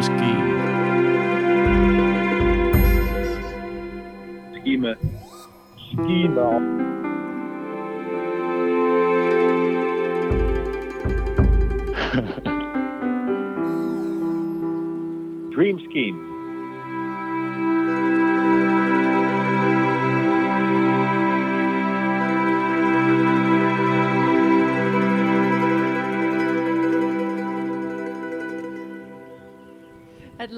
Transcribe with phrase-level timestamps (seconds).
[0.00, 0.37] Dream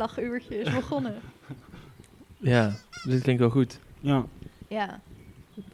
[0.01, 1.15] lachuurtje is begonnen.
[2.37, 2.73] Ja,
[3.05, 3.79] dit klinkt wel goed.
[4.01, 4.25] Ja,
[4.69, 5.01] ja.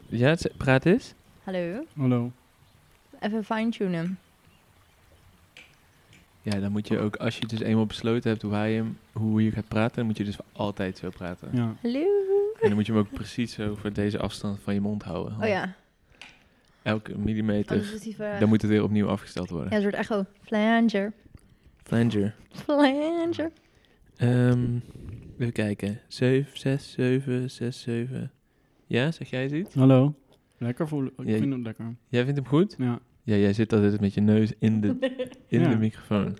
[0.07, 1.13] Ja, het- praat eens.
[1.43, 1.83] Hallo.
[1.97, 2.31] hallo.
[3.19, 4.19] Even fine-tunen.
[6.41, 9.43] Ja, dan moet je ook, als je dus eenmaal besloten hebt hoe, hij hem, hoe
[9.43, 11.49] je gaat praten, dan moet je dus altijd zo praten.
[11.53, 11.75] Ja.
[11.81, 11.99] Hallo.
[12.61, 15.37] En dan moet je hem ook precies zo voor deze afstand van je mond houden.
[15.41, 15.73] Oh ja.
[16.81, 17.71] Elke millimeter.
[17.75, 19.69] Anders is die ver- Dan moet het weer opnieuw afgesteld worden.
[19.69, 20.25] Ja, een soort echo.
[20.41, 21.13] Flanger.
[21.83, 22.33] Flanger.
[22.51, 23.51] Flanger.
[24.17, 24.75] Ehm,
[25.37, 25.99] even kijken.
[26.07, 28.31] 7, 6, 7, 6, 7.
[28.87, 29.73] Ja, zeg jij iets?
[29.75, 30.15] Hallo.
[30.57, 31.11] Lekker voelen.
[31.17, 31.95] Ik vind het lekker.
[32.07, 32.75] Jij vindt hem goed?
[32.77, 32.99] Ja.
[33.23, 34.87] Ja, jij zit altijd met je neus in de,
[35.47, 35.69] in Ja.
[35.69, 36.37] de microfoon.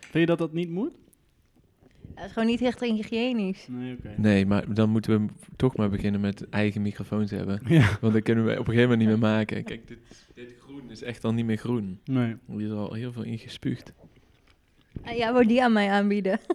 [0.00, 0.92] Vind je dat dat niet moet?
[2.14, 3.66] Het is gewoon niet echt hygiënisch.
[3.70, 4.14] Nee, oké.
[4.16, 7.60] Nee, maar dan moeten we toch maar beginnen met eigen microfoons hebben.
[7.66, 7.98] Ja.
[8.00, 9.64] Want dat kunnen we op een gegeven moment niet meer maken.
[9.64, 9.98] Kijk, dit,
[10.34, 12.00] dit groen is echt al niet meer groen.
[12.04, 12.36] Nee.
[12.48, 13.92] Er is al heel veel ingespuugd.
[15.02, 16.40] En jij wou die aan mij aanbieden.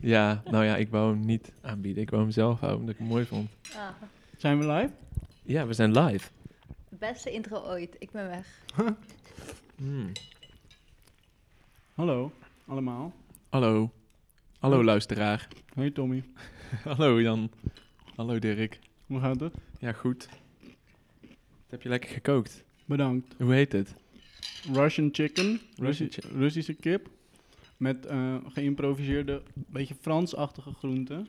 [0.00, 2.02] Ja, nou ja, ik wou hem niet aanbieden.
[2.02, 3.50] Ik wou hem zelf houden, omdat ik hem mooi vond.
[3.76, 3.88] Ah,
[4.36, 4.90] Zijn we live?
[5.42, 6.28] Ja, we zijn live.
[6.88, 7.96] beste intro ooit.
[7.98, 8.46] Ik ben weg.
[9.76, 10.12] Hmm.
[11.94, 12.32] Hallo,
[12.66, 13.12] allemaal.
[13.48, 13.90] Hallo.
[14.58, 15.48] Hallo luisteraar.
[15.74, 16.24] Hey Tommy.
[16.84, 17.50] Hallo Jan.
[18.16, 18.78] Hallo Dirk.
[19.06, 19.54] Hoe gaat het?
[19.78, 20.28] Ja, goed.
[21.20, 22.64] Wat heb je lekker gekookt?
[22.84, 23.34] Bedankt.
[23.38, 23.94] Hoe heet het?
[24.72, 25.60] Russian chicken.
[25.76, 27.08] Russi- chi- Russische kip.
[27.80, 31.28] Met eh, geïmproviseerde, beetje Frans-achtige groenten.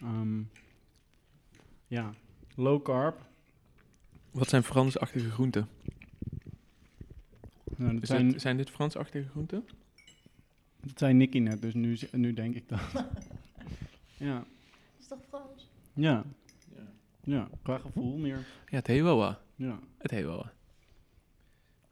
[0.00, 0.42] Ehm,
[1.86, 2.14] ja,
[2.54, 3.20] low carb.
[4.30, 5.68] Wat zijn Fransachtige groenten?
[7.76, 9.64] Nou, dat, zijn, dit- zijn dit Fransachtige groenten?
[10.80, 12.80] dat zijn Nicky net, dus nu, nu denk ik dat.
[14.28, 14.46] ja, Dat
[14.98, 15.68] is toch Frans?
[15.94, 16.24] ja,
[16.74, 16.82] Ja.
[17.24, 18.36] ja, qua gevoel meer.
[18.68, 19.40] Ja, het heet wel wat.
[19.54, 19.78] Ja.
[19.98, 20.52] Het heet wel wat.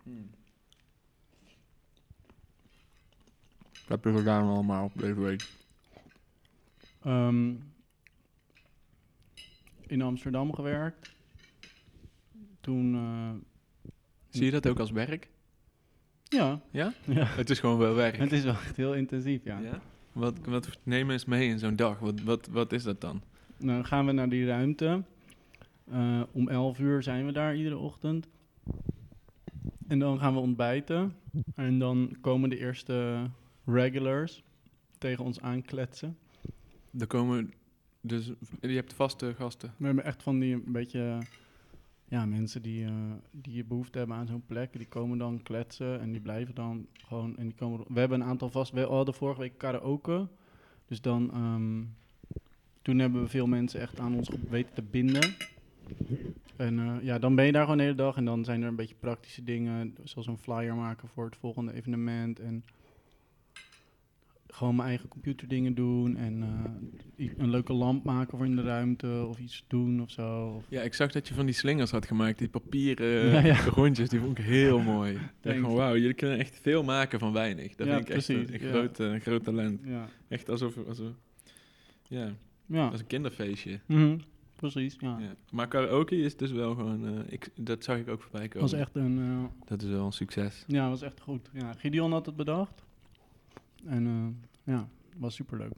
[0.03, 0.31] Hmm.
[3.87, 5.49] Wat heb je gedaan allemaal deze week?
[7.03, 7.53] Ehm,
[9.87, 11.15] in Amsterdam gewerkt.
[12.61, 13.31] Toen, eh,
[14.29, 15.29] Zie je dat ook als werk?
[16.29, 16.93] ja, Ja?
[17.05, 18.17] ja, Het is gewoon wel werk.
[18.27, 19.59] het is wel echt heel intensief, ja.
[19.59, 19.81] Ja?
[20.13, 21.99] Wat, wat neem eens mee in zo'n dag?
[21.99, 23.23] Wat, wat, wat is dat dan?
[23.59, 25.03] Dan gaan we naar die ruimte.
[25.91, 28.29] Eh, om 11 uur zijn we daar iedere ochtend.
[29.89, 31.15] En dan gaan we ontbijten.
[31.55, 33.27] En dan komen de eerste
[33.65, 34.43] regulars
[34.99, 36.19] tegen ons aankletsen.
[36.99, 37.53] Er komen
[38.07, 39.75] dus, je hebt vaste gasten.
[39.77, 41.19] We hebben echt van die een beetje,
[42.09, 42.93] ja, mensen die, eh,
[43.31, 44.73] die behoefte hebben aan zo'n plek.
[44.73, 47.37] Die komen dan kletsen en die blijven dan gewoon.
[47.37, 48.73] En die komen, we hebben een aantal vast.
[48.73, 50.27] We hadden vorige week karaoke.
[50.87, 51.83] Dus dan, ehm,
[52.83, 55.35] toen hebben we veel mensen echt aan ons weten te binden.
[56.57, 58.17] En eh, ja, dan ben je daar gewoon de hele dag.
[58.17, 59.97] En dan zijn er een beetje praktische dingen.
[60.03, 62.41] Zoals een flyer maken voor het volgende evenement.
[62.41, 62.65] En
[64.55, 66.17] gewoon mijn eigen computerdingen doen.
[66.17, 66.43] En
[67.17, 69.27] eh, een leuke lamp maken voor in de ruimte.
[69.29, 70.47] Of iets doen of zo.
[70.57, 73.65] Of, Ja, ik zag dat je van die slingers had gemaakt, die papieren Ja, ja.
[73.65, 75.13] rondjes, die vond ik heel mooi.
[75.13, 77.75] Ik dacht gewoon, wauw, jullie kunnen echt veel maken van weinig.
[77.75, 79.81] Dat Ja, vind ik echt precies, een, groot, eh, een groot talent.
[79.85, 80.09] ja.
[80.29, 81.11] Echt alsof, alsof
[82.09, 82.29] ja,
[82.67, 82.89] Ja.
[82.89, 83.81] als een kinderfeestje.
[83.87, 84.19] Mhm.
[84.57, 85.19] Precies, ja.
[85.21, 85.35] Ja.
[85.51, 88.71] Maar karaoke is dus wel gewoon, eh, ik, dat zag ik ook voorbij Dat komen.
[88.71, 89.19] was echt een...
[89.19, 90.65] eh, Dat is wel een succes.
[90.67, 91.51] ja, was echt goed.
[91.53, 92.85] Ja, Gideon had het bedacht.
[93.87, 95.73] En eh, ja, was superleuk.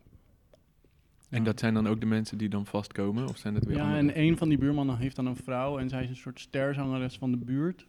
[1.29, 1.45] En Ja.
[1.45, 3.29] dat zijn dan ook de mensen die dan vastkomen?
[3.29, 4.13] Of zijn dat weer Ja, andere?
[4.13, 7.17] en een van die buurmannen heeft dan een vrouw en zij is een soort sterzangeres
[7.19, 7.87] van de buurt.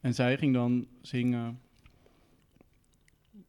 [0.00, 1.60] En zij ging dan zingen,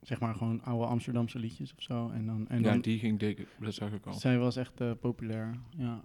[0.01, 2.09] zeg maar gewoon oude Amsterdamse liedjes of zo.
[2.09, 4.13] En dan, en ja, dan die ging dik, dat zag ik al.
[4.13, 5.55] zij was echt eh, populair.
[5.77, 6.01] Ja.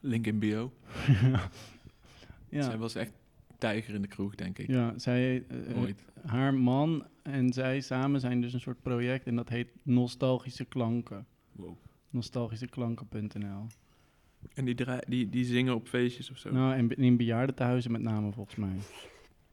[0.00, 0.72] Link in bio.
[2.48, 2.62] ja.
[2.62, 3.12] Zij was echt
[3.62, 4.66] tijger in de kroeg, denk ik.
[4.66, 6.04] Ja, zij, eh, Ooit.
[6.26, 11.26] haar man en zij samen zijn dus een soort project en dat heet Nostalgische Klanken.
[11.52, 11.76] Wow.
[12.10, 13.66] Nostalgischeklanken.nl.
[14.54, 14.74] En die,
[15.08, 16.52] die, die zingen op feestjes of zo?
[16.52, 18.76] Nou, en be- in bejaardentehuizen met name volgens mij.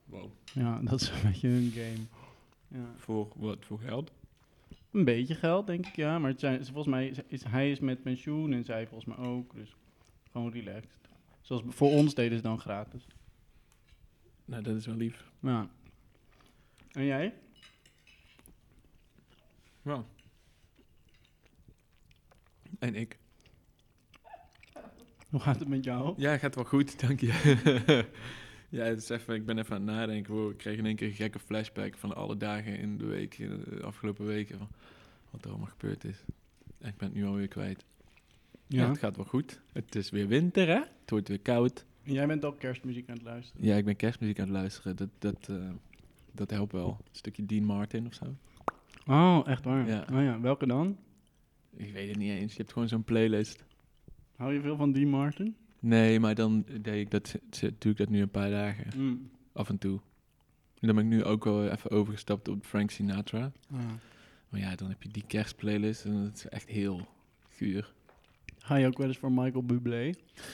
[0.06, 0.32] Wow.
[0.54, 2.06] Ja, dat is een beetje hun game.
[2.68, 2.94] Ja.
[2.98, 4.12] Voor wat voor geld?
[4.92, 6.20] Een beetje geld, denk ik, ja.
[6.20, 9.26] Maar het zijn, volgens mij is, is- hij is met pensioen en zij volgens mij
[9.28, 9.54] ook.
[9.56, 9.76] Dus
[10.32, 10.90] gewoon relaxed.
[11.42, 13.08] Zoals voor ons deden ze dan gratis.
[14.50, 15.32] Nou, dat is wel lief.
[15.40, 15.70] Ja.
[16.92, 17.34] En jij?
[19.82, 20.06] Ja.
[22.80, 23.18] En ik.
[25.30, 26.14] Hoe gaat het met jou?
[26.18, 27.28] Ja, gaat wel goed, dank je.
[28.70, 30.34] ja, het is even, ik ben even aan het nadenken.
[30.34, 33.38] Wow, ik kreeg in één keer een gekke flashback van alle dagen in de week,
[33.38, 34.58] in de afgelopen weken.
[34.58, 34.70] Van
[35.30, 36.24] wat er allemaal gebeurd is.
[36.78, 37.86] En ik ben het nu alweer kwijt.
[38.68, 38.82] Ja.
[38.82, 38.90] Ja.
[38.90, 39.62] het gaat wel goed.
[39.72, 40.80] Het is weer winter, hè?
[40.80, 41.86] Het wordt weer koud.
[42.14, 43.66] Jij bent ook kerstmuziek aan het luisteren.
[43.66, 44.96] Ja, ik ben kerstmuziek aan het luisteren.
[44.96, 45.70] Dat, dat, eh,
[46.32, 46.98] dat helpt wel.
[47.00, 48.26] Een stukje Dean Martin of zo.
[49.08, 49.88] Oh, echt waar?
[49.88, 50.06] Ja.
[50.14, 50.98] Oh ja, welke dan?
[51.76, 52.52] Ik weet het niet eens.
[52.52, 53.66] Je hebt gewoon zo'n playlist.
[54.36, 55.56] Hou je veel van Dean Martin?
[55.80, 57.36] Nee, maar dan deed ik dat,
[57.78, 59.00] doe ik dat nu een paar dagen.
[59.00, 59.30] Mm.
[59.54, 60.00] Af en toe.
[60.80, 63.52] En dan ben ik nu ook wel even overgestapt op Frank Sinatra.
[63.72, 63.80] Ah.
[64.50, 67.08] Maar ja, dan heb je die kerstplaylist en dat is echt heel
[67.50, 67.94] guur.
[68.60, 70.14] Ga je ook wel eens voor Michael Bublé?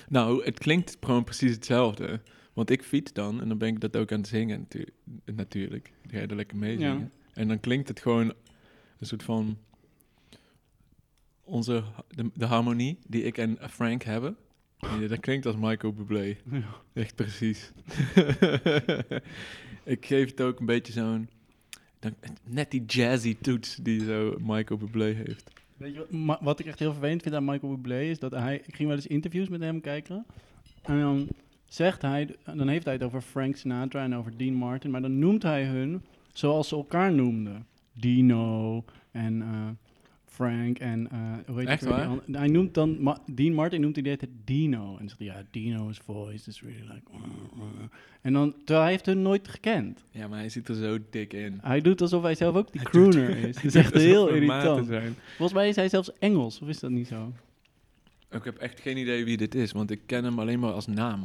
[0.10, 2.22] Nou, het klinkt gewoon precies hetzelfde.
[2.54, 4.94] Want ik fiets dan en dan ben ik dat ook aan het zingen natu-
[5.26, 5.92] natuurlijk.
[6.08, 6.92] Ga je er lekker mee Ja.
[6.92, 7.12] zingen.
[7.34, 8.34] En dan klinkt het gewoon
[9.00, 9.58] een soort van...
[11.44, 14.38] Onze, de, de harmonie die ik en Frank hebben.
[14.78, 16.36] Ja, dat klinkt als Michael Bublé.
[16.52, 16.64] Ja.
[16.94, 17.72] Echt precies.
[19.84, 21.30] ik geef het ook een beetje zo'n...
[22.44, 25.52] Net die jazzy toets die zo Michael Bublé heeft.
[25.78, 28.62] Weet je wat, ik echt heel vervelend vind aan Michael Bublé is dat hij...
[28.66, 30.26] Ik ging wel eens interviews met hem kijken.
[30.82, 31.28] En dan
[31.66, 32.36] zegt hij...
[32.56, 34.92] Dan heeft hij het over Frank Sinatra en over Dean Martin.
[34.92, 36.02] Maar dan noemt hij hun
[36.34, 37.66] zoals ze elkaar noemden.
[37.94, 39.70] Dino en eh,
[40.36, 41.12] Frank en...
[41.12, 42.10] eh hoe heet Echt waar?
[42.32, 43.02] Hij noemt dan...
[43.02, 44.98] Ma- Dean Martin noemt hij de hele tijd Dino.
[44.98, 47.02] En zegt ja, Dino's voice is really like...
[48.22, 48.54] En dan...
[48.58, 50.04] Terwijl hij heeft hun nooit gekend.
[50.12, 51.60] Ja, maar hij zit er zo dik in.
[51.62, 53.56] Hij doet alsof hij zelf ook die Hij doet- crooner is.
[53.62, 54.88] Dat is Hij echt doet heel irritant.
[54.88, 55.16] zijn.
[55.28, 57.32] Volgens mij is hij zelfs Engels, of is dat niet zo?
[58.32, 60.88] Ik heb echt geen idee wie dit is, want ik ken hem alleen maar als
[60.88, 61.22] naam.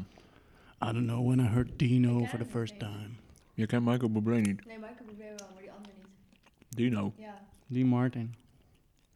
[0.84, 3.08] I don't know when I heard Dino Ik for the first hem time.
[3.54, 4.66] Je kent Michael Bublé niet.
[4.66, 6.76] Nee, Michael Bublé wel, maar die andere niet.
[6.76, 7.12] Dino.
[7.18, 7.40] Ja.
[7.66, 8.34] Die Martin.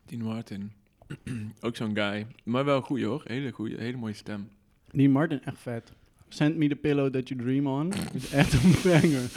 [0.06, 0.70] Dean Martin.
[1.60, 2.26] ook zo'n guy.
[2.44, 3.22] Maar wel goed hoor.
[3.24, 4.48] Hele goede, hele mooie stem.
[4.90, 5.92] Die Martin, echt vet.
[6.28, 7.92] Send me the pillow that you dream on.
[8.14, 9.30] is echt een banger.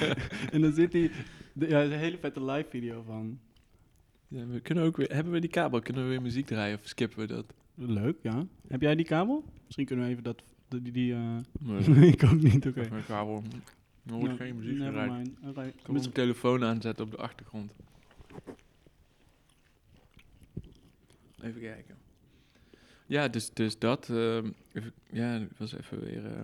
[0.52, 1.10] en dan zit hij...
[1.52, 3.38] Ja, is een hele vette live video van.
[4.28, 5.80] Ja, we kunnen ook weer, hebben we die kabel?
[5.80, 7.44] Kunnen we weer muziek draaien of skippen we dat?
[7.74, 8.46] Leuk, ja.
[8.68, 9.44] Heb jij die kabel?
[9.64, 10.42] Misschien kunnen we even dat...
[10.68, 11.36] Die, die, eh,
[11.88, 12.86] Nee, ik ook niet, oké.
[12.90, 13.42] Mijn kabel.
[14.06, 15.10] Er wordt Nou, geen muziek gedraaid.
[15.10, 15.28] mind.
[15.44, 15.62] Oké.
[15.66, 17.72] Ik kan mijn telefoon aanzetten op de achtergrond.
[21.46, 21.96] Even kijken.
[23.06, 24.08] Ja, dus, dus dat.
[24.08, 26.42] ehm, even, ja, was even weer eh,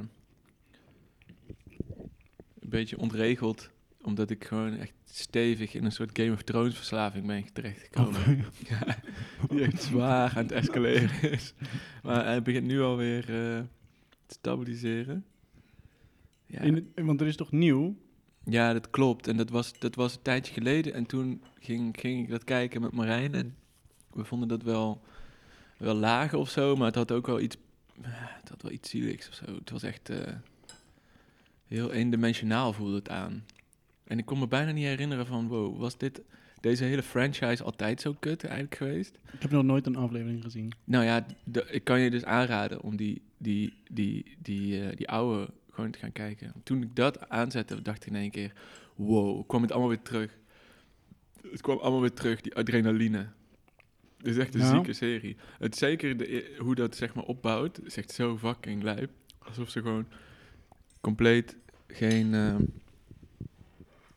[2.60, 3.70] een beetje ontregeld.
[4.02, 8.20] Omdat ik gewoon echt stevig in een soort Game of Thrones verslaving ben terechtgekomen.
[8.20, 8.44] Oké.
[8.68, 8.96] Ja,
[9.50, 11.54] die echt zwaar aan het escaleren is.
[12.02, 13.62] Maar hij begint nu alweer eh
[14.26, 15.24] te stabiliseren.
[16.46, 16.60] Ja.
[16.60, 17.96] In want er is toch nieuw?
[18.44, 19.28] Ja, dat klopt.
[19.28, 20.94] En dat was, dat was een tijdje geleden.
[20.94, 23.34] En toen ging, ging ik dat kijken met Marijn.
[23.34, 23.56] En
[24.14, 25.02] we vonden dat wel,
[25.76, 26.76] wel lager of zo.
[26.76, 27.56] Maar het had ook wel iets,
[28.02, 29.44] het had wel iets zieligs of zo.
[29.54, 30.32] Het was echt eh,
[31.66, 33.44] heel eendimensionaal voelde het aan.
[34.04, 35.48] En ik kon me bijna niet herinneren van...
[35.48, 36.20] Wow, was dit,
[36.60, 39.18] deze hele franchise altijd zo kut eigenlijk geweest?
[39.32, 40.72] Ik heb nog nooit een aflevering gezien.
[40.84, 45.08] Nou ja, de- ik kan je dus aanraden om die, die, die, die, eh, die
[45.08, 46.52] oude gewoon te gaan kijken.
[46.62, 48.52] Toen ik dat aanzette, dacht ik in één keer...
[48.94, 50.36] Wow, kwam het allemaal weer terug.
[51.50, 53.26] Het kwam allemaal weer terug, die adrenaline.
[54.22, 54.70] Het is echt een Ja.
[54.70, 55.36] zieke serie.
[55.58, 59.10] Het zeker de, e- hoe dat zeg maar opbouwt, is echt zo fucking lijp.
[59.38, 60.06] Alsof ze gewoon
[61.00, 62.54] compleet geen eh,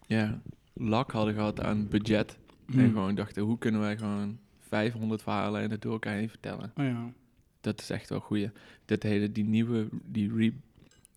[0.08, 0.42] ja,
[0.74, 2.38] lak hadden gehad aan budget.
[2.68, 2.88] En Hmm.
[2.92, 6.72] gewoon dachten, hoe kunnen wij gewoon 500 verhalen en het door elkaar heen vertellen.
[6.76, 7.14] Oh ja.
[7.62, 8.52] Dat is echt wel goeie.
[8.86, 10.54] Dat hele, die nieuwe, die re,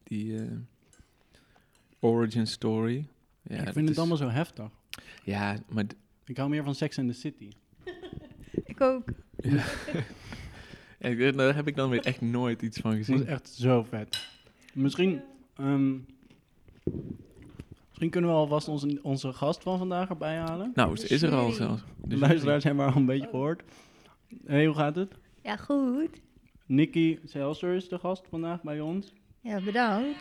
[0.02, 0.46] die eh,
[2.00, 3.06] origin story.
[3.42, 4.68] Ja, ik vind het is- allemaal zo heftig.
[5.24, 5.84] Ja, maar
[6.24, 7.48] Ik hou meer van Sex and the City.
[8.78, 9.04] Ik ook.
[9.36, 9.64] ja.
[11.00, 13.26] Ja, daar heb ik dan weer echt nooit iets van Dat is gezien.
[13.26, 14.28] echt zo vet.
[14.74, 15.20] Misschien,
[15.56, 15.96] ehm,
[17.88, 20.72] misschien kunnen we alvast onze, onze gast van vandaag erbij halen.
[20.74, 21.82] Nou, ze is er al zelfs.
[22.04, 23.62] De luisteraars hebben haar al een beetje gehoord.
[24.46, 25.14] hey, hoe gaat het?
[25.42, 26.20] Ja, goed.
[26.66, 29.12] Nicky Selser is de gast vandaag bij ons.
[29.40, 30.18] Ja, bedankt.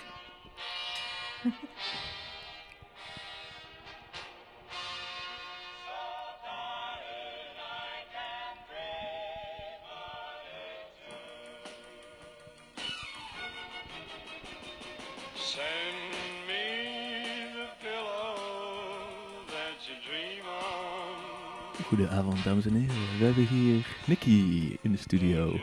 [21.97, 23.17] Goedenavond, dames en heren.
[23.19, 25.59] We hebben hier Nicky in de studio.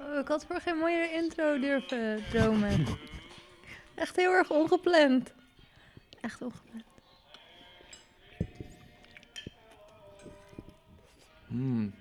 [0.00, 2.86] Oh, ik had voor geen mooiere intro durven dromen.
[3.94, 5.34] Echt heel erg ongepland.
[6.20, 6.84] Echt ongepland.
[11.46, 11.92] Hmm.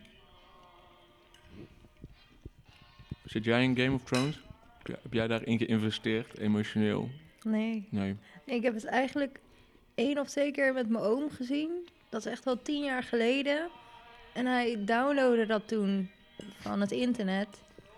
[3.26, 4.36] Zit jij in Game of Thrones?
[4.78, 7.10] Heb jij- Heb jij daarin geïnvesteerd, emotioneel?
[7.44, 7.88] Nee.
[7.92, 8.16] Nee.
[8.46, 9.40] Ik heb het eigenlijk
[9.96, 11.88] één of twee keer met mijn oom gezien.
[12.10, 13.70] Dat is echt wel tien jaar geleden.
[14.34, 16.10] En hij downloadde dat toen
[16.60, 17.48] van het internet.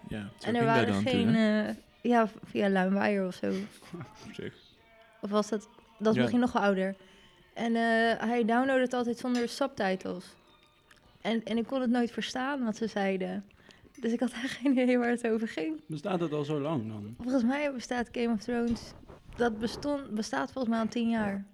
[0.08, 1.36] Ja, en er waren geen...
[1.36, 3.51] eh, ja, via Luimweier of zo.
[5.22, 5.70] Of was dat...
[5.98, 6.22] Dat is Ja.
[6.22, 6.96] misschien nog wel ouder.
[7.53, 10.25] En eh, hij downloadde het altijd zonder subtitles.
[11.22, 13.46] En, en ik kon het nooit verstaan wat ze zeiden.
[14.00, 15.82] Dus ik had echt geen idee waar het over ging.
[15.88, 17.15] Bestaat het al zo lang dan?
[17.20, 18.82] Volgens mij bestaat Game of Thrones...
[19.36, 21.46] Dat bestond, bestaat volgens mij al tien jaar.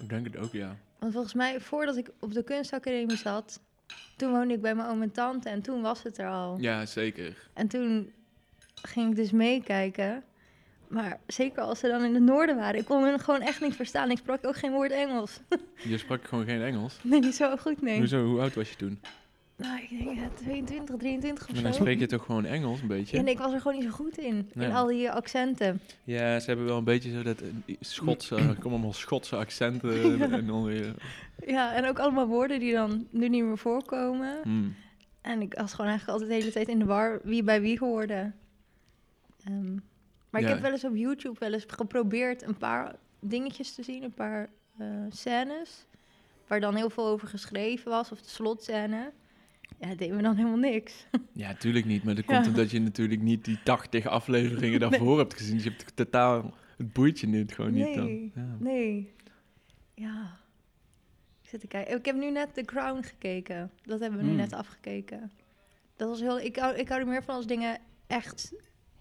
[0.00, 0.76] Ik denk het ook, ja.
[1.06, 3.60] Want volgens mij, voordat ik op de kunstacademie zat...
[4.16, 6.56] Toen woonde ik bij mijn oom en tante en toen was het er al.
[6.60, 7.48] Ja, zeker.
[7.52, 8.12] En toen
[8.82, 10.24] ging ik dus meekijken.
[10.88, 13.74] Maar zeker als ze dan in het noorden waren, ik kon hun gewoon echt niet
[13.74, 14.10] verstaan.
[14.10, 15.40] Ik sprak ook geen woord Engels.
[15.82, 16.98] Je sprak gewoon geen Engels.
[17.02, 17.98] Nee, niet zo goed, nee.
[17.98, 19.00] Hoezo, hoe oud was je toen?
[19.56, 21.80] Nou, ik denk ja, 22, 23 of Maar dan zo.
[21.80, 23.16] spreek je toch gewoon Engels, een beetje?
[23.18, 24.50] En ik was er gewoon niet zo goed in.
[24.54, 24.68] Nee.
[24.68, 25.80] In al die accenten.
[26.04, 30.20] Ja, ze hebben wel een beetje zo dat eh, Schotse, er komen allemaal Schotse accenten
[30.32, 30.94] en dan weer...
[31.46, 34.38] Ja, en ook allemaal woorden die dan nu niet meer voorkomen.
[34.42, 34.74] Hmm.
[35.20, 37.78] En ik was gewoon eigenlijk altijd de hele tijd in de war wie bij wie
[37.78, 38.32] hoorde.
[39.44, 39.74] Ehm,
[40.30, 40.52] maar ik Ja.
[40.52, 44.48] heb wel eens op YouTube wel eens geprobeerd een paar dingetjes te zien, een paar
[44.78, 45.86] eh, scènes.
[46.46, 49.12] Waar dan heel veel over geschreven was, of de slotscène.
[49.80, 51.06] Ja, dat deed me dan helemaal niks.
[51.32, 52.04] Ja, tuurlijk niet.
[52.04, 52.34] Maar dat Ja.
[52.34, 55.54] komt omdat je natuurlijk niet die 80 afleveringen daarvoor hebt gezien.
[55.54, 56.54] Dus je hebt totaal...
[56.76, 58.04] Het boeit je niet, gewoon niet dan.
[58.04, 58.32] Nee.
[58.34, 58.56] Ja.
[58.58, 59.12] Nee.
[59.94, 60.36] Ja.
[61.42, 61.96] Ik zit te kijken.
[61.98, 63.70] Ik heb nu net The Crown gekeken.
[63.82, 64.38] Dat hebben we nu Hmm.
[64.40, 65.30] net afgekeken.
[65.96, 66.40] Dat was heel...
[66.40, 68.52] Ik hou, ik hou er meer van als dingen echt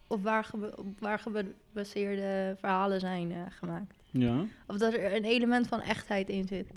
[0.07, 3.95] op waar, gebe- op waar gebaseerde verhalen zijn eh, gemaakt.
[4.11, 4.45] Ja.
[4.67, 6.67] Of dat er een element van echtheid in zit.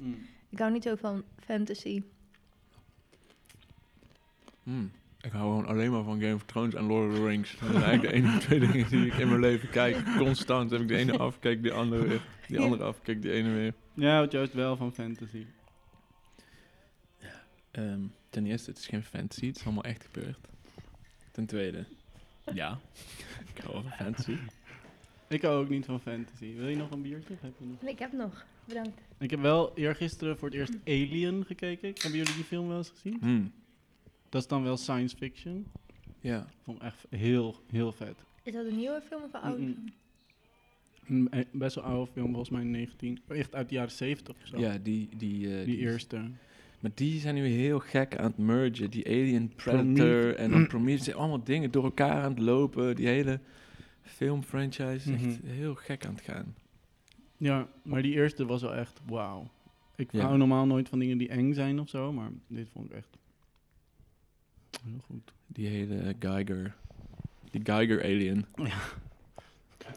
[0.48, 2.02] Ik hou niet zo van fantasy.
[4.68, 4.90] Hmm.
[5.20, 7.58] Ik hou gewoon alleen maar van Game of Thrones en Lord of the Rings.
[7.58, 10.16] Dat zijn eigenlijk de enige twee dingen die ik in mijn leven kijk.
[10.16, 12.20] Constant heb ik de ene af, kijk de andere weer.
[12.48, 13.74] Die andere af, kijk de ene weer.
[13.94, 15.46] Ja, houdt juist wel van fantasy.
[17.70, 19.46] Ehm, ten eerste, het is geen fantasy.
[19.46, 20.48] Het is allemaal echt gebeurd.
[21.30, 21.84] Ten tweede,
[22.54, 22.78] ja.
[23.54, 24.36] ik hou wel van fantasy.
[25.28, 26.54] Ik hou ook niet van fantasy.
[26.54, 27.34] Wil je nog een biertje?
[27.40, 27.82] Heb je nog?
[27.82, 28.44] Nee, ik heb nog.
[28.64, 29.00] Bedankt.
[29.18, 31.88] Ik heb wel eergisteren voor het eerst Alien gekeken.
[31.88, 33.18] Hebben jullie die film wel eens gezien?
[33.20, 33.52] Hmm.
[34.28, 35.66] Dat is dan wel science fiction.
[36.20, 36.46] Ja.
[36.64, 38.24] Vond ik echt heel, heel vet.
[38.42, 39.84] Is dat een nieuwe film of een oude film?
[41.06, 43.18] Een eh, best wel oude film, volgens mij 19.
[43.28, 44.58] Echt uit de jaren 70 of zo.
[44.58, 45.08] Ja, die...
[45.16, 46.16] Die, eh, die eerste.
[46.80, 48.90] Maar die zijn nu heel gek aan het mergen.
[48.90, 51.04] Die Alien Predator en dan Prometheus.
[51.04, 52.96] zijn allemaal dingen door elkaar aan het lopen.
[52.96, 53.40] Die hele
[54.02, 55.52] filmfranchise is echt Mhm.
[55.52, 56.54] heel gek aan het gaan.
[57.36, 59.50] Ja, maar die eerste was wel echt wauw.
[59.96, 60.20] Ik Ja.
[60.24, 63.17] hou normaal nooit van dingen die eng zijn of zo, maar dit vond ik echt
[64.84, 65.32] heel goed.
[65.46, 66.74] Die hele Geiger.
[67.50, 68.44] Die Geiger Alien.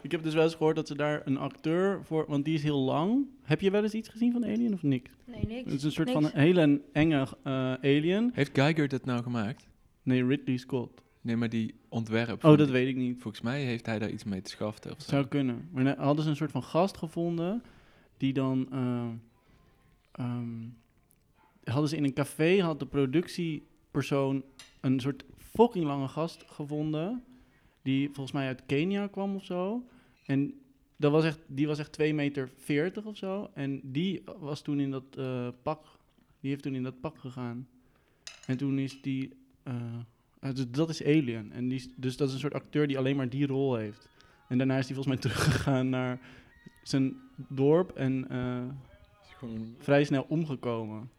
[0.02, 2.62] Ik heb dus wel eens gehoord dat ze daar een acteur voor, want die is
[2.62, 3.26] heel lang.
[3.42, 5.10] Heb je wel eens iets gezien van Alien of niks?
[5.24, 5.64] Nee, niks.
[5.64, 6.20] Het is een soort Niks.
[6.20, 8.30] van een hele enge eh, alien.
[8.34, 9.66] Heeft Geiger dat nou gemaakt?
[10.02, 11.02] Nee, Ridley Scott.
[11.20, 12.44] Nee, maar die ontwerp.
[12.44, 13.20] Oh, dat die- weet ik niet.
[13.20, 15.10] Volgens mij heeft hij daar iets mee te schaften of zo.
[15.10, 15.68] Zou kunnen.
[15.72, 17.62] Maar dan hadden ze een soort van gast gevonden
[18.16, 18.66] die dan.
[18.72, 19.08] eh,
[20.12, 20.48] ehm,
[21.64, 22.86] hadden ze in een café, had de
[23.92, 24.44] productiepersoon
[24.80, 27.24] een soort fucking lange gast gevonden.
[27.82, 29.82] Die volgens mij uit Kenia kwam of zo.
[30.26, 30.54] En
[30.96, 33.50] dat was echt, die was echt 2 meter 40 of zo.
[33.54, 35.84] En die was toen in dat eh, pak.
[36.40, 37.68] Die heeft toen in dat pak gegaan.
[38.46, 39.32] En toen is die.
[39.62, 39.74] eh,
[40.40, 41.52] eh, dus dat is Alien.
[41.52, 44.08] En die, dus dat is een soort acteur die alleen maar die rol heeft.
[44.48, 46.20] En daarna is hij volgens mij teruggegaan naar
[46.82, 48.26] zijn dorp en
[49.22, 49.74] Is gewoon...
[49.78, 51.10] vrij snel omgekomen.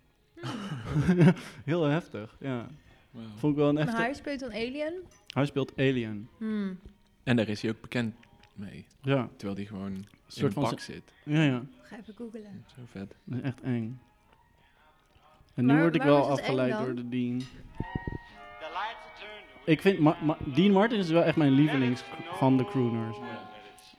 [1.66, 2.68] Heel heftig, ja.
[3.12, 3.26] wauw.
[3.38, 4.02] Vond ik wel een Maar echte...
[4.02, 4.94] hij speelt een alien?
[5.28, 6.30] Hij speelt Alien.
[6.38, 6.80] Hmm.
[7.24, 8.16] En daar is hij ook bekend
[8.54, 8.86] mee.
[9.02, 11.14] Ja, Terwijl hij gewoon in soort een van zit.
[11.24, 11.64] ja, ja.
[11.82, 12.66] Ga even googlen.
[12.76, 13.16] Zo vet.
[13.24, 14.00] Dat is echt eng.
[15.54, 17.42] En nu word ik wel afgeleid door de Dean.
[19.66, 20.00] Ik vind...
[20.00, 23.18] Ma Ma- Dean Martin is wel echt mijn lievelings van de crooners.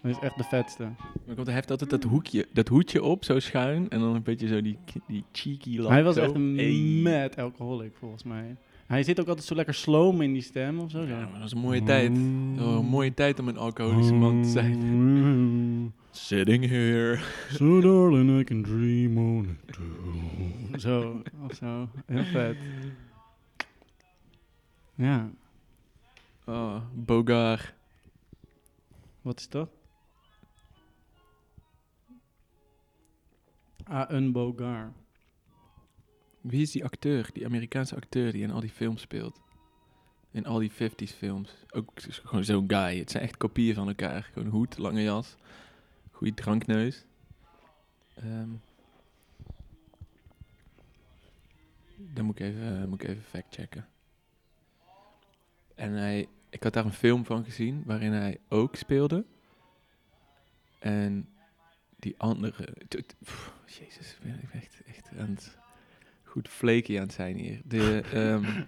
[0.05, 0.83] Hij is echt de vetste.
[1.27, 3.89] Maar komt, hij heeft altijd dat, hoekje, dat hoedje op, zo schuin.
[3.91, 5.91] En dan een beetje zo die, die cheeky lach.
[5.91, 6.21] Hij was zo.
[6.23, 7.13] echt een Hey.
[7.13, 8.57] mad alcoholic, volgens mij.
[8.87, 11.01] Hij zit ook altijd zo lekker sloom in die stem of zo.
[11.03, 12.15] Ja, maar dat was een mooie tijd.
[12.57, 15.95] Dat was een mooie tijd om een alcoholische man te zijn.
[16.11, 17.19] Sitting here.
[17.51, 20.79] So darling, I can dream on it too.
[20.79, 21.89] Zo, of zo.
[22.07, 22.57] Heel vet.
[24.95, 25.31] Ja,
[26.47, 27.75] Oh, Bogar.
[29.23, 29.69] wat is dat?
[33.89, 34.93] Een bogar.
[36.41, 39.41] wie is die acteur, die Amerikaanse acteur die in al die films speelt?
[40.31, 41.55] In al die 50s films.
[41.71, 42.99] Ook gewoon zo'n guy.
[42.99, 44.31] Het zijn echt kopieën van elkaar.
[44.33, 45.37] Gewoon hoed, lange jas,
[46.11, 47.05] goede drankneus.
[48.15, 48.51] Ehm
[52.15, 53.89] dan moet ik even, eh, moet ik even factchecken.
[55.75, 59.25] En hij, ik had daar een film van gezien waarin hij ook speelde.
[60.79, 61.29] En
[62.05, 62.67] die andere.
[63.25, 65.57] pff, Jezus, ik ben echt, echt aan het.
[66.23, 67.61] Goed flaky aan het zijn hier.
[67.65, 68.63] De, ehm,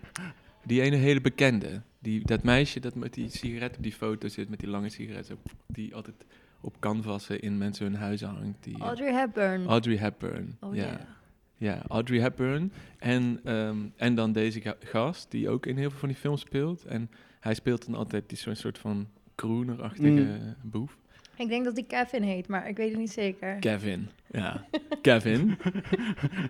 [0.64, 1.82] die ene hele bekende.
[1.98, 5.26] Die, dat meisje dat met die sigaret op die foto zit, met die lange sigaret.
[5.26, 6.24] Zo, die altijd
[6.60, 8.64] op canvassen in mensen hun huizen hangt.
[8.64, 9.66] Die, Audrey Hepburn.
[9.66, 10.56] Audrey Hepburn.
[10.60, 10.84] oh ja.
[10.86, 11.14] ja.
[11.58, 12.72] Ja, Audrey Hepburn.
[12.98, 16.40] En, ehm, en dan deze ga- gast, die ook in heel veel van die films
[16.40, 16.84] speelt.
[16.84, 20.98] En hij speelt dan altijd die zo'n soort van crooner-achtige boef.
[21.36, 23.58] Ik denk dat die Kevin heet, maar ik weet het niet zeker.
[23.58, 24.08] Kevin.
[24.30, 24.66] Ja,
[25.02, 25.56] Kevin.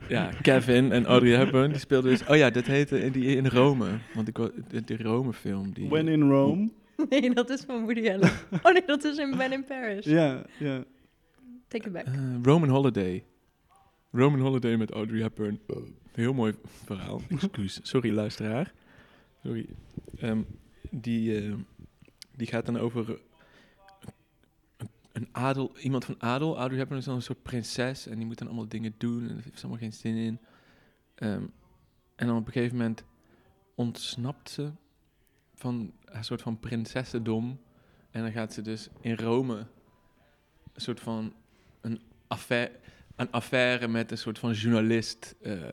[0.08, 2.26] ja, Kevin en Audrey Hepburn, die speelden dus...
[2.26, 3.98] Oh ja, dat heette in, die in Rome.
[4.14, 4.36] Want ik
[4.86, 5.72] de Rome-film.
[5.72, 6.70] Die, When in Rome.
[7.10, 8.30] Nee, dat is van Woody Allen.
[8.62, 10.04] Oh nee, dat is in Ben in Paris.
[10.04, 10.84] Ja, ja.
[11.68, 12.06] Take it back.
[12.06, 12.12] Eh,
[12.42, 13.24] Roman Holiday.
[14.12, 15.60] Roman Holiday met Audrey Hepburn.
[16.12, 17.20] Heel mooi verhaal.
[17.28, 17.80] Excuus.
[17.82, 18.72] Sorry, luisteraar.
[19.42, 19.66] Sorry.
[20.18, 20.40] Ehm,
[20.90, 21.52] die, eh,
[22.36, 23.18] die gaat dan over
[25.16, 26.58] een, een adel, iemand van adel.
[26.58, 29.44] Hepburn is dan een soort prinses en die moet dan allemaal dingen doen en daar
[29.44, 30.40] heeft ze allemaal geen zin in.
[31.14, 31.44] Ehm,
[32.14, 33.04] en dan op een gegeven moment
[33.74, 34.70] ontsnapt ze
[35.54, 37.60] van haar soort van prinsessendom.
[38.10, 39.56] En dan gaat ze dus in Rome
[40.72, 41.34] een soort van
[41.80, 42.78] een affaire,
[43.16, 45.68] een affaire met een soort van journalist eh,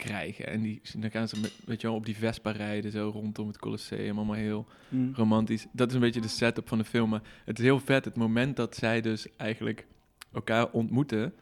[0.00, 0.46] krijgen.
[0.46, 3.46] En die, dan gaan ze met, weet je wel, op die Vespa rijden, zo rondom
[3.46, 5.12] het Colosseum, allemaal heel Hm.
[5.12, 5.66] romantisch.
[5.72, 7.10] Dat is een beetje de setup van de film.
[7.10, 9.86] Maar het is heel vet, het moment dat zij dus eigenlijk
[10.32, 11.32] elkaar ontmoeten...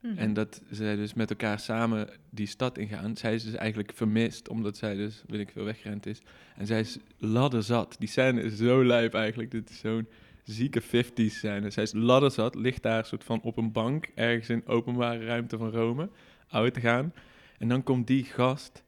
[0.00, 0.18] Mhm.
[0.18, 3.16] En dat zij dus met elkaar samen die stad ingaan.
[3.16, 6.20] Zij is dus eigenlijk vermist, omdat zij dus, weet ik veel, weggerend is.
[6.56, 7.96] En zij is ladderzat.
[7.98, 9.50] Die scène is zo lijp eigenlijk.
[9.50, 10.08] Dit is zo'n
[10.42, 11.70] zieke 50s scène.
[11.70, 15.70] Zij is ladderzat, ligt daar soort van op een bank, ergens in openbare ruimte van
[15.70, 16.08] Rome,
[16.48, 17.12] uit te gaan.
[17.58, 18.84] En dan komt die gast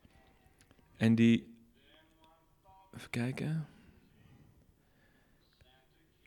[0.96, 1.54] en die...
[2.94, 3.66] Even kijken.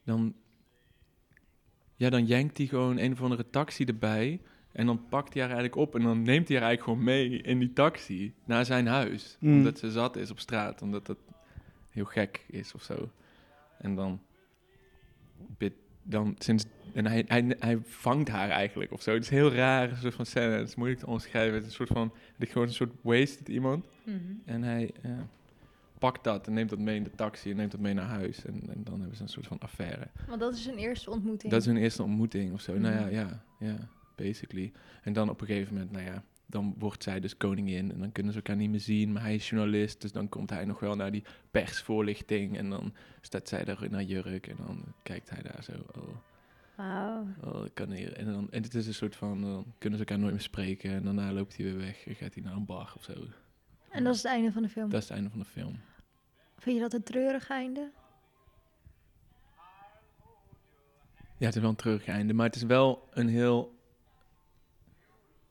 [0.03, 0.35] Dan...
[1.95, 4.41] Ja, dan jankt hij gewoon een of andere taxi erbij...
[4.71, 7.41] En dan pakt hij haar eigenlijk op en dan neemt hij haar eigenlijk gewoon mee
[7.41, 9.37] in die taxi naar zijn huis.
[9.39, 9.53] Mm.
[9.53, 11.17] Omdat ze zat is op straat, omdat dat
[11.89, 13.11] heel gek is of zo.
[13.77, 14.21] En dan,
[15.57, 15.73] bid-
[16.09, 19.13] dan sinds, en hij, hij, hij vangt haar eigenlijk of zo.
[19.13, 20.51] Het is heel raar, een soort van scène.
[20.53, 21.53] Het is moeilijk te omschrijven.
[21.53, 23.85] Het is een soort van, is gewoon een soort wasted iemand.
[24.03, 24.17] Mhm.
[24.45, 25.27] En hij ja,
[25.99, 28.45] pakt dat en neemt dat mee in de taxi en neemt dat mee naar huis.
[28.45, 30.07] En, en dan hebben ze een soort van affaire.
[30.27, 31.51] Want dat is een eerste ontmoeting.
[31.51, 32.77] Dat is hun eerste ontmoeting of zo.
[32.77, 33.13] Nou ja, Mhm.
[33.13, 33.75] ja, ja,
[34.15, 34.71] basically.
[35.03, 38.11] En dan op een gegeven moment, nou ja, dan wordt zij dus koningin en dan
[38.11, 39.11] kunnen ze elkaar niet meer zien.
[39.11, 42.93] Maar hij is journalist, dus dan komt hij nog wel naar die persvoorlichting en dan
[43.21, 46.15] staat zij daar in haar jurk en dan kijkt hij daar zo, oh,
[46.75, 47.27] Wauw.
[47.43, 48.13] oh kan hier.
[48.13, 50.91] En, dan, en het is een soort van, dan kunnen ze elkaar nooit meer spreken
[50.91, 53.13] en daarna loopt hij weer weg en gaat hij naar een bar of zo.
[53.89, 54.89] En dat is het einde van de film.
[54.89, 55.79] Dat is het einde van de film.
[56.57, 57.91] Vind je dat een treurig einde?
[61.37, 63.78] Ja, het is wel een treurig einde, maar het is wel een heel...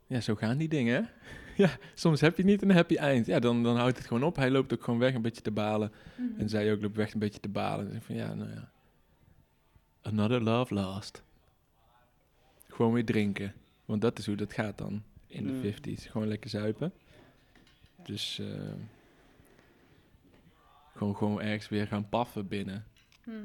[0.09, 1.09] Ja, zo gaan die dingen, hè?
[1.65, 3.27] Ja, soms heb je niet een happy eind.
[3.27, 4.37] Ja, dan, dan houdt het gewoon op.
[4.37, 5.93] Hij loopt ook gewoon weg een beetje te balen.
[6.17, 6.41] Mhm.
[6.41, 7.91] En zij ook loopt weg een beetje te balen.
[7.91, 8.71] En ik van, ja, nou ja.
[10.03, 11.23] Another love lost.
[12.69, 13.55] Gewoon weer drinken.
[13.85, 15.73] Want dat is hoe dat gaat dan in de Ja.
[15.73, 16.11] 50s.
[16.11, 16.93] Gewoon lekker zuipen.
[18.05, 18.39] Dus...
[18.39, 18.47] eh,
[20.95, 22.85] gewoon, gewoon ergens weer gaan paffen binnen.
[23.25, 23.37] Mhm.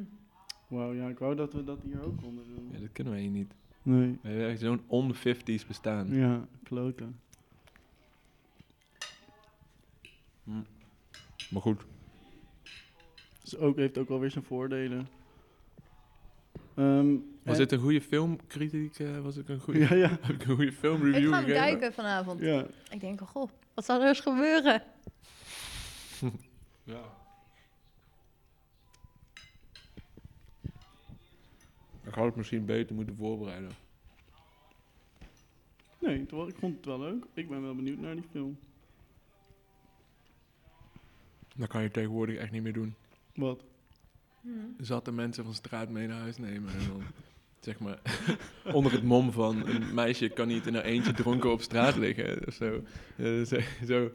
[0.67, 2.69] Wauw, ja, ik wou dat we dat hier ook konden doen.
[2.71, 3.54] Ja, dat kunnen wij hier niet.
[3.84, 4.19] Nee.
[4.22, 6.08] We hebben echt zo'n on-50s bestaan.
[6.15, 7.19] Ja, kloten.
[11.50, 11.82] Maar goed.
[13.41, 15.08] Dus ook, heeft ook alweer zijn voordelen.
[16.76, 19.00] Ehm, Was dit een goede filmkritiek?
[19.00, 20.10] eh, was ik een goede, Ja, ja.
[20.10, 21.63] heb ik een goede Ik filmreview ga hem gegeven?
[21.69, 22.39] kijken vanavond.
[22.39, 22.65] Ja.
[22.89, 24.84] Ik denk, oh, goh, wat zal er eens gebeuren?
[26.86, 27.02] Ja.
[32.13, 33.71] Ik had het misschien beter moeten voorbereiden.
[35.99, 37.26] Nee, terwijl ik vond het wel leuk.
[37.34, 38.58] Ik ben wel benieuwd naar die film.
[41.56, 42.95] Dat kan je tegenwoordig echt niet meer doen.
[43.36, 43.63] Wat?
[44.41, 44.58] Mhm.
[44.78, 47.04] Zatte mensen van straat mee naar huis nemen en dan,
[47.60, 48.02] zeg maar,
[48.78, 52.47] onder het mom van een meisje kan niet in haar eentje dronken op straat liggen
[52.47, 52.84] of zo.
[53.17, 54.12] Eh, zo, zo,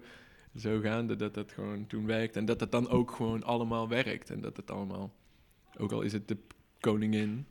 [0.57, 4.31] zo gaande dat dat gewoon toen werkt en dat dat dan ook gewoon allemaal werkt
[4.31, 5.13] en dat het allemaal,
[5.77, 6.37] ook al is het de
[6.81, 7.47] koningin,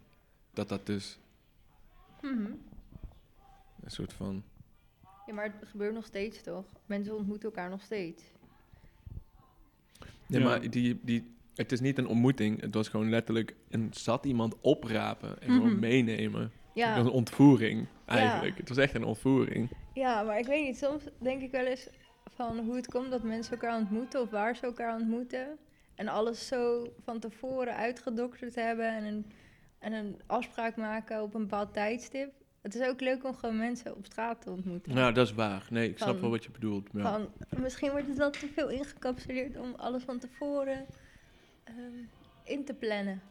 [0.58, 1.20] dat dat dus
[2.22, 2.52] Mhm.
[3.84, 4.44] een soort van
[5.26, 6.66] Ja, maar het gebeurt nog steeds toch?
[6.86, 8.24] Mensen ontmoeten elkaar nog steeds.
[10.28, 10.44] Ja, Ja.
[10.44, 12.62] maar die, die, het is niet een ontmoeting.
[12.62, 15.80] Het was gewoon letterlijk een zat iemand oprapen en gewoon Mhm.
[15.80, 16.42] meenemen.
[16.42, 18.58] Het was Ja, een ontvoering, eigenlijk.
[18.58, 19.70] Het was echt een ontvoering.
[19.94, 20.78] ja, maar ik weet niet.
[20.78, 21.90] Soms denk ik wel eens
[22.26, 25.58] van hoe het komt dat mensen elkaar ontmoeten of waar ze elkaar ontmoeten.
[25.96, 29.26] En alles zo van tevoren uitgedokterd hebben en een,
[29.80, 32.32] en een afspraak maken op een bepaald tijdstip.
[32.62, 34.94] Het is ook leuk om gewoon mensen op straat te ontmoeten.
[34.96, 35.68] Nou, dat is waar.
[35.70, 36.90] Nee, ik snap wel wat je bedoelt.
[36.94, 37.02] Ja.
[37.02, 37.30] Van,
[37.62, 40.86] misschien wordt het wel te veel ingecapsuleerd om alles van tevoren
[41.64, 41.78] ehm,
[42.44, 43.22] in te plannen.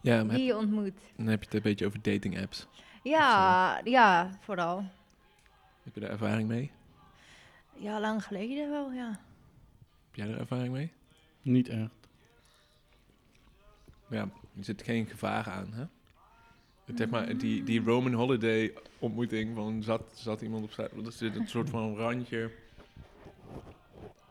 [0.00, 0.98] ja, maar Wie heb- je ontmoet.
[1.16, 2.66] dan heb je het een beetje over dating apps.
[3.02, 4.84] Ja, ja, vooral.
[5.82, 6.70] Heb je daar ervaring mee?
[7.74, 9.08] Ja, lang geleden wel, ja.
[10.06, 10.92] Heb jij er ervaring mee?
[11.42, 11.90] Niet echt.
[14.10, 15.84] Ja, er zit geen gevaar aan, hè?
[16.94, 20.92] Zeg maar, die, die Roman Holiday ontmoeting van zat, zat iemand op straat.
[20.92, 22.50] Er zit een soort van randje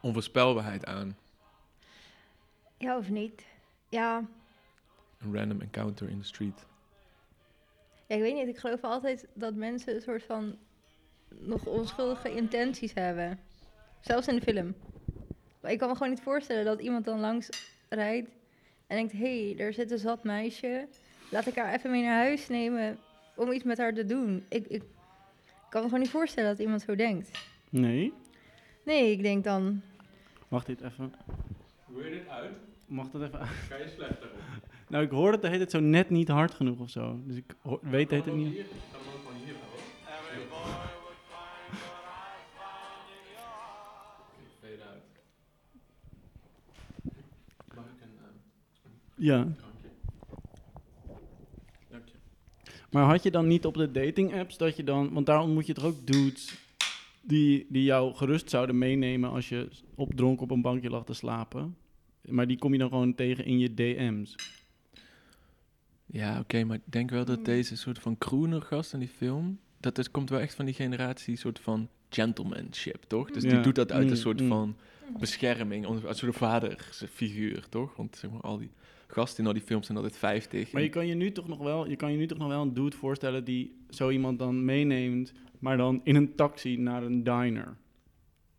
[0.02, 1.18] onvoorspelbaarheid aan.
[2.78, 3.46] Ja of niet?
[3.90, 4.24] Ja,
[5.20, 6.66] Een random encounter in the street.
[8.08, 8.48] ja, ik weet niet.
[8.48, 10.58] Ik geloof altijd dat mensen een soort van
[11.30, 13.40] nog onschuldige intenties hebben.
[14.02, 14.76] Zelfs in de film.
[15.62, 17.50] Maar ik kan me gewoon niet voorstellen dat iemand dan langs
[17.90, 18.30] rijdt
[18.88, 19.12] en denkt...
[19.12, 20.88] hé, hey, er zit een zat meisje.
[21.32, 22.98] Laat ik haar even mee naar huis nemen
[23.36, 24.46] om iets met haar te doen.
[24.50, 24.84] Ik, ik
[25.70, 27.32] kan me gewoon niet voorstellen dat iemand zo denkt.
[27.70, 28.14] Nee?
[28.84, 29.82] Nee, ik denk dan...
[30.48, 31.14] Wacht dit even.
[31.86, 32.52] Hoe je dit uit?
[32.86, 34.40] Mag dat even Ga je slechter op?
[34.88, 37.20] Nou, ik hoorde het de hele tijd zo net niet hard genoeg of zo.
[37.24, 38.54] Dus ik weet het niet.
[38.54, 38.66] Hier,
[49.16, 49.48] Ja.
[52.90, 55.14] Maar had je dan niet op de dating apps dat je dan...
[55.14, 56.56] Want daar ontmoet je toch ook dudes
[57.22, 61.78] die, die jou gerust zouden meenemen als je opdronken op een bankje lag te slapen.
[62.22, 64.36] Maar die kom je dan gewoon tegen in je DM's.
[66.06, 67.44] Ja, oké, maar ik denk wel dat Hmm.
[67.44, 69.60] deze soort van crooner gast in die film...
[69.80, 73.32] Dat het komt wel echt van die generatie soort van gentlemanship, toch?
[73.32, 74.48] Dus die doet dat uit een Mm, soort mm.
[74.48, 74.76] van
[75.20, 77.96] bescherming, een soort vadersfiguur, toch?
[77.96, 78.72] Want zeg maar, al die
[79.08, 80.72] gasten in al die films zijn altijd 50.
[80.72, 82.62] Maar je kan je nu toch nog wel, je kan je nu toch nog wel
[82.62, 87.24] een dude voorstellen die zo iemand dan meeneemt, maar dan in een taxi naar een
[87.24, 87.78] diner.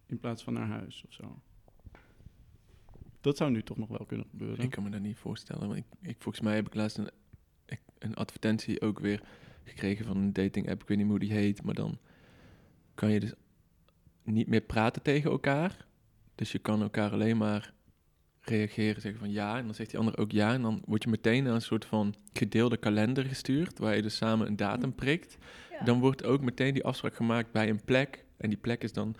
[0.06, 1.40] In plaats van naar huis of zo.
[3.20, 4.64] Dat zou nu toch nog wel kunnen gebeuren.
[4.64, 5.68] Ik kan me dat niet voorstellen.
[5.68, 7.11] Want ik, ik, volgens mij heb ik laatst een,
[7.98, 9.22] een advertentie ook weer
[9.64, 10.82] gekregen van een dating app.
[10.82, 11.98] Ik weet niet hoe die heet, maar dan
[12.94, 13.32] kan je dus
[14.22, 15.87] niet meer praten tegen elkaar.
[16.35, 17.74] Dus je kan elkaar alleen maar
[18.48, 19.59] reageren, zeggen van ja.
[19.59, 20.52] En dan zegt die ander ook ja.
[20.52, 24.16] En dan word je meteen naar een soort van gedeelde kalender gestuurd, waar je dus
[24.16, 25.37] samen een datum prikt.
[25.70, 25.85] Ja.
[25.85, 28.24] Dan wordt ook meteen die afspraak gemaakt bij een plek.
[28.37, 29.16] En die plek is dan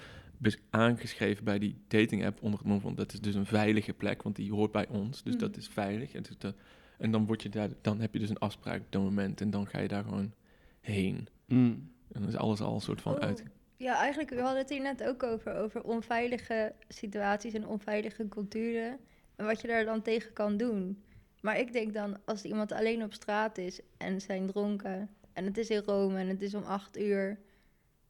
[0.71, 4.23] aangeschreven bij die dating app onder het mom van dat is dus een veilige plek,
[4.23, 5.23] want die hoort bij ons.
[5.23, 6.13] Dus dat is veilig.
[6.13, 6.55] En, dus dat,
[6.99, 9.51] en dan, word je daar, dan heb je dus een afspraak op dat moment en
[9.51, 10.33] dan ga je daar gewoon
[10.81, 11.29] heen.
[11.47, 11.91] Mm.
[12.13, 13.21] En dan is alles al een soort van Oh.
[13.21, 13.45] uit.
[13.77, 18.99] Ja, eigenlijk, we hadden het hier net ook over, over onveilige situaties en onveilige culturen.
[19.37, 21.05] En wat je daar dan tegen kan doen.
[21.41, 25.11] Maar ik denk dan, als iemand alleen op straat is en zijn dronken...
[25.33, 27.39] en het is in Rome en het is om acht uur...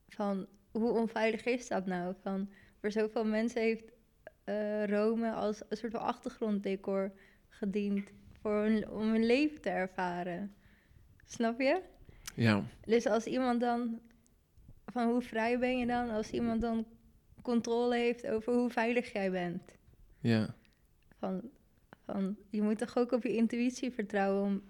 [0.09, 2.15] van hoe onveilig is dat nou?
[2.23, 3.93] Van, voor zoveel mensen heeft
[4.45, 7.13] eh, Rome als een soort van achtergronddecor
[7.49, 8.11] gediend...
[8.41, 10.55] Voor hun, om hun leven te ervaren.
[11.25, 11.81] Snap je?
[12.35, 14.01] Ja, Dus als iemand dan,
[14.87, 16.87] van hoe vrij ben je dan, als iemand dan
[17.43, 19.63] controle heeft over hoe veilig jij bent.
[20.21, 20.55] ja.
[21.19, 21.41] Van,
[22.05, 24.63] van, je moet toch ook op je intuïtie vertrouwen om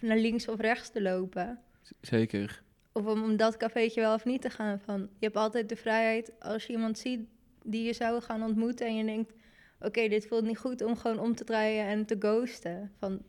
[0.00, 1.58] naar links of rechts te lopen.
[1.82, 2.62] z- zeker.
[2.92, 4.80] Of om, om dat cafeetje wel of niet te gaan.
[4.80, 7.20] Van, je hebt altijd de vrijheid als je iemand ziet
[7.64, 9.32] die je zou gaan ontmoeten en je denkt,
[9.80, 12.92] oké, dit voelt niet goed om gewoon om te draaien en te ghosten.
[12.98, 13.22] Van,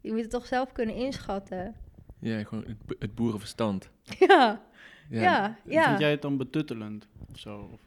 [0.00, 1.74] je moet het toch zelf kunnen inschatten.
[2.18, 3.90] Ja, gewoon het, bo- het boerenverstand.
[4.18, 4.26] Ja,
[5.10, 5.84] Ja, ja, ja.
[5.84, 7.78] Vind jij het dan betuttelend of zo?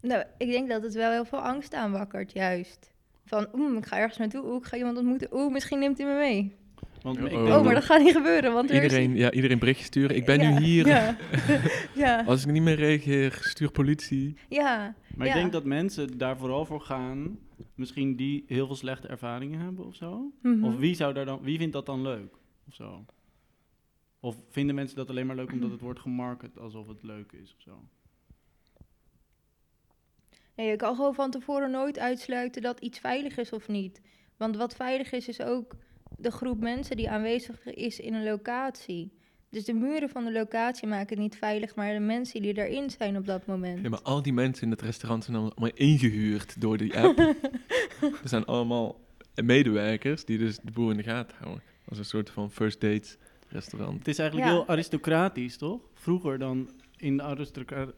[0.00, 2.92] Nou, ik denk dat het wel heel veel angst aanwakkert, juist.
[3.26, 6.06] Van, oeh, ik ga ergens naartoe, oeh, ik ga iemand ontmoeten, oeh, misschien neemt hij
[6.06, 6.54] me mee.
[7.02, 7.34] Want Oh, ik oh.
[7.36, 9.84] denk Oh, dat- maar dat gaat niet gebeuren, want er is- Iedereen, ja, iedereen berichtje
[9.84, 10.16] sturen.
[10.16, 10.86] Ik ben Ja, nu hier.
[10.86, 11.16] Ja,
[11.94, 14.36] ja, Als ik niet meer reageer, stuur politie.
[14.48, 14.94] ja.
[15.16, 17.38] Maar ik denk dat mensen daar vooral voor gaan,
[17.74, 20.32] misschien die heel veel slechte ervaringen hebben of zo.
[20.42, 20.64] Mhm.
[20.64, 22.34] Of wie, zou daar dan, wie vindt dat dan leuk
[22.68, 23.04] of zo?
[24.20, 27.54] Of vinden mensen dat alleen maar leuk omdat het wordt gemarket alsof het leuk is
[27.56, 27.80] of zo?
[30.56, 34.00] Nee, je kan gewoon van tevoren nooit uitsluiten dat iets veilig is of niet.
[34.36, 35.76] Want wat veilig is, is ook
[36.18, 39.12] de groep mensen die aanwezig is in een locatie.
[39.50, 42.90] Dus de muren van de locatie maken het niet veilig, maar de mensen die erin
[42.90, 43.82] zijn op dat moment.
[43.82, 47.18] Ja, maar al die mensen in het restaurant zijn allemaal ingehuurd door die app.
[48.22, 49.00] er zijn allemaal
[49.34, 51.62] medewerkers die dus de boel in de gaten houden.
[51.88, 53.16] Als een soort van first dates
[53.48, 53.98] restaurant.
[53.98, 54.54] Het is eigenlijk Ja.
[54.54, 55.80] heel aristocratisch, toch?
[55.94, 57.92] Vroeger dan in de aristocra-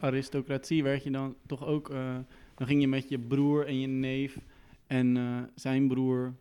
[0.00, 1.90] aristocratie werd je dan toch ook...
[1.90, 2.16] eh,
[2.54, 4.38] dan ging je met je broer en je neef
[4.86, 6.34] en eh, zijn broer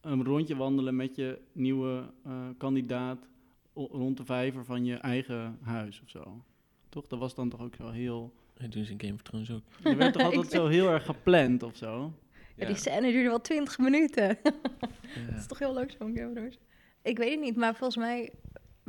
[0.00, 3.28] een rondje wandelen met je nieuwe eh, kandidaat
[3.74, 6.44] rond de vijver van je eigen huis of zo.
[6.88, 7.06] Toch?
[7.06, 8.32] Dat was dan toch ook zo heel...
[8.54, 9.62] Dat doen ze in Game of Thrones ook.
[9.84, 12.12] Je werd toch altijd zo heel erg gepland of zo?
[12.54, 14.26] Ja, die scène duurde wel 20 minuten.
[14.26, 14.36] Ja.
[15.30, 16.58] Dat is toch heel langzaam, Game of Thrones?
[17.02, 18.32] Ik weet het niet, maar volgens mij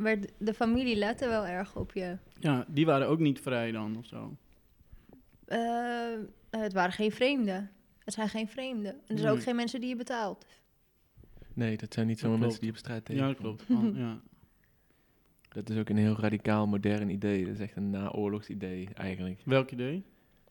[0.02, 2.16] werd de familie lette wel erg op je.
[2.38, 4.36] Ja, die waren ook niet vrij dan of zo.
[5.44, 6.18] Eh,
[6.50, 7.70] het waren geen vreemden.
[8.04, 8.92] Het zijn geen vreemden.
[8.92, 10.46] En er zijn ook geen mensen die je betaalt.
[11.54, 12.88] Nee, dat zijn niet zomaar mensen die klopt.
[12.88, 13.64] op straat Ja, dat klopt.
[13.70, 14.20] Oh, ja.
[15.48, 17.44] Dat is ook een heel radicaal modern idee.
[17.44, 19.40] Dat is echt een naoorlogsidee eigenlijk.
[19.44, 20.04] Welk idee?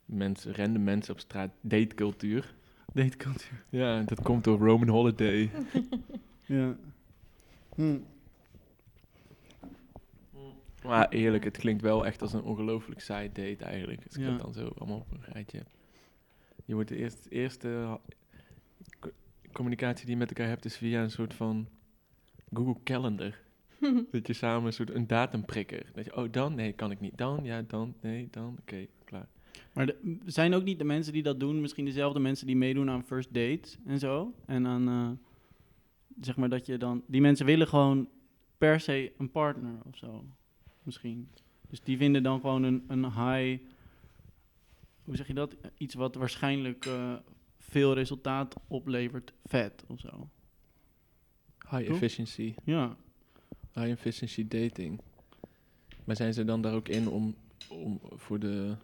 [0.05, 2.55] Mensen, random mensen op straat, datecultuur.
[2.93, 3.63] Datecultuur.
[3.69, 5.49] Ja, dat komt door Roman Holiday.
[6.45, 6.75] Ja.
[7.75, 7.97] Hm.
[10.83, 14.03] Maar eerlijk, het klinkt wel echt als een ongelooflijk saai date eigenlijk.
[14.05, 14.29] Als ik Ja.
[14.31, 15.67] het dan zo allemaal op een rijtje heb.
[16.65, 17.99] Je wordt de eerste, eerste
[19.51, 21.67] communicatie die je met elkaar hebt is via een soort van
[22.53, 23.33] Google Calendar.
[24.11, 25.85] dat je samen een soort een datumprikker.
[25.93, 26.55] Dat je, oh dan?
[26.55, 27.17] Nee, kan ik niet.
[27.17, 27.39] Dan?
[27.43, 27.93] Ja, dan?
[28.01, 28.57] Nee, dan?
[28.61, 29.27] Oké, klaar.
[29.73, 32.89] Maar de- zijn ook niet de mensen die dat doen, misschien dezelfde mensen die meedoen
[32.89, 34.33] aan first dates en zo?
[34.45, 35.09] En aan, eh,
[36.25, 38.07] zeg maar dat je dan, die mensen willen gewoon
[38.57, 40.25] per se een partner of zo,
[40.83, 41.29] misschien.
[41.69, 43.63] Dus die vinden dan gewoon een, een high,
[45.03, 45.55] hoe zeg je dat?
[45.77, 47.13] Iets wat waarschijnlijk eh,
[47.57, 50.29] veel resultaat oplevert, vet of zo.
[51.69, 51.95] High Toch?
[51.95, 52.53] efficiency.
[52.63, 52.95] Ja,
[53.73, 55.01] High efficiency dating.
[56.03, 57.35] Maar zijn ze dan daar ook in om,
[57.69, 58.75] om voor de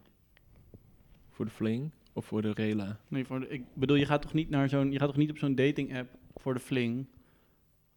[1.30, 3.00] voor de fling of voor de rela?
[3.08, 5.30] nee, voor de, ik bedoel, je gaat toch niet naar zo'n, je gaat toch niet
[5.30, 7.06] op zo'n dating app voor de fling,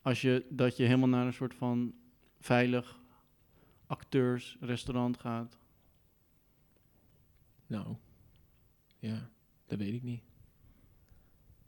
[0.03, 1.95] als je dat je helemaal naar een soort van
[2.41, 3.01] veilig
[3.89, 5.59] acteursrestaurant gaat.
[7.67, 7.97] Nou,
[8.99, 9.31] ja,
[9.67, 10.23] dat weet ik niet.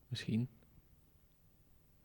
[0.08, 0.48] Misschien.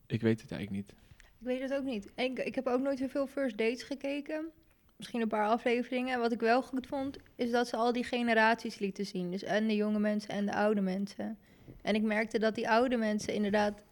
[0.05, 0.95] Ik weet het eigenlijk niet.
[1.17, 2.11] Ik weet het ook niet.
[2.15, 4.51] Ik, ik heb ook nooit zoveel first dates gekeken.
[4.95, 6.19] Misschien een paar afleveringen.
[6.19, 9.31] Wat ik wel goed vond, is dat ze al die generaties lieten zien.
[9.31, 11.37] Dus en de jonge mensen en de oude mensen.
[11.81, 13.83] En ik merkte dat die oude mensen inderdaad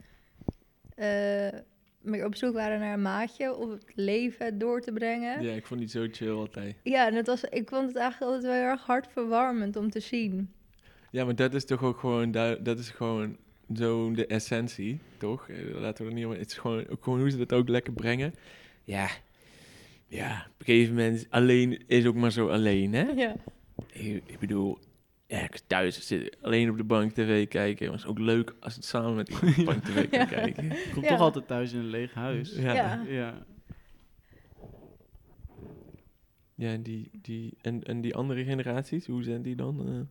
[0.95, 1.59] eh,
[2.03, 5.43] meer op zoek waren naar een maatje of het leven door te brengen.
[5.43, 6.75] Ja, ik vond die zo chill altijd.
[6.83, 9.99] Ja, en het was, ik vond het eigenlijk altijd wel heel erg hartverwarmend om te
[9.99, 10.51] zien.
[11.11, 13.37] Ja, maar dat is toch ook gewoon, dat is gewoon
[13.75, 15.49] zo de essentie, toch?
[15.49, 17.69] Eh, Laten we er niet over, het is gewoon, ook gewoon hoe ze dat ook
[17.69, 18.33] lekker brengen.
[18.83, 19.07] Ja,
[20.07, 23.01] ja, op een gegeven moment, alleen is ook maar zo alleen, hè?
[23.03, 23.35] Ja.
[23.91, 24.77] Ik, ik bedoel,
[25.33, 27.85] ja, ik thuis zitten, alleen op de bank tv kijken.
[27.85, 30.19] Maar het is ook leuk als het samen met iemand op de bank tv kan
[30.19, 30.25] Ja.
[30.25, 30.71] kijken.
[30.85, 31.09] Ik kom Ja.
[31.09, 32.55] toch altijd thuis in een leeg huis.
[32.55, 33.03] Ja, ja.
[33.07, 33.45] Ja.
[36.55, 36.71] Ja.
[36.71, 39.87] en, die, die, en, en die andere generaties, hoe zijn die dan?
[39.87, 40.01] eh?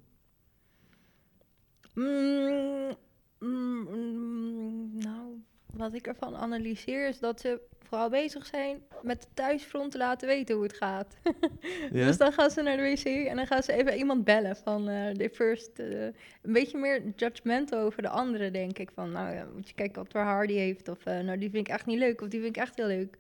[1.95, 2.95] Mm,
[3.39, 5.43] mm, mm, nou,
[5.77, 10.29] wat ik ervan analyseer is dat ze vooral bezig zijn met de thuisfront te laten
[10.29, 11.17] weten hoe het gaat.
[11.93, 12.07] ja?
[12.07, 14.89] Dus dan gaan ze naar de wc en dan gaan ze even iemand bellen van
[14.89, 15.79] eh de first.
[15.79, 16.05] eh,
[16.43, 18.91] een beetje meer judgmental over de anderen, denk ik.
[18.95, 20.89] Van, nou ja, moet je kijken wat voor haar die heeft.
[20.89, 22.21] Of, eh, nou, die vind ik echt niet leuk.
[22.21, 23.19] Of die vind ik echt heel leuk.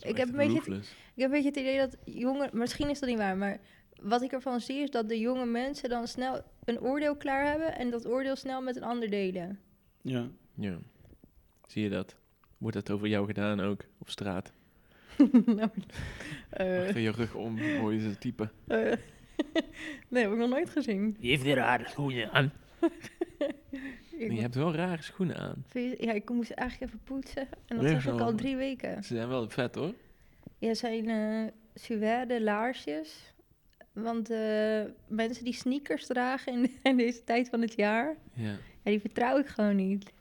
[0.00, 0.94] Ik heb een beetje het-.
[1.14, 2.50] Ik heb een beetje het idee dat jongen...
[2.52, 3.58] Misschien is dat niet waar, maar
[4.00, 7.74] wat ik ervan zie is dat de jonge mensen dan snel een oordeel klaar hebben...
[7.76, 9.58] en dat oordeel snel met een ander delen.
[10.02, 10.28] ja.
[10.54, 10.78] Ja.
[11.66, 12.16] Zie je dat?
[12.58, 14.52] Wordt dat over jou gedaan ook, op straat?
[15.46, 15.70] nou,
[16.50, 18.50] eh, Achter je rug om, hoor je ze typen.
[18.66, 18.76] eh,
[20.08, 21.16] nee, heb ik nog nooit gezien.
[21.20, 22.52] Die heeft weer rare schoenen aan.
[24.18, 25.64] Je hebt wel rare schoenen aan.
[25.98, 27.48] ja, ik moest eigenlijk even poetsen.
[27.66, 29.04] En dat was ook al drie weken.
[29.04, 29.94] Ze zijn wel vet hoor.
[30.58, 33.34] Ja, zijn eh suède laarsjes.
[33.92, 38.16] Want eh, mensen die sneakers dragen in, in deze tijd van het jaar...
[38.32, 38.50] Ja.
[38.82, 40.12] Ja, die vertrouw ik gewoon niet.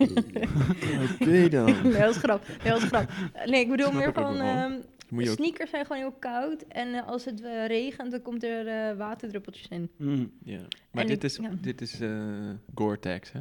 [1.20, 1.82] Oké dan.
[1.82, 2.46] Nee, dat is grap.
[2.48, 3.10] Nee, dat is grap.
[3.46, 4.36] Nee, ik bedoel Snap meer ik van...
[4.40, 5.36] ehm, Moet je ook...
[5.36, 6.62] sneakers zijn gewoon heel koud.
[6.62, 9.90] En eh, als het eh, regent, dan komt er eh, waterdruppeltjes in.
[9.96, 10.32] Mm.
[10.44, 10.60] Ja.
[10.90, 11.50] Maar En dit ik- is, ja.
[11.60, 13.40] dit is eh Gore-Tex, hè?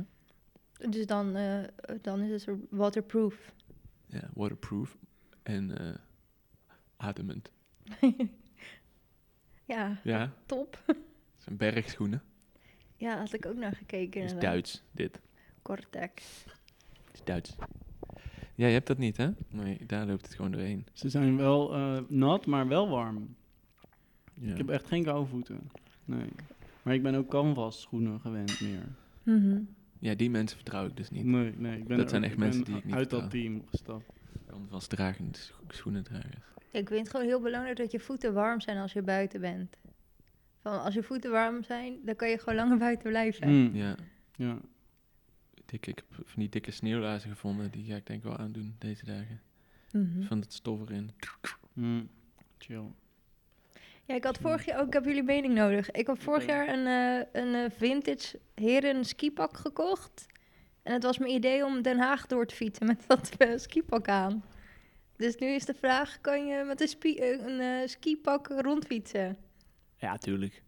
[0.89, 1.60] Dus dan, eh,
[2.02, 3.36] dan is het zo waterproof.
[4.06, 4.98] Ja, waterproof
[5.43, 5.93] en eh
[6.98, 7.52] ademend.
[9.65, 10.78] Ja, Ja, top.
[10.86, 10.98] het
[11.38, 12.22] zijn bergschoenen.
[12.98, 14.22] Ja, had ik ook naar gekeken.
[14.22, 14.39] Het is.
[14.39, 15.19] Duits, dit.
[15.62, 16.43] Cortex.
[17.06, 17.56] Het is Duits.
[18.56, 19.30] Ja, je hebt dat niet, hè?
[19.50, 20.86] Nee, daar loopt het gewoon doorheen.
[20.93, 23.36] Ze zijn wel eh, nat, maar wel warm.
[24.34, 24.52] Ja.
[24.52, 25.72] Ik heb echt geen koude voeten.
[26.06, 26.30] Nee.
[26.84, 28.84] Maar ik ben ook canvas schoenen gewend meer.
[29.24, 29.60] Mhm.
[30.00, 31.26] ja, die mensen vertrouw ik dus niet.
[31.26, 31.78] Nee, nee.
[31.78, 33.62] Ik ben Dat er zijn ook- echt mensen ben die ik niet uit dat team
[33.69, 34.06] gestapt.
[34.45, 36.45] Dan was dragend scho- schoenendragers.
[36.72, 39.76] Ik vind het gewoon heel belangrijk dat je voeten warm zijn als je buiten bent.
[40.62, 43.50] Van als je voeten warm zijn, dan kan je gewoon langer buiten blijven.
[43.50, 43.76] Mm.
[43.76, 43.95] Ja,
[44.36, 44.58] Ja.
[45.69, 47.71] Dikke, ik heb van die dikke sneeuwlazen gevonden.
[47.71, 49.41] Die ga ik denk ik wel aandoen deze dagen.
[49.91, 50.21] Mhm.
[50.23, 51.12] Van het stof erin.
[51.73, 52.10] Mm.
[52.58, 52.84] Chill.
[54.05, 55.91] Ja, ik had vorig jaar ook, ik heb jullie mening nodig.
[55.91, 60.25] Ik heb vorig jaar een, eh, een eh, vintage heren skipak gekocht.
[60.84, 64.08] En het was mijn idee om Den Haag door te fietsen met dat eh, skipak
[64.08, 64.43] aan.
[65.17, 69.38] Dus nu is de vraag, kan je met een, spie- een skipak rondfietsen?
[69.97, 70.63] Ja, tuurlijk.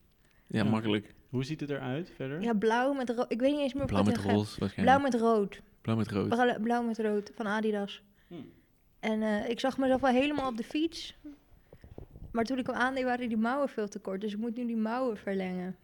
[0.47, 0.69] Ja, Ja.
[0.69, 1.13] makkelijk.
[1.31, 2.41] Hoe ziet het eruit verder?
[2.41, 3.31] Ja, blauw met rood.
[3.31, 5.01] Ik weet niet eens meer Blauw wat met roze Blauw waarschijnlijk.
[5.01, 5.61] met rood.
[5.81, 6.61] Blauw met rood.
[6.61, 8.01] Blauw met rood van Adidas.
[8.27, 8.33] Hm.
[8.99, 11.17] En eh, ik zag mezelf wel helemaal op de fiets.
[12.31, 14.21] Maar toen ik hem aandeed, waren die mouwen veel te kort.
[14.21, 15.75] Dus ik moet nu die mouwen verlengen.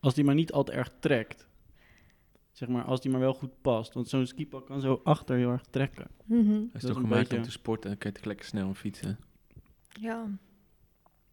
[0.00, 1.46] Als die maar niet al te erg trekt.
[2.52, 3.92] Zeg maar, als die maar wel goed past.
[3.94, 6.06] Want zo'n skipak kan zo achter heel erg trekken.
[6.24, 6.50] Mhm.
[6.50, 7.90] Hij is Dat toch gemaakt beetje- om te sporten.
[7.90, 9.18] Dan kan je lekker snel fietsen.
[10.00, 10.26] Ja.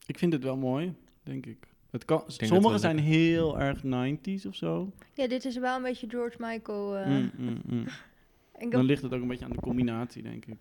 [0.05, 1.67] Ik vind het wel mooi, denk ik.
[1.89, 4.91] Het kan, sommige zijn lekker- heel erg 90s of zo.
[5.13, 6.97] ja, dit is wel een beetje George Michael.
[6.97, 7.07] eh.
[7.07, 7.85] Mm, mm, mm.
[8.59, 10.57] Ik Dan ligt het ook een beetje aan de combinatie, denk ik.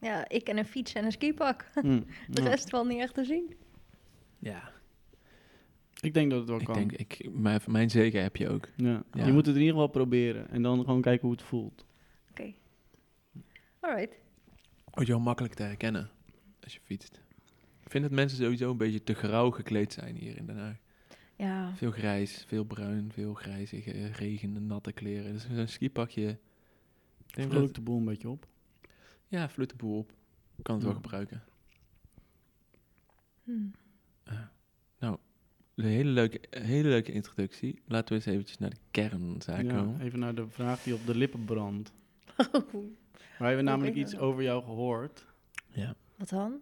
[0.00, 1.70] ja, ik en een fiets en een skipak.
[1.82, 2.48] Mm, De ja.
[2.48, 3.54] rest valt niet echt te zien.
[4.38, 4.70] Ja.
[6.00, 6.74] Ik denk dat het wel Ik kan.
[6.74, 8.68] denk, ik, maar voor mijn zeker heb je ook.
[8.76, 9.02] ja.
[9.12, 9.26] Ja.
[9.26, 10.50] Je moet het in ieder geval proberen.
[10.50, 11.84] En dan gewoon kijken hoe het voelt.
[12.30, 12.52] Oké.
[13.80, 14.14] Alright.
[14.84, 16.10] Wordt je wel makkelijk te herkennen
[16.62, 17.20] als je fietst.
[17.90, 20.76] Ik vind dat mensen sowieso een beetje te grauw gekleed zijn hier in Den Haag.
[21.36, 21.74] Ja.
[21.74, 25.32] Veel grijs, veel bruin, veel grijzige, eh, regen, natte kleren.
[25.32, 26.28] Dus zo'n skipakje...
[27.26, 28.46] Ik denk Vrolijk dat, de boel een beetje op.
[29.28, 30.12] ja, vloeit de boel op.
[30.62, 31.42] Kan het wel gebruiken.
[33.44, 33.52] Hm.
[35.74, 37.80] Een hele leuke, hele leuke introductie.
[37.86, 40.00] Laten we eens eventjes naar de kernzaak Ja, komen.
[40.00, 41.92] even naar de vraag die op de lippen brandt.
[42.52, 42.74] Oh,
[43.38, 45.26] Wij hebben namelijk iets over jou gehoord.
[45.68, 45.94] Ja.
[46.16, 46.60] Wat dan?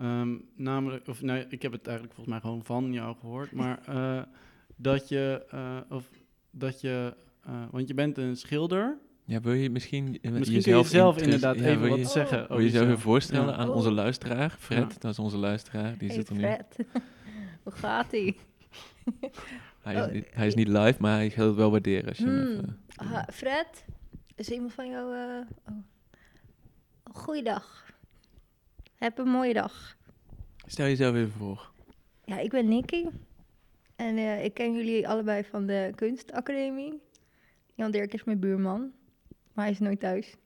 [0.00, 3.52] Ehm, namelijk, of nee, ik heb het eigenlijk volgens mij gewoon van jou gehoord.
[3.52, 4.22] Maar eh,
[4.76, 6.10] dat je, eh, of
[6.50, 8.98] dat je, eh, want je bent een schilder.
[9.24, 12.10] Ja, wil je misschien, Misschien kun je jezelf intres- inderdaad ja, even wat je, Oh.
[12.10, 12.48] zeggen.
[12.48, 13.54] Wil je jezelf even voorstellen Ja.
[13.54, 13.76] aan Oh.
[13.76, 14.50] onze luisteraar?
[14.58, 14.98] Fred, Ja.
[14.98, 15.98] dat is onze luisteraar.
[15.98, 16.40] Die Hey zit er nu.
[16.40, 16.76] Fred.
[17.62, 18.36] Hoe gaat ie?
[19.82, 22.08] Hij is, Oh, niet, hij is niet live, maar hij gaat het wel waarderen.
[22.08, 22.40] Als je Hmm.
[22.40, 23.84] even- Ah, Fred,
[24.34, 25.14] is iemand van jou...
[25.16, 25.76] eh oh.
[27.12, 27.89] Goeiedag.
[29.00, 29.96] Heb een mooie dag.
[30.66, 31.72] Stel jezelf even voor.
[32.24, 33.06] Ja, ik ben Nicky.
[33.96, 37.00] En eh, ik ken jullie allebei van de kunstacademie.
[37.74, 38.92] Jan Dirk is mijn buurman.
[39.52, 40.36] Maar hij is nooit thuis.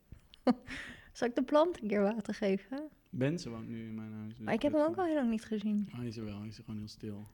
[1.13, 2.89] Zal ik de plant een keer water geven?
[3.09, 4.33] Benze woont nu in mijn huis.
[4.35, 5.89] dus Maar ik heb hem ook al heel lang niet gezien.
[5.91, 7.27] Hij is er wel, hij is er gewoon heel stil.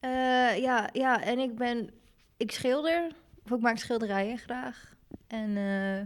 [0.00, 1.90] Eh, ja, ja, en ik ben...
[2.36, 3.12] Ik schilder.
[3.44, 4.96] Of ik maak schilderijen graag.
[5.26, 6.00] En eh,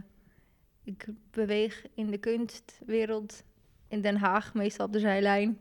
[0.83, 3.43] ik beweeg in de kunstwereld
[3.95, 5.59] in Den Haag, meestal op de zijlijn.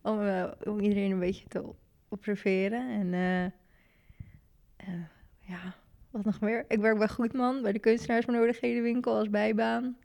[0.00, 1.64] Om, eh, om iedereen een beetje te
[2.08, 2.88] observeren.
[2.88, 5.04] En eh, eh,
[5.40, 5.74] ja,
[6.10, 6.64] wat nog meer?
[6.68, 9.96] Ik werk bij Goedman, bij de kunstenaarsbenodigdhedenwinkel als bijbaan.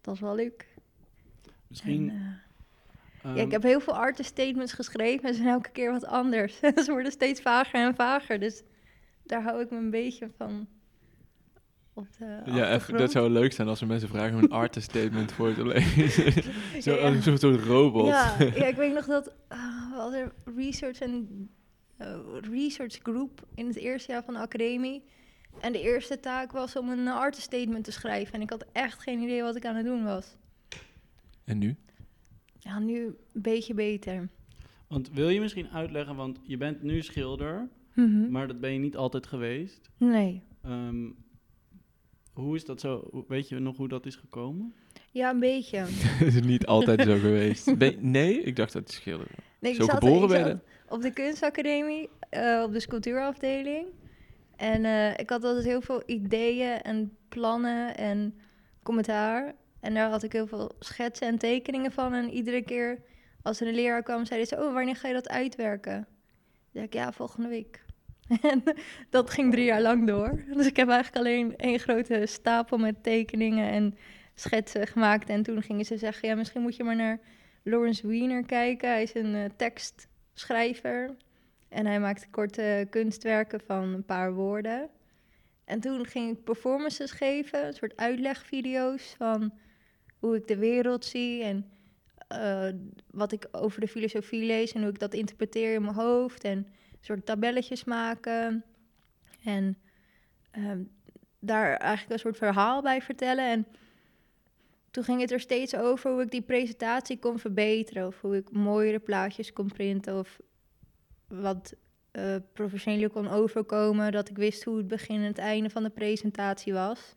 [0.00, 0.66] Dat is wel leuk.
[1.66, 2.10] Misschien.
[2.10, 2.42] En,
[3.22, 6.06] ehm, ja, ik heb heel veel artist statements geschreven en ze zijn elke keer wat
[6.06, 6.58] anders.
[6.84, 8.62] ze worden steeds vager en vager, dus
[9.22, 10.68] daar hou ik me een beetje van
[11.98, 14.90] op de Ja, even, dat zou leuk zijn als we mensen vragen om een artist
[14.90, 16.32] statement voor te lezen.
[16.82, 18.06] Zo, Ja, als een soort, robot.
[18.06, 21.48] Ja, ja, ik weet nog dat ah, we hadden research en
[21.96, 22.16] eh,
[22.52, 25.02] research group in het eerste jaar van de academie.
[25.60, 28.34] En de eerste taak was om een artist statement te schrijven.
[28.34, 30.36] En ik had echt geen idee wat ik aan het doen was.
[31.44, 31.76] En nu?
[32.58, 34.28] Ja, nu een beetje beter.
[34.88, 38.30] Want wil je misschien uitleggen, want je bent nu schilder, Mhm.
[38.30, 39.90] maar dat ben je niet altijd geweest.
[39.96, 40.42] Nee.
[40.62, 41.06] Ehm,
[42.38, 43.24] hoe is dat zo?
[43.28, 44.74] Weet je nog hoe dat is gekomen?
[45.10, 45.84] Ja, een beetje.
[46.18, 47.76] Dat is niet altijd zo geweest.
[47.78, 49.32] Ben- nee, ik dacht dat het schilderde.
[49.58, 53.86] Nee, Zo zat, geboren ik ben je zat op de kunstacademie, eh, op de sculptuurafdeling.
[54.56, 58.34] En eh, ik had altijd heel veel ideeën en plannen en
[58.82, 59.54] commentaar.
[59.80, 62.14] En daar had ik heel veel schetsen en tekeningen van.
[62.14, 63.02] En iedere keer
[63.42, 64.64] als er een leraar kwam, zeiden ze...
[64.64, 65.92] Oh, wanneer ga je dat uitwerken?
[65.92, 66.06] Dan
[66.72, 67.84] zei ik, ja, volgende week.
[68.52, 68.62] En
[69.10, 70.44] dat ging drie jaar lang door.
[70.52, 73.98] Dus ik heb eigenlijk alleen één grote stapel met tekeningen en
[74.34, 75.28] schetsen gemaakt.
[75.28, 77.20] En toen gingen ze zeggen, ja, misschien moet je maar naar
[77.62, 78.88] Lawrence Wiener kijken.
[78.88, 81.16] Hij is een eh, tekstschrijver.
[81.68, 84.90] En hij maakt korte kunstwerken van een paar woorden.
[85.64, 89.52] En toen ging ik performances geven, een soort uitlegvideo's van
[90.18, 91.70] hoe ik de wereld zie en
[92.28, 92.68] eh,
[93.10, 96.44] wat ik over de filosofie lees en hoe ik dat interpreteer in mijn hoofd.
[96.44, 96.66] En
[97.08, 98.64] soort tabelletjes maken.
[99.44, 99.78] En
[100.50, 100.82] ehm,
[101.38, 103.50] daar eigenlijk een soort verhaal bij vertellen.
[103.50, 103.66] En
[104.90, 108.06] toen ging het er steeds over hoe ik die presentatie kon verbeteren.
[108.06, 110.18] Of hoe ik mooiere plaatjes kon printen.
[110.18, 110.40] Of
[111.28, 111.74] wat
[112.10, 114.12] eh professioneler kon overkomen.
[114.12, 117.16] Dat ik wist hoe het begin en het einde van de presentatie was.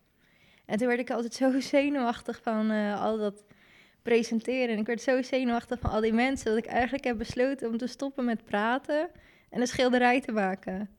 [0.66, 3.44] En toen werd ik altijd zo zenuwachtig van eh, al dat
[4.02, 4.70] presenteren.
[4.70, 6.46] En ik werd zo zenuwachtig van al die mensen...
[6.46, 9.10] dat ik eigenlijk heb besloten om te stoppen met praten...
[9.52, 10.90] en een schilderij te maken.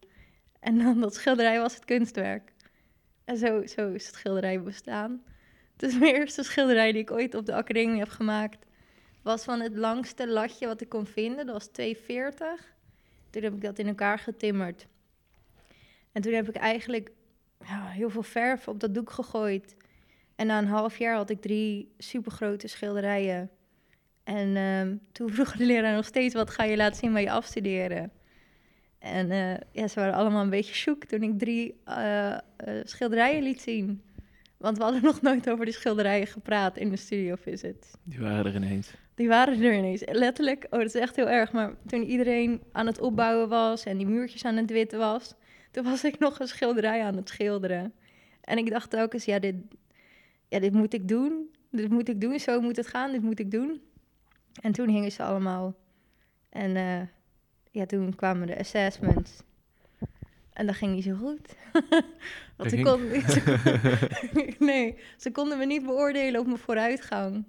[0.61, 2.53] En dan dat schilderij was het kunstwerk.
[3.25, 5.23] En zo, zo is het schilderij bestaan.
[5.77, 8.67] Dus mijn eerste schilderij die ik ooit op de academie heb gemaakt...
[9.23, 11.47] was van het langste latje wat ik kon vinden.
[11.47, 12.03] Dat was 2,40.
[13.31, 14.87] Toen heb ik dat in elkaar getimmerd.
[16.13, 17.11] En toen heb ik eigenlijk
[17.61, 19.77] ja, heel veel verf op dat doek gegooid.
[20.37, 23.51] En na een half jaar had ik drie supergrote schilderijen.
[24.25, 26.35] En ehm, toen vroeg de leraar nog steeds...
[26.35, 28.13] wat ga je laten zien bij je afstuderen?
[29.03, 32.39] En eh, ja, ze waren allemaal een beetje shook toen ik drie eh, eh,
[32.85, 34.03] schilderijen liet zien.
[34.57, 37.91] Want we hadden nog nooit over die schilderijen gepraat in de studio visit.
[38.03, 38.95] Die waren er ineens.
[39.15, 40.03] Die waren er ineens.
[40.11, 41.53] Letterlijk, oh, dat is echt heel erg.
[41.53, 45.35] Maar toen iedereen aan het opbouwen was en die muurtjes aan het witten was,
[45.71, 47.93] toen was ik nog een schilderij aan het schilderen.
[48.41, 49.55] En ik dacht telkens, ja, dit,
[50.49, 51.51] ja, dit moet ik doen.
[51.71, 53.81] Dit moet ik doen, zo moet het gaan, dit moet ik doen.
[54.61, 55.75] En toen hingen ze allemaal.
[56.49, 56.77] En
[57.73, 59.43] ja, toen kwamen de assessments.
[60.53, 61.57] En dat ging niet zo goed.
[62.57, 62.77] Want ze
[63.29, 67.45] ze- nee, ze konden me niet beoordelen op mijn vooruitgang.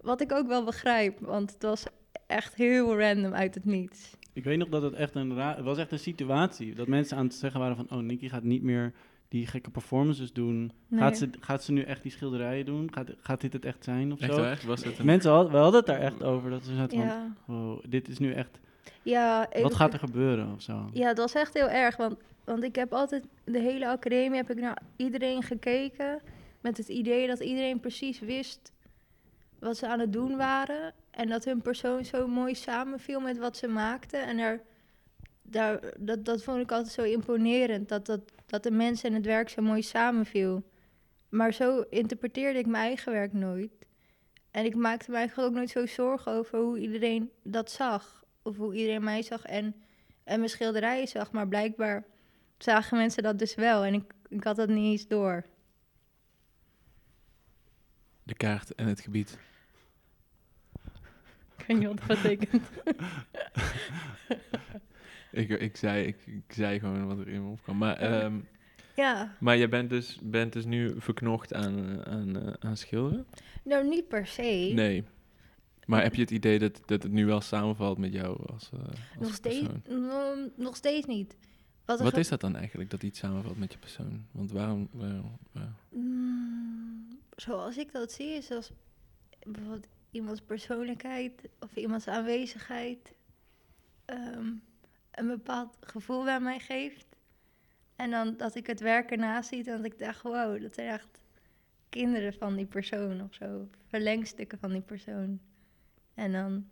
[0.00, 1.84] Wat ik ook wel begrijp, want het was
[2.26, 4.16] echt heel random uit het niets.
[4.32, 5.56] Ik weet nog dat het echt een raar...
[5.56, 6.74] Het was echt een situatie.
[6.74, 7.86] Dat mensen aan het zeggen waren van...
[7.90, 8.92] Oh, Nicky gaat niet meer
[9.28, 10.72] die gekke performances doen.
[10.88, 11.00] Nee.
[11.00, 12.92] Gaat, ze, gaat ze nu echt die schilderijen doen?
[12.94, 14.40] Gaat, gaat dit het echt zijn of Echt zo?
[14.40, 14.62] waar?
[14.66, 15.06] Was het een...
[15.06, 16.50] Mensen hadden, we hadden het daar echt over.
[16.50, 17.36] Dat ze zaten van...
[17.46, 18.60] Wow, dit is nu echt...
[19.04, 20.88] ja, ik- Wat gaat er gebeuren of zo?
[20.92, 21.96] Ja, het was echt heel erg.
[21.96, 26.20] Want, want ik heb altijd, de hele academie heb ik naar iedereen gekeken.
[26.60, 28.72] Met het idee dat iedereen precies wist
[29.58, 30.92] wat ze aan het doen waren.
[31.10, 34.22] En dat hun persoon zo mooi samenviel met wat ze maakten.
[34.26, 34.60] En daar,
[35.42, 37.88] daar, dat, dat vond ik altijd zo imponerend.
[37.88, 40.62] Dat, dat, dat de mensen en het werk zo mooi samenviel.
[41.28, 43.72] Maar zo interpreteerde ik mijn eigen werk nooit.
[44.50, 48.23] En ik maakte me eigenlijk ook nooit zo zorgen over hoe iedereen dat zag.
[48.44, 49.74] Of hoe iedereen mij zag en,
[50.24, 51.32] en mijn schilderijen zag.
[51.32, 52.04] Maar blijkbaar
[52.58, 53.84] zagen mensen dat dus wel.
[53.84, 55.44] En ik, ik had dat niet eens door.
[58.22, 59.38] De kaart en het gebied.
[61.56, 62.62] Ik weet niet wat dat betekent.
[65.34, 67.76] Ik, ik, zei, ik, ik zei gewoon wat er in me opkwam.
[67.76, 68.38] Maar, ehm,
[68.96, 73.26] Ja, maar jij bent dus, bent dus nu verknocht aan, eh, aan, eh, aan schilderen?
[73.64, 74.70] nou niet per se.
[74.74, 75.04] Nee.
[75.86, 78.98] Maar heb je het idee dat, dat het nu wel samenvalt met jou als, als
[79.20, 80.52] nog, steeds, persoon?
[80.56, 81.36] nog steeds niet.
[81.84, 84.26] Wat, is dat dan eigenlijk, dat iets samenvalt met je persoon?
[84.30, 84.88] Want waarom...
[84.92, 88.70] waarom- waarom- Mm, zoals ik dat zie, is als
[89.42, 93.12] bijvoorbeeld iemands persoonlijkheid of iemands aanwezigheid
[94.04, 94.46] ehm,
[95.10, 97.06] een bepaald gevoel bij mij geeft.
[97.96, 100.88] En dan dat ik het werk ernaast zie en dat ik dacht, wow, dat zijn
[100.88, 101.22] echt
[101.88, 103.68] kinderen van die persoon of zo.
[103.86, 105.40] Verlengstukken van die persoon.
[106.14, 106.66] En dan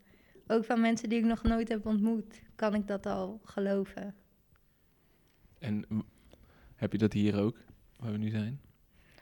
[0.46, 4.14] ook van mensen die ik nog nooit heb ontmoet, kan ik dat al geloven.
[5.58, 5.84] En
[6.74, 7.56] heb je dat hier ook,
[7.96, 8.60] waar we nu zijn?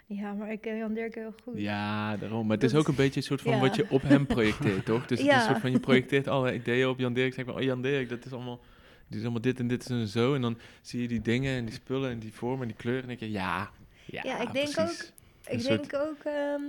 [0.07, 1.59] Ja, maar ik ken Jan Dirk heel goed.
[1.59, 2.47] Ja, daarom.
[2.47, 3.61] Maar het is ook een beetje een soort van ja.
[3.61, 5.07] wat je op hem projecteert, toch?
[5.07, 5.41] Dus het is Ja.
[5.41, 7.35] een soort van, je projecteert alle ideeën op Jan Dirk.
[7.35, 8.61] Zeg maar, oh Jan Dirk, dat is allemaal,
[9.07, 10.35] die is allemaal dit en dit en zo.
[10.35, 13.03] En dan zie je die dingen en die spullen en die vormen en die kleuren.
[13.03, 13.71] En dan denk je, ja,
[14.07, 15.13] ja, Ja, ik denk precies.
[15.47, 16.63] Ik Een soort- denk ook, ehm,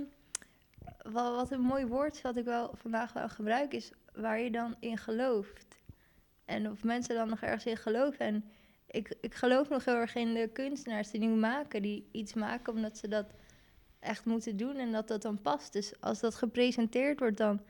[1.02, 4.76] wel, wat een mooi woord wat ik wel vandaag wel gebruik, is waar je dan
[4.80, 5.80] in gelooft.
[6.44, 8.26] En of mensen dan nog ergens in geloven.
[8.26, 8.44] En
[8.86, 12.72] ik, ik geloof nog heel erg in de kunstenaars die nu maken, die iets maken
[12.72, 13.26] omdat ze dat
[13.98, 15.72] echt moeten doen en dat dat dan past.
[15.72, 17.60] Dus als dat gepresenteerd wordt, dan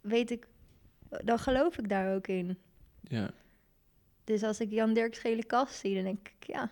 [0.00, 0.46] weet ik,
[1.24, 2.58] dan geloof ik daar ook in.
[3.00, 3.30] Ja,
[4.24, 6.70] Dus als ik Jan Dirk's gele kast zie, dan denk ik, ja,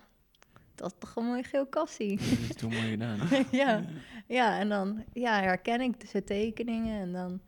[0.79, 2.17] dat is toch een mooi geel kastie.
[2.39, 3.19] dat is toch mooi gedaan.
[3.51, 3.83] ja.
[4.27, 7.01] ja, en dan ja, herken ik tussen tekeningen.
[7.01, 7.41] En dan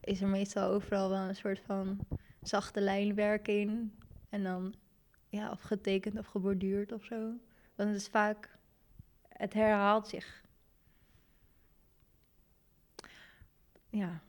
[0.00, 1.98] is er meestal overal wel een soort van
[2.42, 3.98] zachte lijnwerk in.
[4.28, 4.74] En dan,
[5.28, 7.16] ja, of getekend of geborduurd of zo.
[7.74, 8.58] Want het is vaak,
[9.28, 10.42] het herhaalt zich.
[13.90, 14.20] Ja.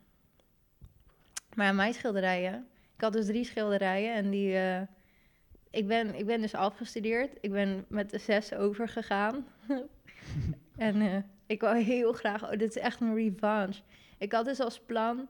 [1.54, 4.82] Maar ja, mijn schilderijen, ik had dus drie schilderijen en die, eh,
[5.76, 7.30] ik ben, ik ben dus afgestudeerd.
[7.40, 9.46] Ik ben met de zes overgegaan.
[10.76, 11.16] en eh,
[11.46, 12.44] ik wou heel graag...
[12.44, 13.82] Oh, dit is echt een revanche.
[14.18, 15.28] Ik had dus als plan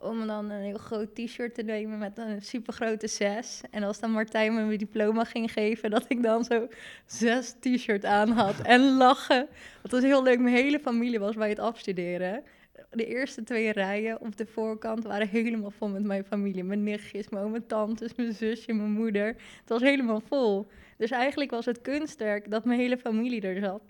[0.00, 3.60] om dan een heel groot t-shirt te nemen met een supergrote zes.
[3.70, 6.68] En als dan Martijn me mijn diploma ging geven, dat ik dan zo
[7.06, 8.60] zes t-shirt aan had.
[8.60, 9.48] En lachen.
[9.82, 10.38] Dat was heel leuk.
[10.38, 12.44] Mijn hele familie was bij het afstuderen.
[12.90, 16.64] De eerste twee rijen op de voorkant waren helemaal vol met mijn familie.
[16.64, 19.26] Mijn nichtjes, mijn oom, mijn tantes, mijn zusje, mijn moeder.
[19.26, 20.66] Het was helemaal vol.
[20.96, 23.82] Dus eigenlijk was het kunstwerk dat mijn hele familie er zat.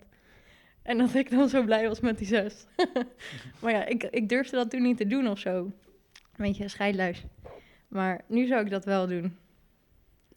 [0.81, 2.65] En dat ik dan zo blij was met die zes.
[3.61, 5.55] maar ja, ik, ik durfde dat toen niet te doen of zo.
[5.55, 7.23] Een beetje scheidluis.
[7.87, 9.37] Maar nu zou ik dat wel doen.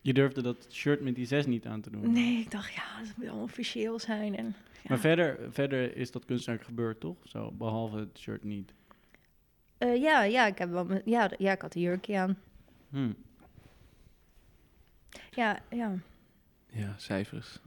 [0.00, 2.12] Je durfde dat shirt met die zes niet aan te doen.
[2.12, 4.36] Nee, ik dacht, ja, dat moet allemaal officieel zijn.
[4.36, 4.54] En.
[4.88, 7.16] Maar verder, verder is dat kunstwerk gebeurd, toch?
[7.24, 8.72] Zo, behalve het shirt niet.
[9.78, 12.38] Eh, ja, ja, ik heb wel mijn- ja, ja, ik had een jurkje aan.
[12.90, 13.12] Hm.
[15.30, 15.94] Ja, ja.
[16.72, 17.60] Ja, cijfers.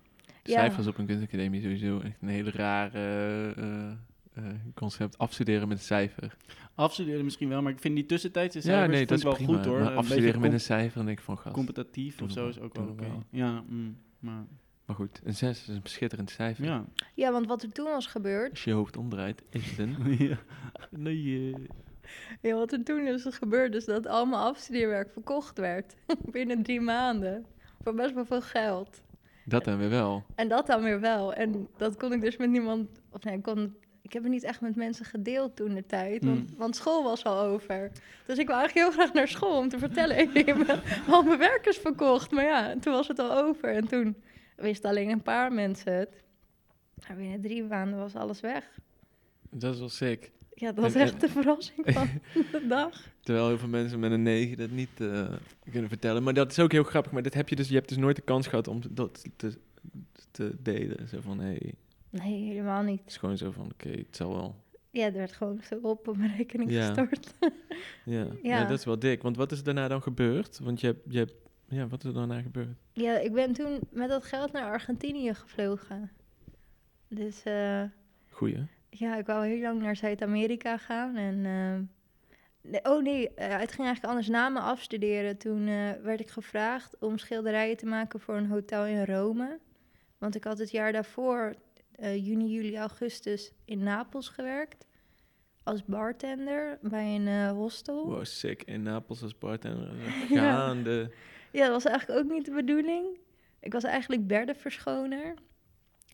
[0.43, 0.59] Ja.
[0.59, 2.99] Cijfers op een kunstacademie sowieso echt een hele rare
[3.57, 3.91] eh,
[4.33, 5.17] eh, concept.
[5.17, 6.37] Afstuderen met een cijfer.
[6.75, 9.33] Afstuderen misschien wel, maar ik vind die tussentijdse Ja, cijfers nee, vind dat is wel
[9.33, 9.53] prima.
[9.53, 9.79] goed hoor.
[9.79, 11.55] Maar Een afstuderen met een cijfer, dan denk ik van gast.
[11.55, 13.23] competitief Doe of zo is ook wel doe oké.
[13.29, 14.45] Ja, mm, maar,
[14.85, 16.65] Maar goed, een 6 is een schitterend cijfer.
[16.65, 16.85] ja.
[17.13, 18.49] ja, want wat er toen was gebeurd...
[18.51, 20.15] Als je je hoofd omdraait, is het een...
[20.29, 20.37] ja.
[20.89, 21.59] Nee, eh,
[22.41, 25.95] Ja, wat er toen is gebeurd, is dat al mijn afstudeerwerk verkocht werd.
[26.31, 27.45] Binnen drie maanden.
[27.83, 29.01] Voor best wel veel geld.
[29.45, 30.23] dat dan weer wel.
[30.35, 31.33] En dat dan weer wel.
[31.33, 32.89] En dat kon ik dus met niemand...
[33.09, 36.25] Of nee, ik, kon, ik heb het niet echt met mensen gedeeld toen de tijd.
[36.25, 36.57] Want, Hmm.
[36.57, 37.91] want school was al over.
[38.25, 40.15] Dus ik wou eigenlijk heel graag naar school om te vertellen...
[40.15, 40.79] "Hey, ik heb
[41.09, 42.31] al mijn werk is verkocht.
[42.31, 43.69] Maar ja, toen was het al over.
[43.75, 44.15] En toen
[44.55, 46.23] wisten alleen een paar mensen het.
[47.07, 48.79] Maar binnen drie maanden was alles weg.
[49.49, 50.31] Dat is wel sick.
[50.55, 52.07] Ja, dat was En- echt de verrassing van
[52.51, 53.09] de dag.
[53.21, 55.33] Terwijl heel veel mensen met een 9 dat niet eh,
[55.71, 56.23] kunnen vertellen.
[56.23, 57.11] Maar dat is ook heel grappig.
[57.11, 59.57] Maar dat heb je dus, je hebt dus nooit de kans gehad om dat te,
[60.31, 61.07] te delen.
[61.07, 61.73] Zo van, hé, hey,
[62.11, 63.01] het Nee, helemaal niet.
[63.05, 64.55] is gewoon zo van, oké, het zal wel.
[64.91, 66.85] Ja, er werd gewoon zo op op mijn rekening Ja.
[66.87, 67.33] gestort.
[67.39, 67.49] Ja.
[68.05, 68.27] Ja.
[68.43, 69.21] ja, dat is wel dik.
[69.21, 70.59] Want wat is daarna dan gebeurd?
[70.59, 71.33] Want je hebt, je hebt
[71.73, 72.77] ja, wat is er daarna gebeurd?
[72.93, 76.11] Ja, ik ben toen met dat geld naar Argentinië gevlogen.
[77.07, 77.83] Dus eh,
[78.29, 78.65] Goeie.
[78.89, 81.15] ja, ik wou heel lang naar Zuid-Amerika gaan.
[81.15, 81.41] En,
[82.61, 85.37] nee, oh nee, eh, het ging eigenlijk anders na me afstuderen.
[85.37, 85.65] Toen
[86.03, 89.59] werd ik gevraagd om schilderijen te maken voor een hotel in Rome.
[90.17, 91.53] Want ik had het jaar daarvoor,
[91.99, 94.85] juni, juli, augustus, in Napels gewerkt.
[95.63, 98.05] Als bartender bij een hostel.
[98.05, 98.63] Wow, sick.
[98.63, 99.91] In Napels als bartender.
[100.29, 101.09] Gaande.
[101.09, 101.15] Ja,
[101.61, 103.17] dat was eigenlijk ook niet de bedoeling.
[103.59, 105.33] Ik was eigenlijk berdenverschoner.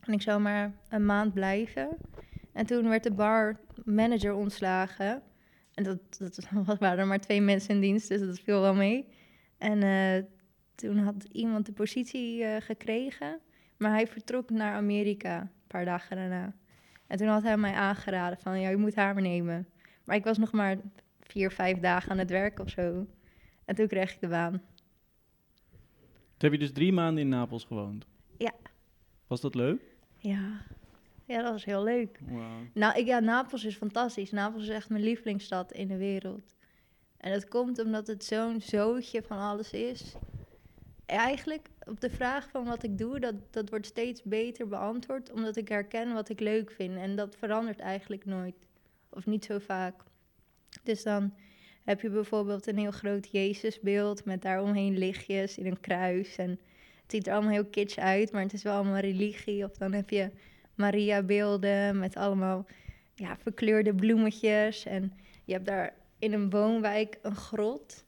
[0.00, 1.96] En ik zou maar een maand blijven.
[2.52, 5.22] En toen werd de barmanager ontslagen.
[5.74, 5.98] En dat,
[6.66, 9.08] dat waren er maar twee mensen in dienst, dus dat viel wel mee.
[9.58, 10.22] En eh,
[10.74, 13.40] toen had iemand de positie eh, gekregen.
[13.76, 16.54] Maar hij vertrok naar Amerika een paar dagen daarna.
[17.06, 19.68] En toen had hij mij aangeraden van, ja, je moet haar nemen.
[20.04, 20.76] Maar ik was nog maar
[21.20, 23.06] vier, vijf dagen aan het werk of zo.
[23.64, 24.62] En toen kreeg ik de baan.
[26.40, 28.06] Toen heb je dus drie maanden in Napels gewoond?
[28.38, 28.52] Ja.
[29.26, 29.82] Was dat leuk?
[30.18, 30.62] Ja.
[31.24, 32.20] ja, dat was heel leuk.
[32.28, 32.66] Wauw.
[32.74, 34.30] Nou, ik, ja, Napels is fantastisch.
[34.30, 36.54] Napels is echt mijn lievelingsstad in de wereld.
[37.16, 40.14] En dat komt omdat het zo'n zootje van alles is.
[41.06, 45.56] Eigenlijk, op de vraag van wat ik doe, dat, dat wordt steeds beter beantwoord, omdat
[45.56, 46.96] ik herken wat ik leuk vind.
[46.96, 48.66] En dat verandert eigenlijk nooit.
[49.08, 50.02] Of niet zo vaak.
[50.82, 51.32] Dus dan
[51.84, 56.36] heb je bijvoorbeeld een heel groot Jezusbeeld met daaromheen lichtjes in een kruis.
[56.36, 56.50] En
[57.02, 59.64] het ziet er allemaal heel kitsch uit, maar het is wel allemaal religie.
[59.64, 60.30] Of dan heb je
[60.74, 62.66] Maria-beelden met allemaal
[63.14, 64.84] ja, verkleurde bloemetjes.
[64.84, 65.12] En
[65.44, 68.04] je hebt daar in een woonwijk een grot.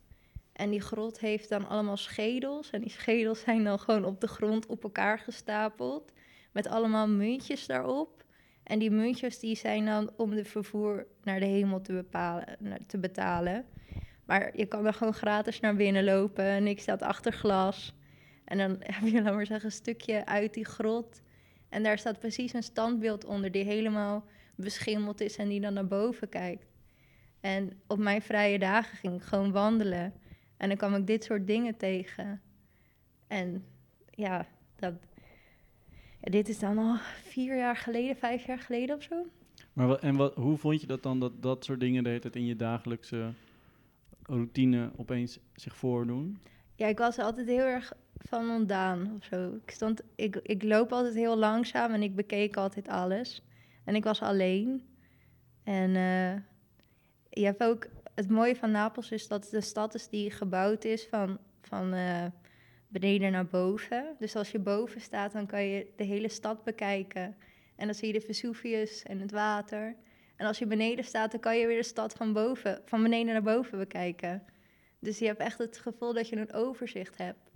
[0.53, 2.71] En die grot heeft dan allemaal schedels.
[2.71, 6.13] En die schedels zijn dan gewoon op de grond op elkaar gestapeld.
[6.53, 8.22] Met allemaal muntjes daarop.
[8.63, 12.99] En die muntjes die zijn dan om de vervoer naar de hemel te, bepalen, te
[12.99, 13.65] betalen.
[14.25, 16.45] Maar je kan er gewoon gratis naar binnen lopen.
[16.45, 17.95] En ik staat achter glas.
[18.45, 21.23] En dan heb je, laat maar zeggen, een stukje uit die grot.
[21.69, 25.87] En daar staat precies een standbeeld onder die helemaal beschimmeld is en die dan naar
[25.87, 26.67] boven kijkt.
[27.41, 30.15] En op mijn vrije dagen ging ik gewoon wandelen.
[30.57, 32.43] En dan kwam ik dit soort dingen tegen.
[33.27, 33.65] En
[34.11, 34.47] ja,
[34.77, 34.95] dat,
[36.31, 39.27] dit is dan al vier jaar geleden, vijf jaar geleden of zo.
[39.73, 42.21] Maar wat, en wat, hoe vond je dat dan, dat dat soort dingen de hele
[42.21, 43.33] tijd in je dagelijkse
[44.23, 46.39] routine opeens zich voordoen?
[46.75, 49.55] Ja, ik was altijd heel erg van ontdaan of zo.
[49.65, 53.43] Ik, stond, ik, ik loop altijd heel langzaam en ik bekeek altijd alles.
[53.85, 54.83] En ik was alleen.
[55.65, 56.35] En eh,
[57.31, 57.87] je hebt ook...
[58.15, 61.93] Het mooie van Napels is dat het een stad is die gebouwd is van, van
[61.93, 62.25] eh,
[62.93, 64.17] beneden naar boven.
[64.19, 67.37] Dus als je boven staat, dan kan je de hele stad bekijken.
[67.77, 69.97] En dan zie je de Vesuvius en het water.
[70.37, 73.33] En als je beneden staat, dan kan je weer de stad van, boven, van beneden
[73.33, 74.43] naar boven bekijken.
[74.99, 77.51] Dus je hebt echt het gevoel dat je een overzicht hebt.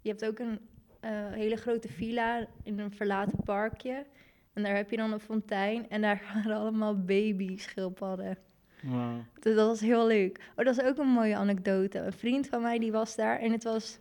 [0.00, 0.60] Je hebt ook een
[1.00, 4.06] eh, hele grote villa in een verlaten parkje.
[4.52, 5.88] En daar heb je dan een fontein.
[5.88, 8.38] En daar waren allemaal baby-schildpadden.
[8.82, 9.24] Wauw.
[9.40, 10.50] Dus dat was heel leuk.
[10.56, 11.98] Oh, dat is ook een mooie anekdote.
[11.98, 13.98] Een vriend van mij die was daar en het was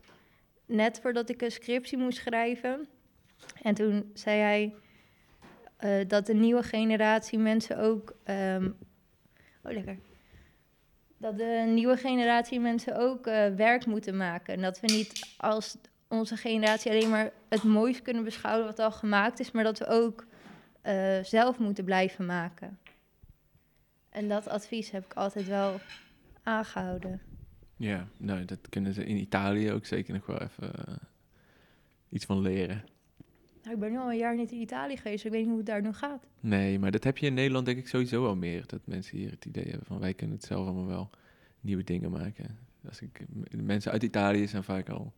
[0.68, 2.88] net voordat ik een scriptie moest schrijven.
[3.61, 4.76] En toen zei hij
[5.78, 8.15] eh, dat de nieuwe generatie mensen ook.
[8.24, 8.65] ehm,
[9.63, 9.97] oh, lekker.
[11.18, 14.53] Dat de nieuwe generatie mensen ook eh, werk moeten maken.
[14.53, 18.91] En dat we niet als onze generatie alleen maar het mooiste kunnen beschouwen wat al
[18.91, 20.26] gemaakt is, maar dat we ook
[20.82, 22.80] eh, zelf moeten blijven maken.
[24.09, 25.80] En dat advies heb ik altijd wel
[26.43, 27.26] aangehouden.
[27.78, 30.95] Ja, nou, dat kunnen ze in Italië ook zeker nog wel even eh,
[32.09, 32.84] iets van leren.
[33.63, 35.49] Nou, ik ben nu al een jaar niet in Italië geweest, dus ik weet niet
[35.49, 36.28] hoe het daar nu gaat.
[36.39, 38.63] Nee, maar dat heb je in Nederland denk ik sowieso al meer.
[38.67, 41.09] Dat mensen hier het idee hebben van wij kunnen het zelf allemaal wel
[41.61, 42.57] nieuwe dingen maken.
[42.88, 45.13] Als ik, mensen uit Italië zijn vaak al,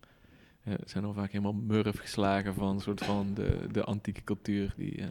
[0.63, 4.73] eh, zijn al vaak helemaal murf geslagen van een soort van de, de antieke cultuur.
[4.77, 5.07] Die, eh,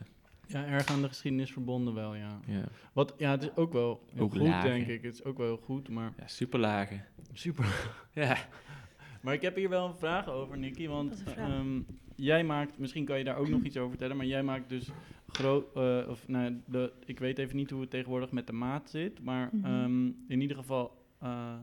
[0.48, 2.40] Ja, erg aan de geschiedenis verbonden wel, ja.
[2.46, 4.70] ja, Wat, ja, het is ook wel heel Ook goed, lagen.
[4.70, 5.02] denk ik.
[5.02, 7.00] Het is ook wel heel goed, maar ja, super lage.
[7.32, 7.90] super.
[8.12, 8.36] Ja.
[9.22, 10.86] Maar ik heb hier wel een vraag over, Nicky.
[10.86, 11.80] Want ehm,
[12.14, 14.90] jij maakt, misschien kan je daar ook nog iets over vertellen, maar jij maakt dus
[15.26, 15.76] groot,
[16.08, 19.48] of nou, de, ik weet even niet hoe het tegenwoordig met de maat zit, maar
[19.52, 19.64] Mhm.
[19.64, 21.54] ehm, in ieder geval eh,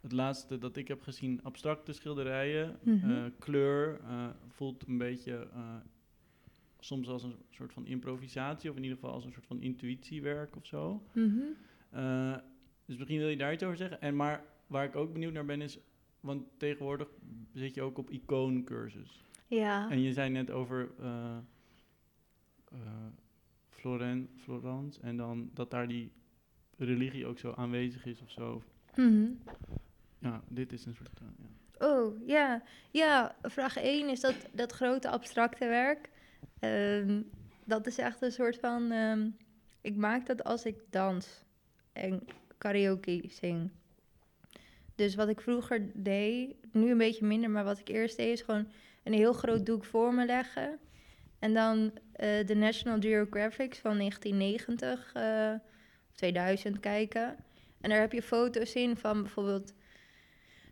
[0.00, 3.10] het laatste dat ik heb gezien, abstracte schilderijen, Mhm.
[3.10, 5.60] eh, kleur, eh, voelt een beetje eh,
[6.84, 10.56] soms als een soort van improvisatie, of in ieder geval als een soort van intuïtiewerk
[10.56, 11.02] of zo.
[11.12, 11.40] Mhm.
[11.90, 12.36] Eh,
[12.86, 14.00] dus misschien wil je daar iets over zeggen.
[14.00, 15.78] En maar waar ik ook benieuwd naar ben is,
[16.20, 17.08] want tegenwoordig
[17.52, 19.24] zit je ook op icooncursus.
[19.46, 19.90] Ja.
[19.90, 21.36] En je zei net over eh
[22.72, 22.78] eh,
[23.68, 26.12] Floren, Florence en dan dat daar die
[26.76, 28.62] religie ook zo aanwezig is of zo.
[28.96, 29.30] Mhm.
[30.18, 31.20] Ja, dit is een soort.
[31.20, 31.86] ja.
[31.86, 32.62] Oh, ja.
[32.90, 36.10] Ja, vraag 1 is dat, dat grote abstracte werk.
[36.58, 37.22] Ehm,
[37.64, 38.90] dat is echt een soort van...
[38.90, 39.28] ehm,
[39.80, 41.44] ik maak dat als ik dans
[41.92, 42.26] en
[42.58, 43.70] karaoke zing.
[44.94, 48.42] Dus wat ik vroeger deed, nu een beetje minder, maar wat ik eerst deed, is
[48.42, 48.68] gewoon
[49.02, 50.78] een heel groot doek voor me leggen.
[51.38, 55.52] En dan eh, de National Geographic van 1990 eh,
[56.10, 57.36] of 2000 kijken.
[57.80, 59.74] En daar heb je foto's in van bijvoorbeeld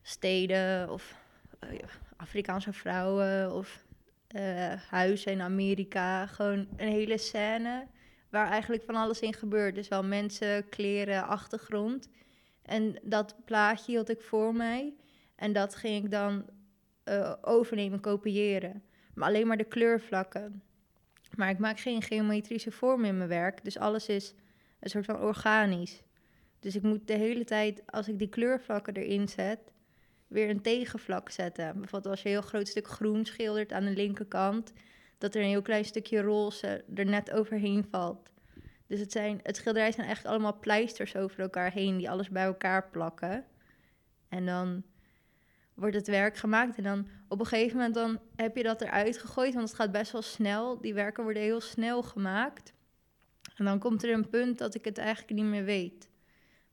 [0.02, 1.16] steden of
[1.58, 1.68] eh,
[2.16, 3.84] Afrikaanse vrouwen of
[4.30, 6.26] eh, huizen in Amerika.
[6.26, 7.86] Gewoon een hele scène
[8.30, 9.74] waar eigenlijk van alles in gebeurt.
[9.74, 12.08] Dus wel mensen, kleren, achtergrond.
[12.62, 14.94] En dat plaatje hield ik voor mij.
[15.36, 16.44] En dat ging ik dan
[17.04, 18.82] eh, overnemen, kopiëren.
[19.14, 20.62] Maar alleen maar de kleurvlakken.
[21.36, 23.64] Maar ik maak geen geometrische vorm in mijn werk.
[23.64, 24.34] Dus alles is
[24.80, 26.02] een soort van organisch.
[26.60, 29.72] Dus ik moet de hele tijd, als ik die kleurvlakken erin zet,
[30.30, 31.72] weer een tegenvlak zetten.
[31.72, 34.72] Bijvoorbeeld als je een heel groot stuk groen schildert aan de linkerkant,
[35.18, 38.32] dat er een heel klein stukje roze er net overheen valt.
[38.86, 42.44] Dus het, zijn, het schilderij zijn eigenlijk allemaal pleisters over elkaar heen die alles bij
[42.44, 43.44] elkaar plakken.
[44.28, 44.82] En dan
[45.74, 49.18] wordt het werk gemaakt en dan op een gegeven moment dan heb je dat eruit
[49.18, 50.80] gegooid, want het gaat best wel snel.
[50.80, 52.72] Die werken worden heel snel gemaakt.
[53.54, 56.08] En dan komt er een punt dat ik het eigenlijk niet meer weet.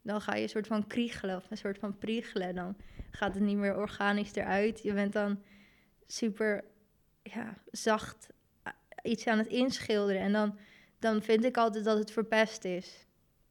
[0.01, 2.55] Dan ga je een soort van kriegelen of een soort van priegelen.
[2.55, 2.75] Dan
[3.17, 4.81] gaat het niet meer organisch eruit.
[4.81, 5.41] Je bent dan
[6.07, 6.63] super
[7.23, 8.29] ja, zacht
[8.63, 8.71] eh,
[9.03, 10.21] iets aan het inschilderen.
[10.21, 10.57] En dan,
[10.99, 13.05] dan vind ik altijd dat het verpest is.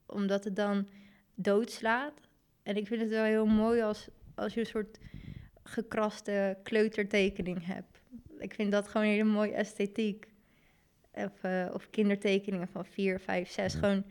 [0.06, 0.88] Omdat het dan
[1.34, 2.20] doodslaat.
[2.62, 4.98] En ik vind het wel heel mooi als, als je een soort
[5.62, 8.02] gekraste kleutertekening hebt.
[8.38, 10.26] Ik vind dat gewoon een hele mooie esthetiek.
[11.12, 13.74] Of, eh, of kindertekeningen van 4, 5, 6.
[13.74, 14.04] Gewoon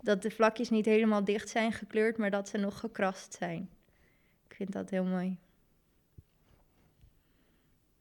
[0.00, 3.70] dat de vlakjes niet helemaal dicht zijn gekleurd, maar dat ze nog gekrast zijn.
[4.62, 5.36] Vind dat heel mooi.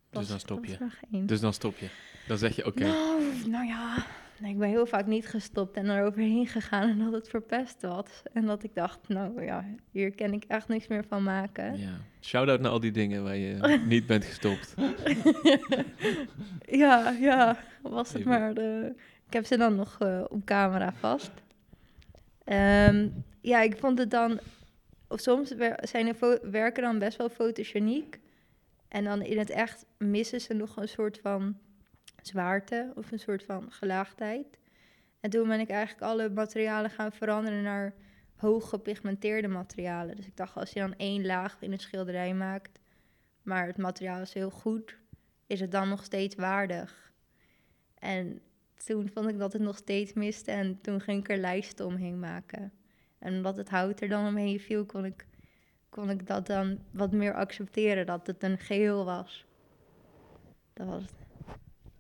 [0.10, 0.78] Dus dan stop je.
[1.10, 1.90] Dus dan stop je.
[2.28, 2.84] Dan zeg je oké.
[2.84, 4.06] Nou, nou ja,
[4.40, 8.24] nee, ik ben heel vaak niet gestopt en eroverheen gegaan en dat het verpest was.
[8.34, 11.78] En dat ik dacht, nou ja, hier kan ik echt niks meer van maken.
[11.78, 11.98] Ja.
[12.22, 14.74] Shout-out naar al die dingen waar je niet bent gestopt.
[16.66, 18.30] Ja, ja, was het Even.
[18.30, 18.54] maar.
[18.54, 18.96] De...
[19.28, 21.32] Ik heb ze dan nog eh, op camera vast.
[22.44, 23.08] Ehm,
[23.42, 24.40] ja, ik vond het dan...
[25.12, 28.20] Of soms zijn fo- werken dan best wel fotogeniek.
[28.88, 31.58] En dan in het echt missen ze nog een soort van
[32.22, 34.58] zwaarte of een soort van gelaagdheid.
[35.20, 37.94] En toen ben ik eigenlijk alle materialen gaan veranderen naar
[38.36, 40.16] hoog gepigmenteerde materialen.
[40.16, 42.80] Dus ik dacht, als je dan één laag in een schilderij maakt
[43.42, 44.98] maar het materiaal is heel goed,
[45.48, 47.14] is het dan nog steeds waardig?
[48.00, 48.42] En
[48.86, 52.20] toen vond ik dat het nog steeds miste en toen ging ik er lijsten omheen
[52.20, 52.72] maken.
[53.22, 55.26] En omdat het hout er dan omheen viel, kon ik,
[55.90, 59.46] kon ik dat dan wat meer accepteren, dat het een geheel was.
[60.74, 61.14] Dat was het.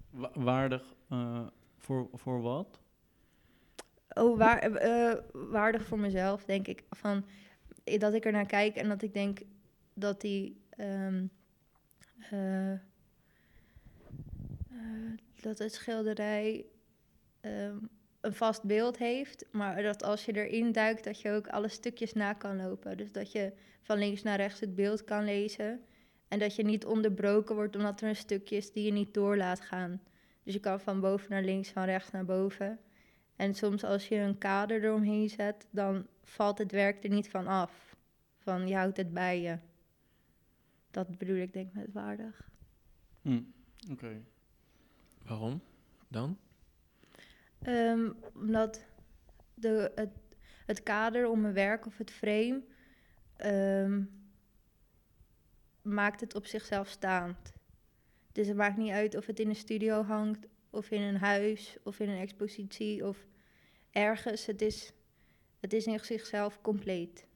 [0.09, 1.47] Wa- waardig eh,
[1.77, 2.79] voor, voor wat?
[4.13, 6.83] Oh, waar, eh, waardig voor mezelf, denk ik.
[6.89, 7.25] Van,
[7.97, 9.39] dat ik er naar kijk en dat ik denk
[9.93, 10.61] dat die...
[10.69, 11.25] ehm,
[12.29, 12.79] eh, eh,
[15.41, 16.65] dat het schilderij
[17.41, 17.77] ehm,
[18.21, 22.13] een vast beeld heeft, maar dat als je erin duikt, dat je ook alle stukjes
[22.13, 22.97] na kan lopen.
[22.97, 25.81] Dus dat je van links naar rechts het beeld kan lezen
[26.27, 29.37] en dat je niet onderbroken wordt omdat er een stukje is die je niet door
[29.37, 30.01] laat gaan.
[30.43, 32.79] Dus je kan van boven naar links, van rechts naar boven.
[33.35, 37.47] En soms als je een kader eromheen zet, dan valt het werk er niet van
[37.47, 37.95] af.
[38.37, 39.57] Van je houdt het bij je.
[40.91, 42.49] Dat bedoel ik denk ik met waardig.
[43.21, 43.41] Hm,
[43.91, 44.21] Oké.
[45.25, 45.61] Waarom
[46.07, 46.37] dan?
[47.61, 48.85] Ehm, omdat
[49.53, 50.09] de, het,
[50.65, 52.61] het kader om een werk of het frame
[53.35, 54.03] ehm,
[55.81, 57.53] maakt het op zichzelf staand.
[58.31, 61.77] Dus het maakt niet uit of het in een studio hangt, of in een huis,
[61.83, 63.27] of in een expositie, of
[63.91, 64.45] ergens.
[64.45, 64.93] Het is,
[65.59, 67.27] het is in zichzelf compleet.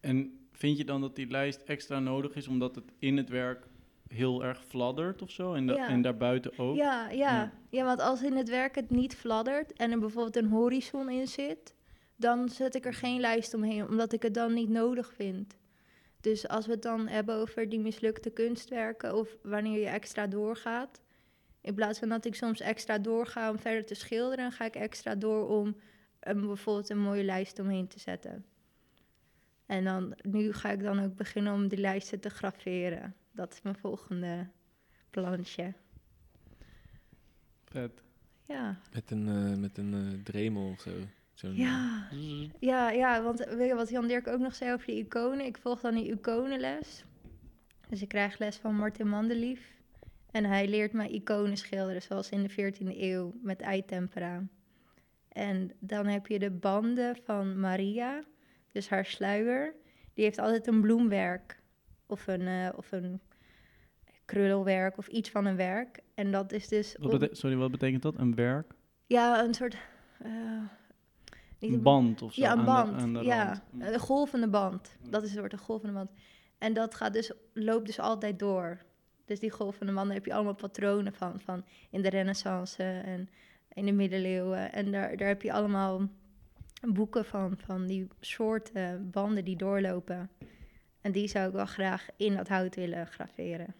[0.00, 3.66] En vind je dan dat die lijst extra nodig is omdat het in het werk
[4.08, 5.54] heel erg fladdert of zo?
[5.54, 5.88] En, da- Ja.
[5.88, 6.76] en daarbuiten ook?
[6.76, 7.16] Ja, ja.
[7.16, 7.52] Ja.
[7.70, 11.26] ja, want als in het werk het niet fladdert en er bijvoorbeeld een horizon in
[11.26, 11.74] zit,
[12.16, 15.56] dan zet ik er geen lijst omheen, omdat ik het dan niet nodig vind.
[16.20, 21.00] Dus als we het dan hebben over die mislukte kunstwerken of wanneer je extra doorgaat,
[21.60, 25.14] in plaats van dat ik soms extra doorga om verder te schilderen, ga ik extra
[25.14, 25.76] door om
[26.28, 28.44] um, bijvoorbeeld een mooie lijst omheen te zetten.
[29.66, 33.14] En dan, nu ga ik dan ook beginnen om die lijsten te graveren.
[33.38, 34.46] Dat is mijn volgende
[35.10, 35.72] plannetje.
[37.64, 38.02] Vet.
[38.44, 40.90] Ja, Met een, eh, met een eh, dremel of zo.
[41.34, 42.08] Zo'n, ja,
[42.60, 45.46] ja, ja, want weet je wat Jan Dirk ook nog zei over die iconen?
[45.46, 47.04] Ik volg dan die iconenles.
[47.88, 49.76] Dus ik krijg les van Martin Mandelief.
[50.30, 54.46] En hij leert mij iconen schilderen, zoals in de 14e eeuw, met eitempera.
[55.28, 58.22] En dan heb je de banden van Maria,
[58.72, 59.74] dus haar sluier.
[60.14, 61.58] Die heeft altijd een bloemwerk
[62.08, 63.20] of een, eh, of een
[64.28, 66.00] krulwerk of iets van een werk.
[66.14, 66.96] En dat is dus...
[66.98, 68.18] Wat sorry, wat betekent dat?
[68.18, 68.72] Een werk?
[69.06, 69.76] ja, een soort...
[70.18, 70.30] eh,
[71.58, 72.40] niet Een band of zo?
[72.40, 73.02] Ja, een aan de- band.
[73.02, 74.96] aan de ja, een golvende band.
[75.08, 76.10] Dat is het woord, een golvende band.
[76.58, 78.78] En dat gaat dus, loopt dus altijd door.
[79.24, 81.40] Dus die golvende banden heb je allemaal patronen van.
[81.40, 83.28] Van in de renaissance en
[83.72, 84.72] in de middeleeuwen.
[84.72, 86.08] En daar, daar heb je allemaal
[86.88, 87.54] boeken van.
[87.58, 90.30] Van die soorten banden die doorlopen.
[91.00, 93.74] En die zou ik wel graag in dat hout willen graveren.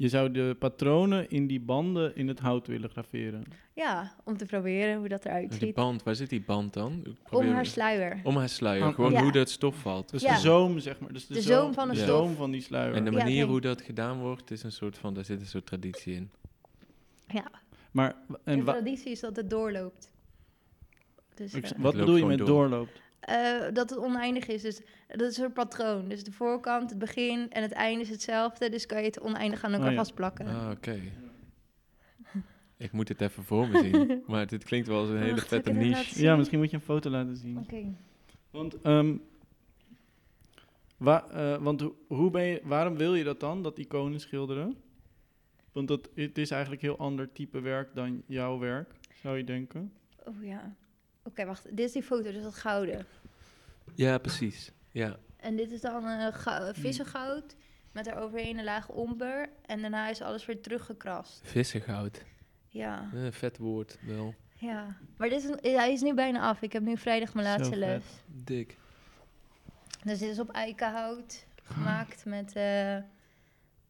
[0.00, 3.44] Je zou de patronen in die banden in het hout willen graveren.
[3.74, 5.74] Ja, om te proberen hoe dat eruit Die ziet.
[5.74, 7.02] band, waar zit die band dan?
[7.04, 8.20] Ik Om haar sluier.
[8.24, 8.82] Om haar sluier.
[8.84, 9.22] Ah, Gewoon ja.
[9.22, 10.10] hoe dat stof valt.
[10.10, 10.34] Dus Ja.
[10.34, 11.12] de zoom, zeg maar.
[11.12, 12.08] Dus de, De zoom, zoom van de de stof.
[12.26, 12.94] zoom van die sluier.
[12.94, 15.66] En de manier hoe dat gedaan wordt, is een soort van, daar zit een soort
[15.66, 16.30] traditie in.
[17.26, 17.50] Ja,
[17.90, 20.12] Maar en de traditie is dat het doorloopt.
[21.34, 22.46] Dus, ik- eh, wat bedoel je met door.
[22.46, 23.00] doorloopt?
[23.20, 24.62] Eh, dat het oneindig is.
[24.62, 26.08] Dus dat is een soort patroon.
[26.08, 28.68] Dus de voorkant, het begin en het einde is hetzelfde.
[28.70, 29.98] Dus kan je het oneindig aan elkaar Oh ja.
[29.98, 30.46] vastplakken.
[30.46, 31.00] Ah, oké.
[32.76, 34.22] Ik moet het even voor me zien.
[34.26, 36.22] Maar dit klinkt wel als een hele Wacht, vette niche.
[36.22, 37.58] Ja, misschien moet je een foto laten zien.
[37.58, 37.94] Oké.
[38.50, 39.16] Want, ehm,
[40.96, 44.76] wa- eh, want ho- hoe ben je, waarom wil je dat dan, dat iconen schilderen?
[45.72, 49.92] Want dat, het is eigenlijk heel ander type werk dan jouw werk, zou je denken.
[50.24, 50.74] Oh ja.
[51.30, 51.64] Oké, wacht.
[51.76, 53.06] Dit is die foto, dus dat gouden.
[53.94, 54.70] Ja, precies.
[54.90, 55.16] Ja.
[55.36, 57.56] En dit is dan eh gou- vissengoud
[57.92, 59.48] met eroverheen een laag omber.
[59.66, 61.40] En daarna is alles weer teruggekrast.
[61.44, 62.24] Vissengoud.
[62.68, 64.34] Ja, Eh, vet woord, wel.
[64.54, 64.96] ja.
[65.16, 66.62] Maar dit is, een- hij is nu bijna af.
[66.62, 67.78] Ik heb nu vrijdag mijn Zo laatste vet.
[67.88, 68.04] les.
[68.26, 68.76] Dik.
[70.04, 72.96] Dus dit is op eikenhout gemaakt met eh,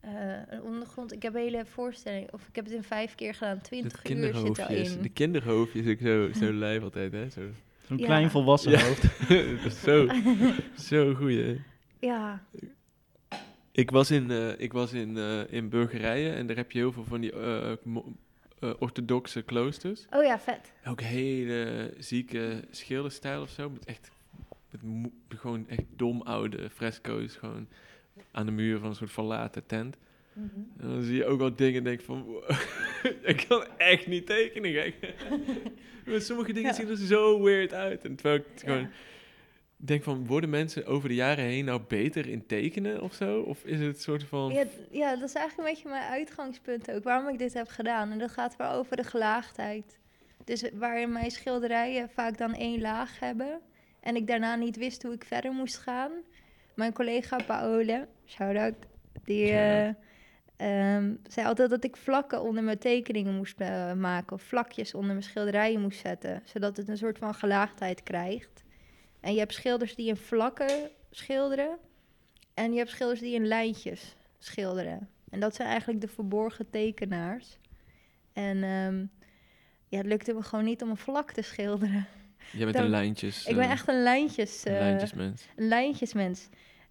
[0.01, 0.11] eh,
[0.48, 1.12] een ondergrond.
[1.12, 3.61] Ik heb een hele voorstelling, of ik heb het in vijf keer gedaan.
[3.61, 5.03] 20 uur zit in.
[5.03, 7.28] De kinderhoofdjes, ik zo, zo lijf altijd, hè.
[7.30, 7.40] Zo.
[7.88, 8.05] Zo'n Ja.
[8.05, 8.78] klein volwassen Ja.
[8.86, 9.05] hoofd.
[9.84, 10.09] Zo,
[10.78, 11.61] zo goeie.
[11.98, 12.42] Ja,
[13.72, 16.92] Ik was in, eh, ik was in, eh, in Bulgarije en daar heb je heel
[16.92, 17.32] veel van die
[18.78, 20.07] orthodoxe kloosters.
[20.11, 20.72] oh ja, vet.
[20.86, 23.70] Ook hele zieke schilderstijl of zo.
[23.70, 24.11] Met echt
[24.80, 27.66] met gewoon echt dom oude fresco's gewoon
[28.32, 29.96] aan de muur van een soort verlaten tent.
[30.78, 32.50] En dan zie je ook wel dingen en denk van, wow,
[33.22, 34.72] ik kan echt niet tekenen.
[34.72, 35.14] Gek.
[36.22, 36.74] Sommige dingen Ja.
[36.76, 38.04] zien er zo weird uit.
[38.04, 38.60] En terwijl ik Ja.
[38.72, 38.88] gewoon,
[39.76, 43.40] denk van, worden mensen over de jaren heen nou beter in tekenen of zo?
[43.40, 44.52] Of is het een soort van...
[44.52, 48.10] Ja, ja, dat is eigenlijk een beetje mijn uitgangspunt ook, waarom ik dit heb gedaan.
[48.10, 49.98] En dat gaat wel over de gelaagdheid.
[50.44, 53.60] Dus waarin mijn schilderijen vaak dan één laag hebben.
[54.00, 56.10] En ik daarna niet wist hoe ik verder moest gaan.
[56.74, 58.74] Mijn collega Paola, shout-out,
[59.24, 59.88] die eh,
[60.56, 64.36] ehm, zei altijd dat ik vlakken onder mijn tekeningen moest eh, maken.
[64.36, 66.42] Of vlakjes onder mijn schilderijen moest zetten.
[66.44, 68.64] Zodat het een soort van gelaagdheid krijgt.
[69.20, 71.78] En je hebt schilders die in vlakken schilderen.
[72.54, 75.08] En je hebt schilders die in lijntjes schilderen.
[75.30, 77.58] En dat zijn eigenlijk de verborgen tekenaars.
[78.32, 79.04] En ehm,
[79.88, 82.06] ja, het lukte me gewoon niet om een vlak te schilderen.
[82.53, 83.47] Jij bent Dan- een lijntjes...
[83.47, 85.47] ik ben eh, echt een lijntjes, een eh, lijntjesmens.
[85.57, 86.49] een lijntjesmens.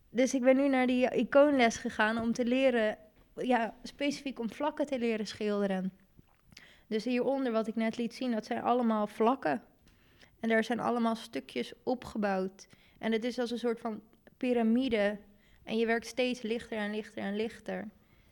[0.09, 2.97] Dus ik ben nu naar die icoonles gegaan om te leren,
[3.35, 5.93] ja, specifiek om vlakken te leren schilderen.
[6.87, 9.61] Dus hieronder, wat ik net liet zien, dat zijn allemaal vlakken.
[10.39, 12.67] En daar zijn allemaal stukjes opgebouwd.
[12.97, 14.01] En het is als een soort van
[14.37, 15.17] piramide.
[15.63, 17.87] En je werkt steeds lichter en lichter en lichter.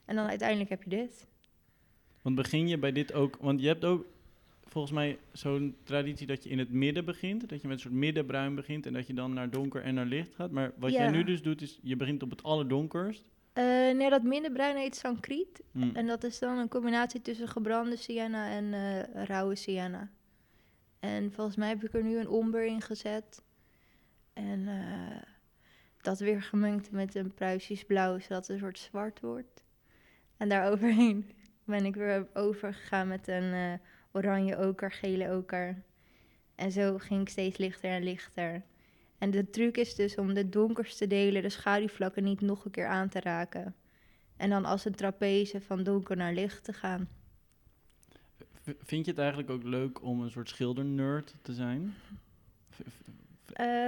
[0.05, 1.25] En dan uiteindelijk heb je dit.
[2.21, 3.37] Want begin je bij dit ook...
[3.39, 4.05] Want je hebt ook
[4.77, 7.49] volgens mij zo'n traditie dat je in het midden begint.
[7.49, 10.05] Dat je met een soort middenbruin begint en dat je dan naar donker en naar
[10.05, 10.51] licht gaat.
[10.51, 13.25] Maar wat jij nu dus doet, is je begint op het allerdonkerst.
[13.53, 13.63] Eh,
[13.95, 15.61] nee, dat middenbruin heet sancriet.
[15.71, 15.95] Hm.
[15.95, 20.11] En dat is dan een combinatie tussen gebrande sienna en eh, rauwe sienna.
[20.99, 23.43] En volgens mij heb ik er nu een omber in gezet.
[24.33, 25.21] En eh,
[26.01, 29.63] dat weer gemengd met een Pruisisch blauw, zodat het een soort zwart wordt.
[30.37, 31.31] En daaroverheen
[31.65, 33.79] ben ik weer overgegaan met een
[34.17, 35.81] oranje oker, gele oker.
[36.55, 38.61] En zo ging ik steeds lichter en lichter.
[39.17, 42.87] En de truc is dus om de donkerste delen, de schaduwvlakken, niet nog een keer
[42.87, 43.75] aan te raken.
[44.37, 47.07] En dan als een trapeze van donker naar licht te gaan.
[48.83, 51.93] Vind je het eigenlijk ook leuk om een soort schildernerd te zijn?
[52.69, 52.79] V-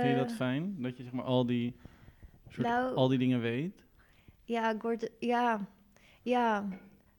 [0.01, 0.75] Vind je dat Eh, fijn?
[0.81, 1.75] Dat je zeg maar al die,
[2.49, 3.83] soort, nou- al die dingen weet?
[4.43, 5.09] Ja, ik word...
[5.19, 5.67] Ja,
[6.21, 6.67] ja,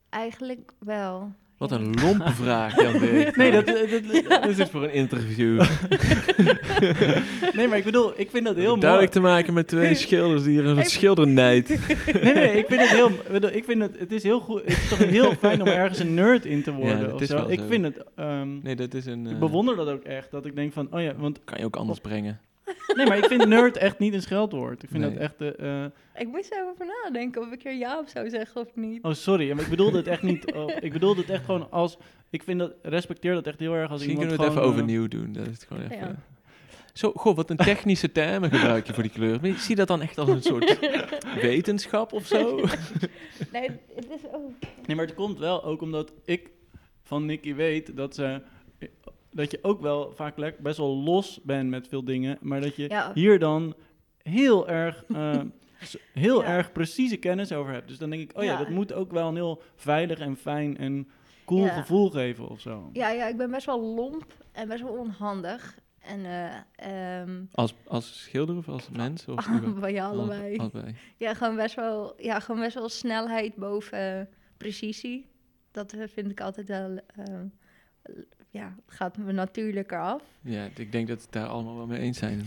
[0.08, 1.32] eigenlijk wel.
[1.60, 1.76] Wat Ja.
[1.76, 3.36] een lompe vraag, Jan Dirk.
[3.36, 3.76] Nee, dat, dat,
[4.28, 5.62] dat- Dit is voor een interview.
[7.54, 8.80] nee, maar ik bedoel, ik vind dat heel mooi.
[8.80, 11.68] Duidelijk te maken met twee schilders die hier een soort schildernijd.
[12.22, 14.60] Nee, nee, ik vind het heel, ik bedoel, ik vind het, het is heel goed,
[14.60, 17.00] het is toch heel fijn om ergens een nerd in te worden.
[17.00, 17.36] dat of is zo.
[17.36, 17.64] wel Ik zo.
[17.68, 19.26] vind het, ehm, Nee, dat is een...
[19.26, 21.64] ik eh, bewonder dat ook echt, dat ik denk van, oh ja, want, Kan je
[21.64, 22.40] ook anders brengen.
[22.96, 24.82] Nee, maar ik vind nerd echt niet een scheldwoord.
[24.82, 25.12] Ik vind Nee.
[25.12, 28.30] dat echt, eh, eh, Ik moest er even nadenken of ik er ja op zou
[28.30, 29.02] zeggen of niet.
[29.04, 31.98] oh sorry, maar ik bedoelde het echt niet, oh, ik bedoelde het echt gewoon als,
[32.30, 34.82] ik vind dat, respecteer dat echt heel erg als Misschien iemand kunnen we het even
[34.82, 35.32] gewoon, eh, overnieuw doen.
[35.32, 35.96] Dat is het gewoon even...
[35.96, 36.16] Ja.
[36.92, 39.38] Zo, goh, wat een technische termen gebruik je voor die kleur.
[39.40, 40.78] Maar ik zie dat dan echt als een soort
[41.42, 42.56] wetenschap of zo.
[43.52, 44.50] Nee, het is ook...
[44.86, 46.50] Nee, maar het komt wel ook omdat ik
[47.02, 48.42] van Nicky weet dat ze
[49.30, 52.88] dat je ook wel vaak best wel los bent met veel dingen, maar dat je
[52.88, 53.10] Ja.
[53.14, 53.74] hier dan
[54.22, 55.40] heel erg eh,
[56.12, 56.46] heel Ja.
[56.48, 57.88] erg precieze kennis over hebt.
[57.88, 58.58] Dus dan denk ik, oh ja, Ja.
[58.58, 61.08] dat moet ook wel een heel veilig en fijn en
[61.44, 61.72] cool Ja.
[61.72, 62.90] gevoel geven of zo.
[62.92, 65.78] Ja, ja, ik ben best wel lomp en best wel onhandig.
[66.00, 69.24] En eh ehm Als, als schilder of als mens?
[69.28, 69.48] Of
[69.80, 70.56] bij je allebei.
[70.56, 70.94] allebei.
[71.16, 75.26] Ja, gewoon best wel, ja, gewoon best wel snelheid boven precisie.
[75.70, 76.98] Dat eh, vind ik altijd wel,
[78.50, 80.22] ja, gaat me natuurlijker af.
[80.40, 82.44] Ja, ik denk dat we het daar allemaal wel mee eens zijn.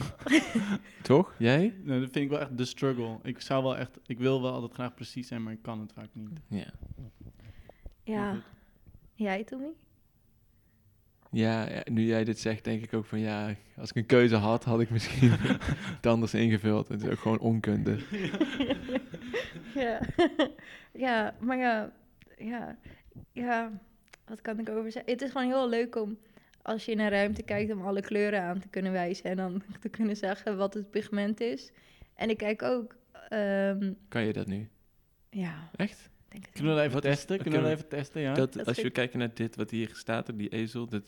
[1.02, 1.36] Toch?
[1.38, 1.74] Jij?
[1.84, 3.20] Nou, dat vind ik wel echt de struggle.
[3.24, 5.94] Ik zou wel echt, ik wil wel altijd graag precies zijn, maar ik kan het
[5.94, 6.40] vaak niet.
[6.48, 6.74] Ja.
[8.04, 8.42] Ja.
[9.14, 9.70] Jij, Tommy?
[11.32, 14.36] Ja, ja, nu jij dit zegt, denk ik ook van ja, als ik een keuze
[14.36, 15.32] had, had ik misschien
[15.96, 16.88] het anders ingevuld.
[16.88, 18.00] Het is ook gewoon onkunde.
[19.76, 20.00] ja.
[20.92, 21.92] ja, maar ja,
[22.38, 22.78] ja,
[23.32, 23.72] ja,
[24.28, 25.12] wat kan ik over zeggen?
[25.12, 26.18] Het is gewoon heel leuk om,
[26.62, 29.62] als je in een ruimte kijkt, om alle kleuren aan te kunnen wijzen en dan
[29.82, 31.72] te kunnen zeggen wat het pigment is.
[32.16, 32.96] En ik kijk ook,
[33.30, 34.70] ehm, Kan je dat nu?
[35.30, 36.00] ja, Echt?
[36.06, 37.38] ik denk het Kunnen we dat even testen?
[37.42, 38.34] Kunnen we dat even testen, ja?
[38.34, 41.04] dat, dat als we vind- kijken naar dit, wat hier staat, die ezel, dat,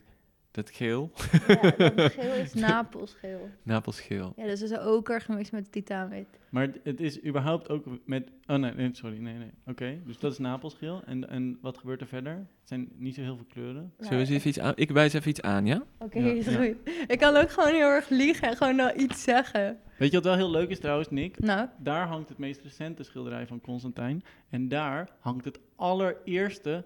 [0.56, 1.12] dat geel,
[1.47, 3.49] Ja, dat geel is Napelsgeel.
[3.64, 4.34] napelsgeel.
[4.36, 6.28] Ja, dus is een oker gemixt met titaanwit.
[6.49, 8.32] Maar het- is überhaupt ook met...
[8.47, 9.51] Oh nee, nee sorry, nee, nee.
[9.66, 11.01] Oké, dus dat is napelsgeel.
[11.06, 12.34] En, en wat gebeurt er verder?
[12.34, 13.93] Het zijn niet zo heel veel kleuren.
[13.97, 14.74] Zullen we eens even iets aan?
[14.76, 15.84] Ik wijs even iets aan, ja?
[15.99, 16.51] Oké, Ja, is ja.
[16.58, 16.76] goed.
[17.08, 19.80] Ik kan ook gewoon heel erg liegen en gewoon nou iets zeggen.
[19.97, 21.39] Weet je wat wel heel leuk is trouwens, Nick?
[21.39, 24.24] Nou, Daar hangt het meest recente schilderij van Constantijn.
[24.49, 26.86] En daar hangt het allereerste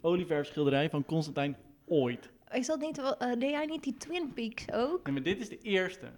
[0.00, 1.56] olieverfschilderij van Constantijn
[1.86, 2.30] ooit.
[2.52, 5.04] Is dat niet, eh, deed jij niet die Twin Peaks ook?
[5.04, 6.12] Nee, maar dit is de eerste.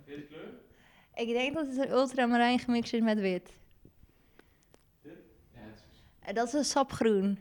[1.14, 3.58] Ik denk dat het een ultramarijn gemixt is met wit.
[6.24, 7.38] En dat is een sapgroen.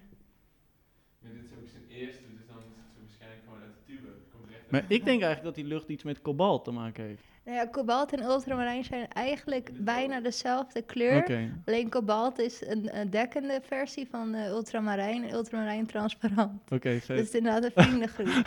[1.20, 4.10] dit is ook zijn eerste, dus dan is het waarschijnlijk gewoon uit de tube.
[4.32, 7.24] Komt recht Maar ik denk eigenlijk dat die lucht iets met kobalt te maken heeft.
[7.46, 11.50] Nou ja, kobalt en ultramarijn zijn eigenlijk bijna dezelfde kleur.
[11.66, 16.72] Alleen kobalt is een, een dekkende versie van eh, ultramarijn en ultramarijn transparant.
[16.72, 17.20] Oké, Dat vet.
[17.20, 18.28] is inderdaad een vriendengroep.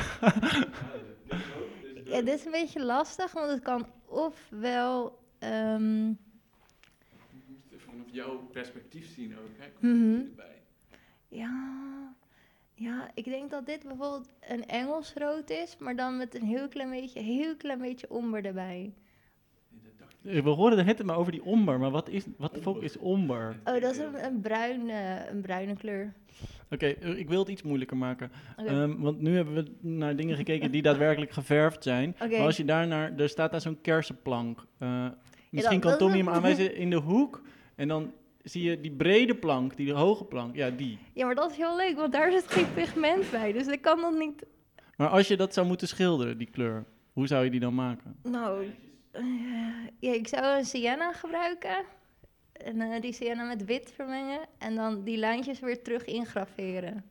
[2.04, 5.18] ja, dit is een beetje lastig, want het kan ofwel...
[5.38, 6.14] ehm, Je
[7.46, 9.50] moet het vanaf jouw perspectief zien ook.
[9.58, 9.88] Hè?
[9.88, 10.14] Mhm.
[10.20, 10.62] Erbij.
[11.28, 12.14] ja,
[12.78, 16.68] ja, ik denk dat dit bijvoorbeeld een Engels rood is, maar dan met een heel
[16.68, 18.94] klein beetje, heel klein beetje omber erbij.
[20.22, 22.96] Eh, We horen het maar over die omber, maar wat, is, wat de fuck is
[22.96, 23.56] omber?
[23.64, 26.12] Oh, dat is een, een, bruine, een bruine kleur.
[26.70, 28.30] Oké, eh, ik wil het iets moeilijker maken.
[28.56, 32.16] Ehm, want nu hebben we naar dingen gekeken die daadwerkelijk geverfd zijn.
[32.18, 34.64] Maar als je daar naar, er staat daar zo'n kersenplank.
[34.78, 35.06] Eh,
[35.50, 37.42] misschien dat- kan Tommy hem aanwijzen in de hoek.
[37.74, 38.12] En dan
[38.50, 40.56] zie je die brede plank, die hoge plank.
[40.56, 40.98] Ja, die.
[41.12, 43.52] Ja, maar dat is heel leuk, want daar zit geen pigment bij.
[43.52, 44.46] Dus ik kan dat niet...
[44.96, 48.16] Maar als je dat zou moeten schilderen, die kleur, hoe zou je die dan maken?
[48.22, 48.70] Nou,
[49.10, 49.24] eh,
[49.98, 51.84] ja, ik zou een sienna gebruiken.
[52.52, 54.40] En eh, die sienna met wit vermengen.
[54.58, 57.04] En dan die lijntjes weer terug ingraveren.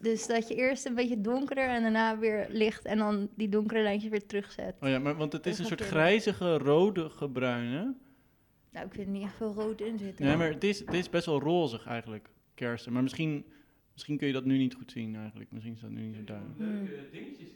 [0.00, 2.84] Dus dat je eerst een beetje donkerder en daarna weer licht.
[2.84, 4.74] En dan die donkere lijntjes weer terugzet.
[4.80, 7.94] Oh ja, maar, want het is een soort grijzige, rode, bruine.
[8.72, 10.24] Nou, ik vind er niet echt veel rood in zitten.
[10.26, 12.92] Nee, maar het is, het is best wel rozig eigenlijk, kersen.
[12.92, 13.44] Maar misschien,
[13.92, 15.52] misschien kun je dat nu niet goed zien eigenlijk.
[15.52, 16.58] Misschien is dat nu niet zo duidelijk.
[16.58, 16.88] Hmm.
[17.12, 17.48] dingetjes.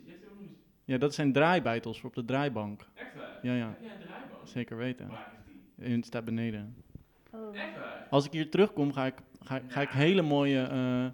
[0.85, 2.87] Ja, dat zijn draaibeitels voor op de draaibank.
[2.95, 3.39] Echt waar?
[3.43, 4.49] Ja, ja, Heb jij een draaibank?
[4.49, 5.09] zeker weten.
[5.09, 5.85] Waar is die?
[5.87, 6.75] En het staat beneden.
[7.31, 7.57] Oh.
[7.59, 8.07] Echt waar?
[8.11, 11.07] Als ik hier terugkom, ga ik, ga, ga ik hele mooie eh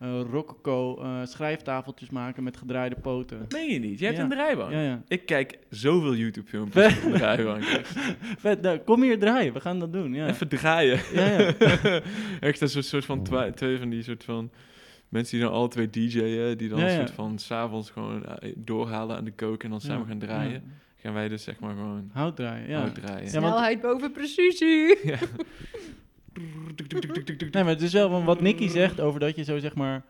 [0.00, 3.46] eh, rococo eh, schrijftafeltjes maken met gedraaide poten.
[3.48, 3.98] Meen je niet?
[3.98, 4.22] Je hebt Ja.
[4.22, 4.70] een draaibank?
[4.72, 5.02] Ja, ja.
[5.08, 7.62] Ik kijk zoveel YouTube-filmpjes op een draaibank.
[8.38, 10.14] Vet, nou, kom hier draaien, we gaan dat doen.
[10.14, 11.00] Ja, Even draaien.
[11.12, 11.52] ja, ja.
[12.48, 14.50] Echt een soort, soort van twa- twee van die soort van
[15.08, 16.96] mensen die dan alle twee DJ'en, die dan Ja, een ja.
[16.98, 20.52] soort van s'avonds gewoon eh, doorhalen aan de kook en dan samen Ja, gaan draaien.
[20.52, 20.60] ja.
[21.02, 22.78] Gaan wij dus zeg maar gewoon Hout draaien, ja.
[22.80, 23.24] hout draaien.
[23.30, 24.98] Ja, want- Snelheid boven precisie.
[25.06, 25.18] Ja.
[27.50, 30.02] Nee, maar het is wel wat Nicky zegt over dat je zo zeg maar...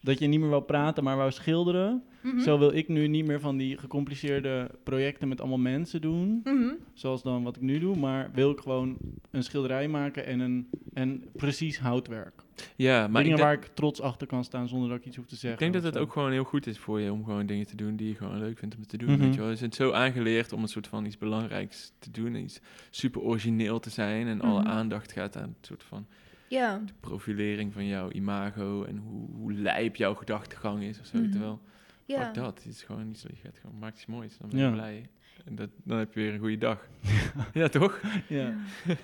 [0.00, 2.02] Dat je niet meer wou praten, maar wou schilderen.
[2.20, 2.40] Mhm.
[2.40, 6.40] Zo wil ik nu niet meer van die gecompliceerde projecten met allemaal mensen doen.
[6.44, 6.72] Mhm.
[6.94, 7.96] Zoals dan wat ik nu doe.
[7.96, 8.96] Maar wil ik gewoon
[9.30, 12.42] een schilderij maken en, een, en precies houtwerk.
[12.76, 15.16] Ja, maar ik Dingen denk, waar ik trots achter kan staan zonder dat ik iets
[15.16, 15.52] hoef te zeggen.
[15.52, 16.00] ik denk dat het zo.
[16.00, 18.38] ook gewoon heel goed is voor je om gewoon dingen te doen die je gewoon
[18.38, 19.10] leuk vindt om te doen.
[19.10, 19.20] Mhm.
[19.20, 19.50] Weet je wel?
[19.50, 23.20] Je bent zo aangeleerd om een soort van iets belangrijks te doen en iets super
[23.20, 24.26] origineel te zijn.
[24.26, 26.06] En alle aandacht gaat aan een soort van
[26.50, 26.80] Ja.
[27.00, 31.18] profilering van jouw imago en hoe, hoe lijp jouw gedachtegang is of zo.
[31.18, 31.30] Mhm.
[31.30, 31.60] Terwijl,
[32.06, 32.24] Ja.
[32.24, 32.62] fuck dat.
[32.64, 34.70] Het is gewoon niet zo, je gaat gewoon, maak iets moois, dan ben je Ja.
[34.72, 35.08] blij.
[35.44, 36.88] En dat, dan heb je weer een goede dag.
[37.52, 38.00] ja, toch?
[38.28, 38.54] Ja,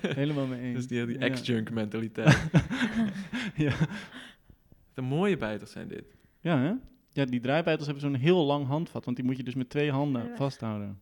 [0.01, 0.73] helemaal mee eens.
[0.73, 1.25] Dat is die, die Ja.
[1.25, 2.49] ex-junk mentaliteit.
[3.55, 3.73] Ja.
[4.93, 6.15] De mooie bijters zijn dit.
[6.41, 6.73] ja, hè?
[7.11, 9.05] Ja, die draaibeitels hebben zo'n heel lang handvat.
[9.05, 10.35] Want die moet je dus met twee handen Ja.
[10.35, 10.99] vasthouden.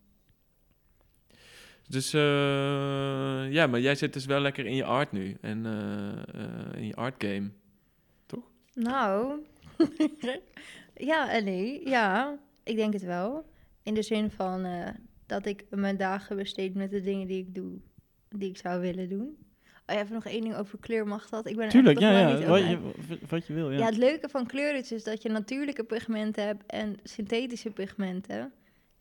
[1.88, 5.36] Dus eh, ja, maar jij zit dus wel lekker in je art nu.
[5.40, 7.50] En eh, eh, in je art game.
[8.76, 9.40] Nou,
[11.10, 11.88] ja en nee.
[11.88, 13.50] Ja, ik denk het wel.
[13.82, 14.88] In de zin van eh,
[15.26, 17.78] dat ik mijn dagen besteed met de dingen die ik doe,
[18.28, 19.36] die ik zou willen doen.
[19.86, 21.46] Oh, even nog één ding over kleur, mag dat?
[21.46, 23.78] Ik ben Tuurlijk, ja, niet je, wat je wil, ja.
[23.78, 28.52] Ja, het leuke van kleur is dus dat je natuurlijke pigmenten hebt en synthetische pigmenten.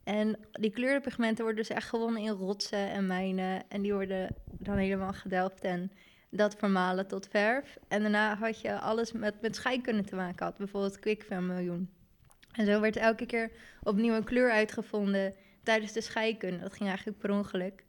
[0.06, 3.64] En die kleurpigmenten worden dus echt gewonnen in rotsen en mijnen.
[3.70, 5.92] En die worden dan helemaal gedelft en
[6.30, 7.78] dat vermalen tot verf.
[7.88, 10.58] En daarna had je alles met, met scheikunde te maken had.
[10.58, 11.90] Bijvoorbeeld kwikvermiljoen.
[12.52, 13.52] En zo werd elke keer
[13.84, 15.34] opnieuw een kleur uitgevonden
[15.64, 16.60] tijdens de scheikunde.
[16.60, 17.84] Dat ging eigenlijk per ongeluk.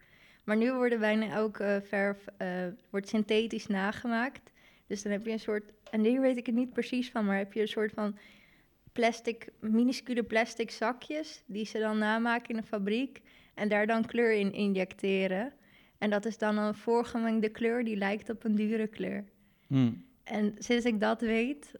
[0.44, 2.48] Maar nu worden bijna elke verf eh,
[2.90, 4.50] wordt synthetisch nagemaakt.
[4.86, 7.36] Dus dan heb je een soort, en hier weet ik het niet precies van, maar
[7.36, 8.18] heb je een soort van
[8.96, 13.22] plastic, minuscule plastic zakjes, die ze dan namaken in een fabriek
[13.54, 15.52] en daar dan kleur in injecteren.
[15.98, 19.24] En dat is dan een voorgemengde kleur die lijkt op een dure kleur.
[19.66, 19.92] Hm.
[20.24, 21.72] En sinds ik dat weet,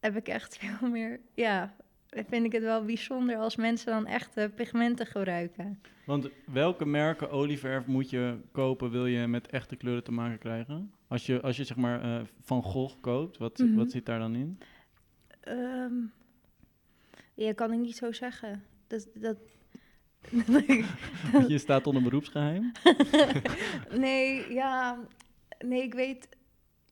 [0.00, 1.74] heb ik echt veel meer, ja,
[2.08, 5.80] vind ik het wel bijzonder als mensen dan echte pigmenten gebruiken.
[6.06, 10.92] Want welke merken olieverf moet je kopen, wil je met echte kleuren te maken krijgen?
[11.08, 13.74] Als je, als je zeg maar eh, Van Gogh koopt, wat, Mhm.
[13.74, 14.58] wat zit daar dan in?
[15.40, 15.92] Ehm
[17.44, 18.64] ja, kan ik niet zo zeggen.
[18.86, 19.36] Dat, dat,
[21.48, 22.72] je staat onder beroepsgeheim.
[24.04, 24.98] nee, ja.
[25.58, 26.28] Nee, ik weet,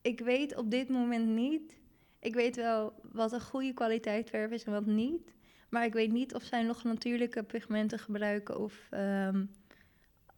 [0.03, 1.77] ik weet op dit moment niet.
[2.21, 5.35] Ik weet wel wat een goede kwaliteit verf is en wat niet.
[5.69, 9.45] Maar ik weet niet of zij nog natuurlijke pigmenten gebruiken of ehm,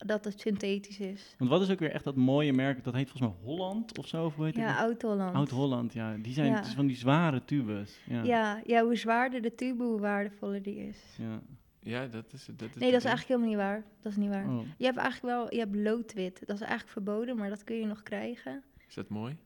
[0.07, 1.35] dat het synthetisch is.
[1.39, 2.85] Want wat is ook weer echt dat mooie merk?
[2.85, 4.25] Dat heet volgens mij Holland of zo?
[4.25, 4.79] Of hoe heet Ja, het?
[4.79, 5.35] Oud-Holland.
[5.35, 6.17] Oud-Holland, ja.
[6.17, 6.57] Die zijn Ja.
[6.57, 7.99] het is van die zware tubes.
[8.07, 8.23] Ja.
[8.23, 10.99] Ja, ja, hoe zwaarder de tube, hoe waardevoller die is.
[11.19, 11.41] Ja.
[11.83, 12.47] Ja, dat is...
[12.57, 13.85] Dat is Nee, dat is eigenlijk helemaal niet waar.
[14.01, 14.49] Dat is niet waar.
[14.49, 14.61] Oh.
[14.79, 16.39] Je hebt eigenlijk wel, je hebt loodwit.
[16.47, 18.63] Dat is eigenlijk verboden, maar dat kun je nog krijgen.
[18.89, 19.37] Is dat mooi?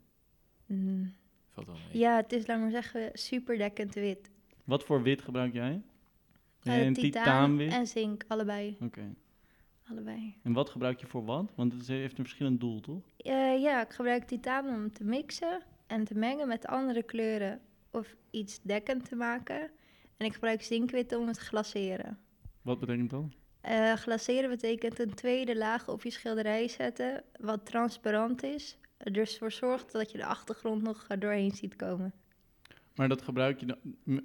[0.67, 1.13] Mm.
[1.51, 2.01] Valt wel mee.
[2.01, 4.31] Ja, het is, laat maar zeggen, superdekkend wit.
[4.65, 5.83] Wat voor wit gebruik jij?
[6.63, 7.73] Eh, en titaan titaanwit?
[7.73, 8.77] en zink, allebei.
[8.81, 9.15] Oké.
[9.91, 10.35] Allebei.
[10.43, 11.53] En wat gebruik je voor wat?
[11.57, 13.03] Want het heeft een verschillend doel, toch?
[13.17, 17.61] Eh, ja, ik gebruik titaan om te mixen en te mengen met andere kleuren
[17.91, 19.71] of iets dekkend te maken.
[20.17, 22.19] En ik gebruik zinkwit om het glaceren.
[22.63, 23.25] Wat betekent dat?
[23.61, 28.79] Eh, glaceren betekent een tweede laag op je schilderij zetten, wat transparant is.
[28.97, 32.13] Er dus voor zorgt dat je de achtergrond nog doorheen ziet komen.
[32.95, 33.79] Maar dat gebruik je dan,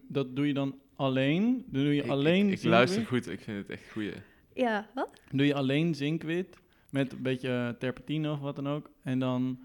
[0.07, 1.65] dat doe je dan alleen?
[1.67, 4.13] Doe je Ik- alleen Ik, ik luister goed, ik vind het echt goeie.
[4.53, 5.21] Ja, wat?
[5.31, 6.57] Doe je alleen zinkwit
[6.89, 8.89] met een beetje terpentine of wat dan ook?
[9.03, 9.59] En dan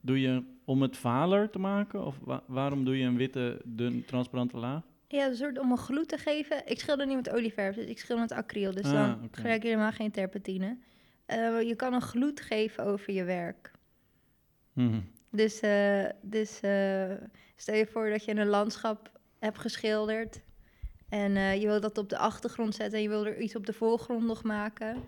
[0.00, 2.04] doe je om het valer te maken?
[2.06, 4.82] Of wa- waarom doe je een witte, dun, transparante laag?
[5.08, 6.62] Ja, een soort om een gloed te geven.
[6.66, 8.72] Ik schilder niet met olieverf, dus ik schilder met acryl.
[8.74, 10.78] Dus Ah, dan gebruik je helemaal geen terpentine.
[11.26, 13.70] Eh, je kan een gloed geven over je werk.
[14.72, 15.00] Mhm.
[15.30, 17.12] Dus, eh, dus eh,
[17.56, 20.40] stel je voor dat je een landschap hebt geschilderd.
[21.10, 23.66] En eh, je wil dat op de achtergrond zetten en je wil er iets op
[23.66, 25.02] de voorgrond nog maken.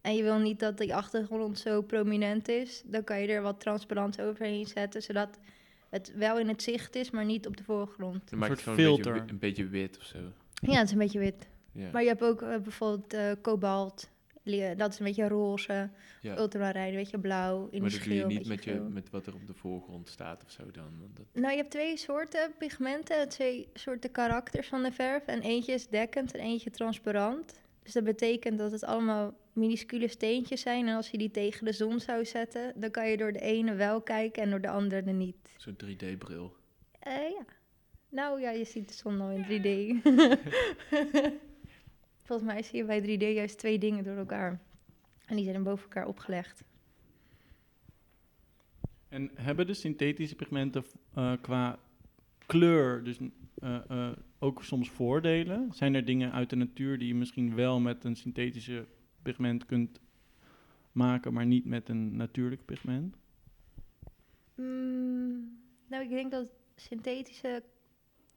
[0.00, 2.82] En je wil niet dat die achtergrond zo prominent is.
[2.86, 5.38] Dan kan je er wat transparant overheen zetten, zodat
[5.88, 8.30] het wel in het zicht is, maar niet op de voorgrond.
[8.30, 10.18] Dan het soort gewoon een beetje, een beetje wit of zo.
[10.54, 11.48] Ja, het is een beetje wit.
[11.72, 11.90] Ja.
[11.92, 14.10] Maar je hebt ook eh, bijvoorbeeld eh, kobalt.
[14.76, 15.90] Dat is een beetje roze.
[16.20, 16.36] ja.
[16.36, 17.68] Ultramarijn, een beetje blauw.
[17.70, 20.44] In maar dat doe je niet met, je, met wat er op de voorgrond staat
[20.44, 20.98] of zo dan.
[21.00, 25.26] Want dat, Nou, je hebt twee soorten pigmenten, twee soorten karakters van de verf.
[25.26, 27.60] En eentje is dekkend en eentje transparant.
[27.82, 30.88] Dus dat betekent dat het allemaal minuscule steentjes zijn.
[30.88, 33.74] En als je die tegen de zon zou zetten, dan kan je door de ene
[33.74, 35.54] wel kijken en door de andere niet.
[35.56, 36.56] Zo'n 3D-bril.
[36.98, 37.44] Eh, ja.
[38.08, 40.02] Nou ja, je ziet de zon al in 3D.
[42.24, 44.60] Volgens mij zie je bij 3D juist twee dingen door elkaar.
[45.26, 46.64] En die zijn boven elkaar opgelegd.
[49.08, 51.78] En hebben de synthetische pigmenten eh, qua
[52.46, 53.18] kleur dus
[53.54, 55.72] eh, eh, ook soms voordelen?
[55.72, 58.86] Zijn er dingen uit de natuur die je misschien wel met een synthetische
[59.22, 60.00] pigment kunt
[60.92, 63.16] maken, maar niet met een natuurlijk pigment?
[64.54, 65.58] Mm,
[65.88, 67.62] nou, ik denk dat synthetische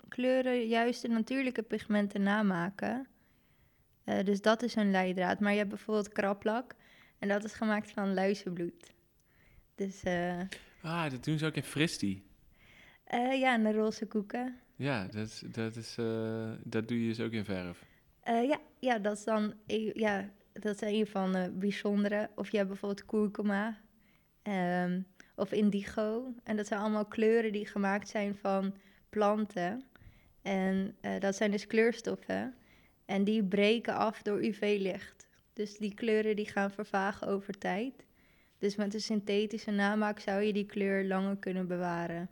[0.07, 3.07] kleuren juist de natuurlijke pigmenten namaken.
[4.07, 5.39] Eh, dus dat is een leidraad.
[5.39, 6.75] Maar je hebt bijvoorbeeld kraplak.
[7.19, 8.93] En dat is gemaakt van luizenbloed.
[9.75, 10.39] Dus eh,
[10.81, 12.25] Ah, dat doen ze ook in Fristi.
[13.03, 14.57] eh, ja, en de roze koeken.
[14.75, 17.85] Ja, dat, is, dat, is, eh, dat doe je dus ook in verf.
[18.23, 22.29] Ja, ja, dat is dan een- ja, dat is een van de bijzondere.
[22.35, 23.77] Of je hebt bijvoorbeeld kurkuma
[24.41, 25.01] ehm,
[25.35, 26.33] of indigo.
[26.43, 28.75] En dat zijn allemaal kleuren die gemaakt zijn van
[29.09, 29.83] planten.
[30.41, 32.55] En dat zijn dus kleurstoffen.
[33.07, 35.27] En die breken af door UV-licht.
[35.53, 38.05] Dus die kleuren die gaan vervagen over tijd.
[38.57, 42.29] Dus met een synthetische namaak zou je die kleur langer kunnen bewaren.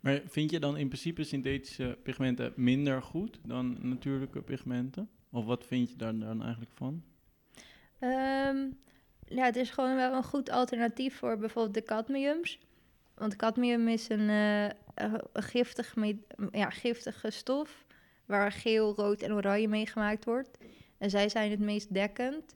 [0.00, 5.08] Maar vind je dan in principe synthetische pigmenten minder goed dan natuurlijke pigmenten?
[5.30, 7.02] Of wat vind je daar dan eigenlijk van?
[7.98, 8.66] Ehm,
[9.24, 12.58] ja, het is gewoon wel een goed alternatief voor bijvoorbeeld de cadmiums.
[13.14, 14.68] Want cadmium is een, eh,
[15.32, 15.94] een giftig
[16.52, 17.84] ja, giftige stof
[18.26, 20.58] waar geel, rood en oranje mee gemaakt wordt.
[20.98, 22.54] En zij zijn het meest dekkend.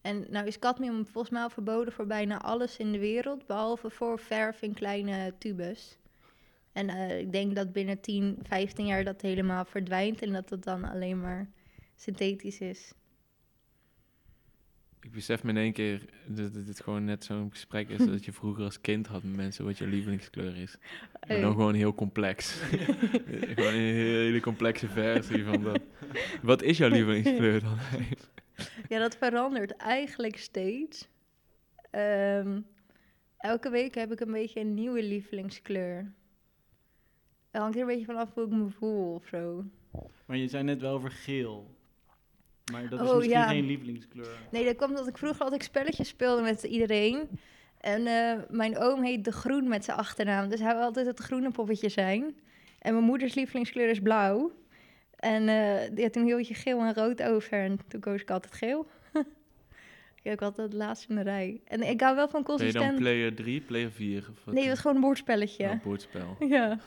[0.00, 3.90] En nou is cadmium volgens mij al verboden voor bijna alles in de wereld, behalve
[3.90, 5.98] voor verf in kleine tubes.
[6.72, 10.62] En eh, ik denk dat binnen 10, 15 jaar dat helemaal verdwijnt en dat het
[10.62, 11.50] dan alleen maar
[11.96, 12.92] synthetisch is.
[15.02, 18.24] Ik besef me in één keer dat het het gewoon net zo'n gesprek is dat
[18.24, 20.76] je vroeger als kind had met mensen wat je lievelingskleur is.
[20.80, 21.40] Maar Hey.
[21.40, 22.52] dan gewoon heel complex.
[23.54, 25.80] gewoon een hele complexe versie van dat.
[26.42, 27.76] Wat is jouw lievelingskleur dan?
[28.88, 31.08] Ja, dat verandert eigenlijk steeds.
[31.90, 32.60] Ehm,
[33.38, 36.12] elke week heb ik een beetje een nieuwe lievelingskleur.
[37.50, 39.64] Het hangt er een beetje vanaf hoe ik me voel of zo.
[40.26, 41.74] Maar je zei net wel over geel.
[42.70, 43.48] Maar dat is Oh, misschien ja.
[43.48, 44.28] geen lievelingskleur.
[44.50, 47.28] Nee, dat kwam omdat ik vroeger altijd spelletjes speelde met iedereen.
[47.80, 50.48] En eh, mijn oom heet De Groen met zijn achternaam.
[50.48, 52.34] Dus hij wil altijd het groene poppetje zijn.
[52.78, 54.52] En mijn moeders lievelingskleur is blauw.
[55.16, 57.52] En eh, ja, toen hield je geel en rood over.
[57.52, 58.86] En toen koos ik altijd geel.
[60.22, 61.60] ik heb altijd het laatste in de rij.
[61.64, 62.98] En ik hou wel van Ben je dan consistent...
[62.98, 64.18] player 3, player 4?
[64.30, 65.68] Of wat Nee, dat is gewoon een woordspelletje.
[65.68, 66.36] Oh, bordspel.
[66.48, 66.78] Ja.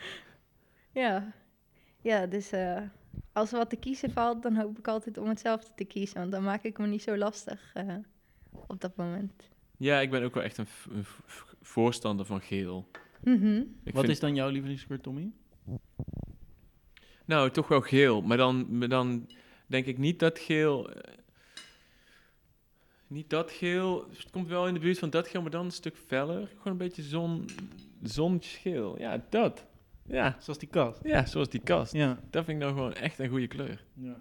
[1.02, 1.32] ja.
[2.00, 2.80] Ja, dus eh,
[3.32, 6.18] als er wat te kiezen valt, dan hoop ik altijd om hetzelfde te kiezen.
[6.18, 7.94] Want dan maak ik me niet zo lastig eh,
[8.66, 9.32] op dat moment.
[9.76, 10.66] Ja, ik ben ook wel echt een,
[11.62, 12.88] voorstander van geel.
[13.20, 13.62] Mhm.
[13.84, 15.30] Wat vind- is dan jouw lievelingskleur, Tommy?
[17.24, 18.22] Nou, toch wel geel.
[18.22, 19.28] Maar dan, maar dan
[19.66, 20.90] denk ik niet dat geel...
[20.92, 21.14] eh,
[23.06, 24.08] niet dat geel.
[24.10, 26.46] Het komt wel in de buurt van dat geel, maar dan een stuk feller.
[26.46, 27.48] Gewoon een beetje zon,
[28.02, 28.98] zonnetjesgeel.
[28.98, 29.64] Ja, dat.
[30.06, 31.00] Ja, Zoals die kast.
[31.02, 31.92] ja, zoals die kast.
[31.92, 32.18] Ja.
[32.30, 33.84] Dat vind ik nou gewoon echt een goede kleur.
[33.94, 34.20] ja.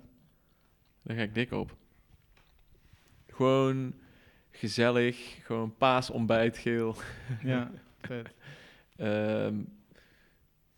[1.03, 1.75] Daar ga ik dik op.
[3.27, 3.93] Gewoon
[4.51, 5.45] gezellig.
[5.45, 6.95] Gewoon paasontbijtgeel.
[7.43, 7.71] Ja,
[8.01, 8.33] vet.
[8.95, 9.55] Ehm,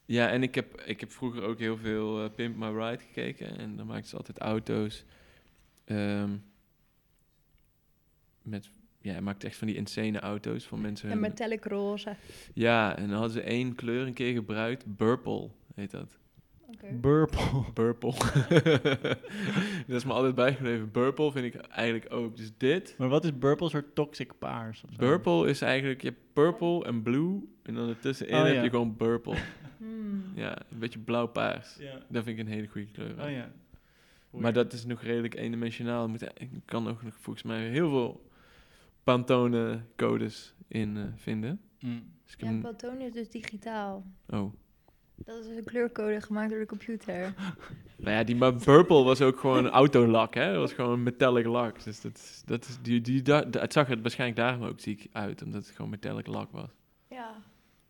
[0.05, 3.57] ja, en ik heb, ik heb vroeger ook heel veel eh, Pimp My Ride gekeken.
[3.57, 5.05] En dan maakten ze altijd auto's.
[5.85, 6.37] ehm,
[8.41, 8.69] met,
[9.03, 11.09] ja, hij maakte echt van die insane auto's van mensen.
[11.09, 12.15] En metallic roze.
[12.53, 14.85] Ja, en dan hadden ze één kleur een keer gebruikt.
[14.95, 16.17] Purple heet dat.
[16.73, 16.93] Oké.
[16.93, 17.63] Burple.
[17.73, 18.11] Purple.
[19.87, 20.91] dat is me altijd bijgebleven.
[20.91, 22.37] Purple vind ik eigenlijk ook.
[22.37, 22.95] Dus dit.
[22.97, 23.65] Maar wat is Burple?
[23.65, 24.83] Een soort toxic paars?
[24.83, 24.97] Of zo?
[24.97, 27.41] Purple is eigenlijk, je hebt purple en blue.
[27.63, 28.61] En dan ertussenin Oh, heb ja.
[28.63, 29.35] je gewoon purple.
[29.77, 30.23] Hmm.
[30.35, 31.75] Ja, een beetje blauw-paars.
[31.79, 31.91] Ja.
[32.09, 33.23] Dat vind ik een hele goede kleur.
[33.23, 33.51] Oh ja.
[34.29, 36.07] Maar dat is nog redelijk eendimensionaal.
[36.09, 38.29] Moet- Ik kan ook nog volgens mij heel veel
[39.03, 41.61] Pantone-codes in eh, vinden.
[41.79, 42.11] Mm.
[42.23, 44.03] Dus Ja, een- Pantone is dus digitaal.
[44.29, 44.53] oh.
[45.15, 47.33] Dat is dus een kleurcode gemaakt door de computer.
[47.97, 50.51] Nou ja, die maar purple was ook gewoon autolak, hè?
[50.51, 51.83] Dat was gewoon metallic lak.
[51.83, 54.79] Dus dat, is- dat is, die, die, da- da- het zag er waarschijnlijk daarom ook
[54.79, 56.69] ziek uit, omdat het gewoon metallic lak was.
[57.09, 57.35] Ja,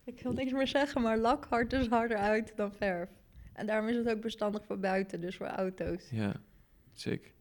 [0.03, 3.10] ik wil niks meer zeggen, maar lak hard dus harder uit dan verf.
[3.53, 6.10] En daarom is het ook bestandig voor buiten, dus voor auto's.
[6.11, 6.34] Ja,
[6.94, 7.34] sick.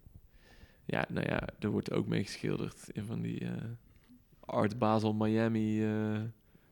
[0.85, 3.53] Ja, nou ja, er wordt ook mee geschilderd in van die eh,
[4.41, 6.21] Art Basel Miami eh,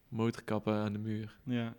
[0.09, 1.39] motorkappen aan de muur.
[1.45, 1.75] Ja.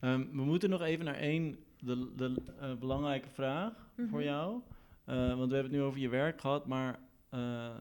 [0.00, 4.22] Ehm, we moeten nog even naar één de, de eh, belangrijke vraag voor Mhm.
[4.28, 4.60] jou.
[5.04, 6.98] Eh, want we hebben het nu over je werk gehad, maar
[7.28, 7.74] eh,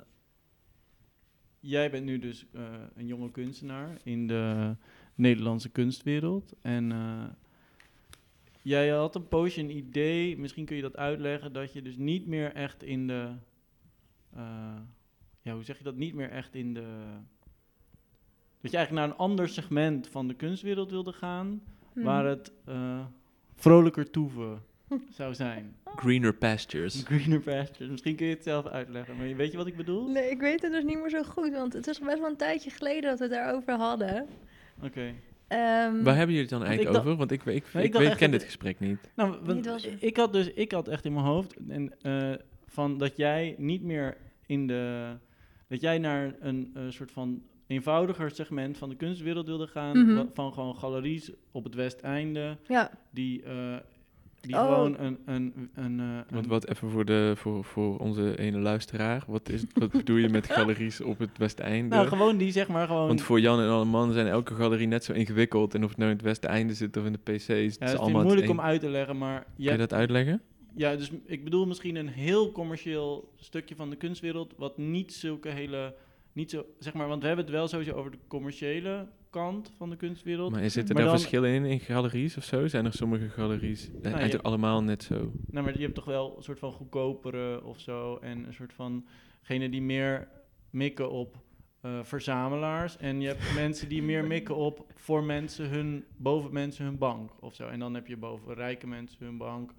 [1.59, 2.63] jij bent nu dus eh,
[2.95, 4.75] een jonge kunstenaar in de
[5.15, 6.53] Nederlandse kunstwereld.
[6.61, 7.23] En eh,
[8.63, 12.27] jij had een poosje een idee, misschien kun je dat uitleggen, dat je dus niet
[12.27, 13.29] meer echt in de...
[14.35, 14.75] eh,
[15.41, 15.95] ja, hoe zeg je dat?
[15.95, 16.85] Niet meer echt in de...
[18.61, 21.61] Dat je eigenlijk naar een ander segment van de kunstwereld wilde gaan,
[21.93, 22.03] Hmm.
[22.03, 23.05] waar het eh,
[23.55, 24.61] vrolijker toeven
[25.19, 25.75] zou zijn.
[25.85, 27.03] Greener pastures.
[27.05, 27.89] Greener pastures.
[27.91, 30.07] Misschien kun je het zelf uitleggen, maar weet je wat ik bedoel?
[30.09, 32.37] Nee, ik weet het dus niet meer zo goed, want het is best wel een
[32.37, 34.27] tijdje geleden dat we het daarover hadden.
[34.83, 35.13] Oké.
[35.53, 37.15] Ehm, Waar hebben jullie het dan eigenlijk over?
[37.15, 39.11] Want ik, ik, ik, weet, ken dit gesprek niet.
[39.15, 42.31] Nou, want Niet was- ik had dus, ik had echt in mijn hoofd en, eh,
[42.67, 45.11] van dat jij niet meer in de,
[45.67, 50.25] dat jij naar een eh, soort van eenvoudiger segment van de kunstwereld wilde gaan, Mhm.
[50.33, 53.75] van gewoon galeries op het Westeinde, Ja, die, eh,
[54.47, 54.61] die Oh.
[54.73, 58.57] gewoon een, een, een, eh, Want een- wat even voor, de, voor, voor onze ene
[58.59, 59.23] luisteraar.
[59.27, 61.95] Wat, is, wat bedoel je met galeries op het Westeinde?
[61.95, 64.87] nou gewoon die zeg maar gewoon, Want voor Jan en alle mannen zijn elke galerie
[64.87, 65.73] net zo ingewikkeld.
[65.73, 67.47] En of het nou in het Westeinde zit of in de PC's.
[67.47, 69.63] Het ja, is het is allemaal het moeilijk een- om uit te leggen, maar Kun
[69.71, 70.41] je dat uitleggen?
[70.75, 75.49] Ja, dus ik bedoel misschien een heel commercieel stukje van de kunstwereld, wat niet zulke
[75.49, 75.95] hele,
[76.33, 79.89] niet zo, zeg maar, want we hebben het wel sowieso over de commerciële kant van
[79.89, 80.51] de kunstwereld.
[80.51, 80.61] Maar
[80.93, 82.67] Maar daar dan- verschillen in, in galeries of zo?
[82.67, 85.31] Zijn er sommige galeries Nou, eigenlijk allemaal net zo?
[85.51, 88.73] Nou, maar je hebt toch wel een soort van goedkopere of zo, en een soort
[88.73, 89.05] van,
[89.71, 90.27] die meer
[90.69, 91.37] mikken op
[91.81, 96.85] eh, verzamelaars, en je hebt mensen die meer mikken op voor mensen hun, boven mensen
[96.85, 97.67] hun bank of zo.
[97.67, 99.73] En dan heb je boven rijke mensen hun bank,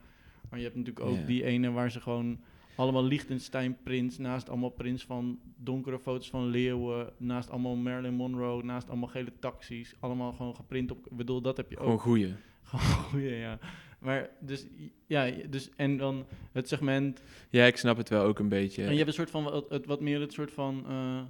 [0.51, 2.41] maar je hebt natuurlijk ook die ene waar ze gewoon
[2.77, 8.63] allemaal Liechtenstein prints, naast allemaal prints van donkere foto's van leeuwen, naast allemaal Marilyn Monroe,
[8.63, 11.07] naast allemaal gele taxis, allemaal gewoon geprint op.
[11.07, 12.01] Ik bedoel, dat heb je Gewoon ook.
[12.01, 12.35] goeie.
[12.63, 13.59] Gewoon goeie, ja.
[13.99, 14.67] Maar dus,
[15.07, 17.23] ja, dus en dan het segment.
[17.51, 18.85] Ja, ik snap het wel ook een beetje.
[18.85, 21.21] En je hebt een soort van wat, het, wat meer het soort van eh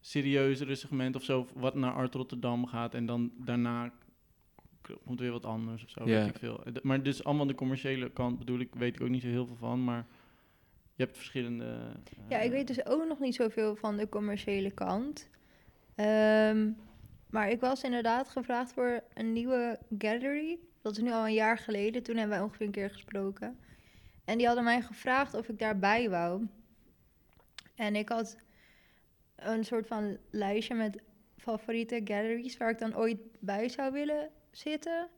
[0.00, 3.92] serieuzere segment of zo, wat naar Art Rotterdam gaat en dan daarna
[5.04, 6.64] komt weer wat anders of zo, weet ik veel.
[6.64, 9.28] Eh, d- Maar dus allemaal de commerciële kant bedoel ik, weet ik ook niet zo
[9.28, 10.06] heel veel van, maar
[10.94, 11.64] je hebt verschillende.
[11.64, 15.28] eh, ja, ik weet dus ook nog niet zoveel van de commerciële kant.
[15.94, 16.70] Ehm,
[17.30, 20.58] maar ik was inderdaad gevraagd voor een nieuwe gallery.
[20.82, 22.02] Dat is nu al een jaar geleden.
[22.02, 23.58] Toen hebben wij ongeveer een keer gesproken.
[24.24, 26.46] En die hadden mij gevraagd of ik daarbij wou.
[27.74, 28.36] En ik had
[29.36, 31.02] een soort van lijstje met
[31.36, 35.08] favoriete galleries waar ik dan ooit bij zou willen zitten.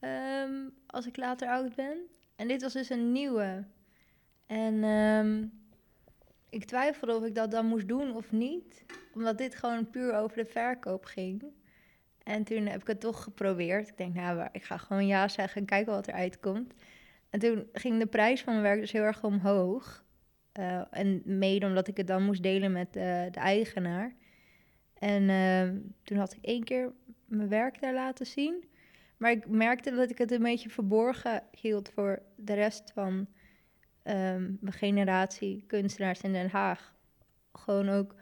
[0.00, 1.98] ehm, als ik later oud ben.
[2.36, 3.64] En dit was dus een nieuwe.
[4.46, 5.46] En ehm,
[6.50, 8.84] ik twijfelde of ik dat dan moest doen of niet.
[9.14, 11.44] Omdat dit gewoon puur over de verkoop ging.
[12.22, 13.88] En toen heb ik het toch geprobeerd.
[13.88, 16.74] Ik denk, nou, ik ga gewoon ja zeggen en kijken wat eruit komt.
[17.30, 20.04] En toen ging de prijs van mijn werk dus heel erg omhoog.
[20.52, 24.14] Eh, en mede omdat ik het dan moest delen met eh, de eigenaar.
[24.98, 26.92] En ehm, toen had ik één keer
[27.32, 28.64] mijn werk daar laten zien.
[29.16, 33.26] Maar ik merkte dat ik het een beetje verborgen hield voor de rest van
[34.02, 36.94] ehm, mijn generatie kunstenaars in Den Haag.
[37.52, 38.14] Gewoon ook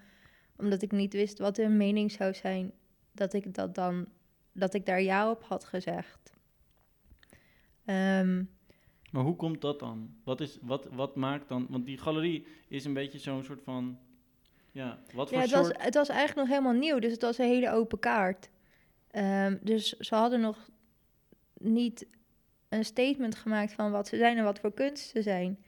[0.57, 2.73] omdat ik niet wist wat hun mening zou zijn,
[3.13, 4.07] dat ik dat dan,
[4.53, 6.33] dat ik daar ja op had gezegd.
[7.85, 8.45] Ehm,
[9.11, 10.15] Maar hoe komt dat dan?
[10.25, 11.67] Wat, is, wat, wat maakt dan...
[11.69, 13.99] Want die galerie is een beetje zo'n soort van...
[14.73, 17.39] Ja, wat voor ja, het was, het was eigenlijk nog helemaal nieuw, dus het was
[17.39, 18.51] een hele open kaart.
[19.11, 20.69] Ehm, dus ze hadden nog
[21.59, 22.07] niet
[22.69, 25.59] een statement gemaakt van wat ze zijn en wat voor kunst ze zijn.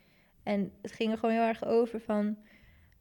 [0.42, 2.36] En het ging er gewoon heel erg over van...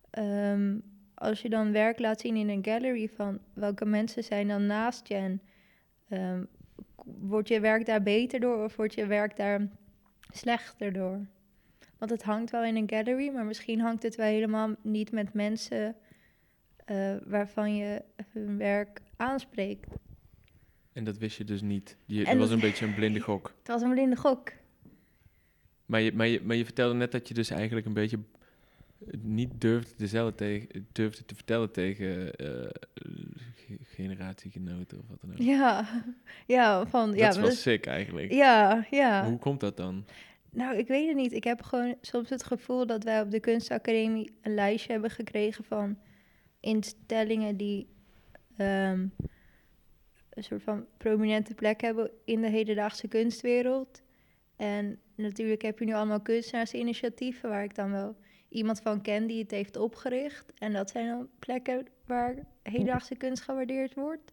[0.09, 0.77] ehm,
[1.13, 5.07] als je dan werk laat zien in een gallery van welke mensen zijn dan naast
[5.07, 5.41] je en
[6.95, 9.68] k- wordt je werk daar beter door of wordt je werk daar
[10.31, 11.26] slechter door?
[11.97, 15.34] Want het hangt wel in een gallery, maar misschien hangt het wel helemaal niet met
[15.34, 15.95] mensen
[16.85, 18.01] eh, waarvan je
[18.31, 19.88] hun werk aanspreekt.
[20.93, 21.97] En dat wist je dus niet.
[22.05, 23.53] Je, dat was dat- een beetje een blinde gok.
[23.59, 24.51] Het was een blinde gok.
[25.85, 28.19] Maar je, maar, je, maar je vertelde net dat je dus eigenlijk een beetje
[29.22, 32.45] niet durfde te, tegen, durfde te vertellen tegen eh,
[33.55, 35.38] ge- generatiegenoten of wat dan ook.
[35.38, 35.85] Ja,
[36.47, 38.31] ja, van, dat ja, is maar wel dat- sick eigenlijk.
[38.31, 39.26] ja, ja.
[39.26, 40.05] Hoe komt dat dan?
[40.49, 41.31] Nou, ik weet het niet.
[41.34, 45.63] Ik heb gewoon soms het gevoel dat wij op de kunstacademie een lijstje hebben gekregen
[45.63, 45.97] van
[46.59, 47.88] instellingen die
[48.57, 49.05] ehm,
[50.33, 54.01] een soort van prominente plek hebben in de hedendaagse kunstwereld.
[54.55, 58.15] En natuurlijk heb je nu allemaal kunstenaarsinitiatieven waar ik dan wel
[58.49, 60.53] iemand van ken die het heeft opgericht.
[60.57, 64.31] En dat zijn dan plekken waar hedendaagse kunst gewaardeerd wordt.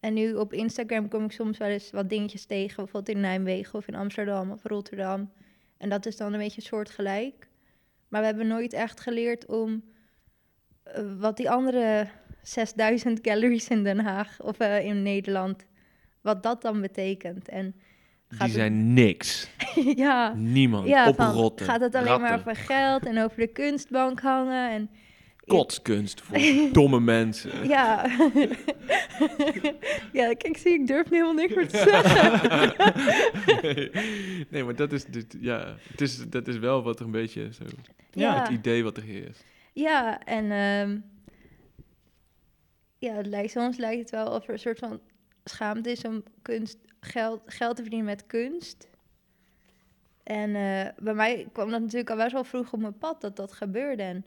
[0.00, 3.78] En nu op Instagram kom ik soms wel eens wat dingetjes tegen, bijvoorbeeld in Nijmegen
[3.78, 5.32] of in Amsterdam of Rotterdam.
[5.76, 7.48] En dat is dan een beetje soortgelijk.
[8.08, 9.84] Maar we hebben nooit echt geleerd om
[10.82, 12.08] eh, wat die andere
[12.42, 15.66] 6000 galleries in Den Haag of eh, in Nederland,
[16.20, 17.48] wat dat dan betekent.
[17.48, 17.74] En
[18.28, 19.50] gaat Die zijn niks.
[19.96, 20.88] ja, Niemand.
[20.88, 21.66] ja, van, Oprotten.
[21.66, 24.90] gaat het alleen maar over geld en over de kunstbank hangen en
[25.46, 26.38] Kotskunst voor
[26.72, 27.68] domme mensen.
[27.68, 28.06] ja.
[30.12, 32.72] ja, kijk, zie, ik durf nu helemaal niks meer te zeggen.
[33.62, 33.90] nee,
[34.50, 37.48] nee, maar dat is, dit- ja, het is, dat is wel wat er een beetje
[37.52, 37.64] zo...
[38.12, 38.40] Ja.
[38.40, 39.44] Het idee wat er heerst.
[39.72, 40.96] Ja, en ehm,
[42.98, 45.00] ja, het lijkt, soms lijkt het wel of er een soort van
[45.44, 48.88] schaamte is om kunst, geld, geld te verdienen met kunst.
[50.22, 53.36] En eh, bij mij kwam dat natuurlijk al best wel vroeg op mijn pad dat
[53.36, 54.02] dat gebeurde.
[54.02, 54.24] En,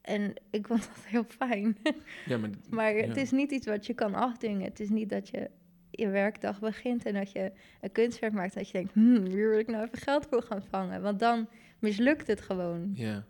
[0.00, 1.76] en ik vond dat heel fijn.
[2.26, 3.06] Ja, maar, maar ja.
[3.06, 4.64] het is niet iets wat je kan afdwingen.
[4.64, 5.50] Het is niet dat je
[5.90, 9.58] je werkdag begint en dat je een kunstwerk maakt dat je denkt, hmm, hier wil
[9.58, 11.02] ik nou even geld voor gaan vangen.
[11.02, 11.48] Want dan
[11.78, 12.90] mislukt het gewoon.
[12.94, 13.24] Ja,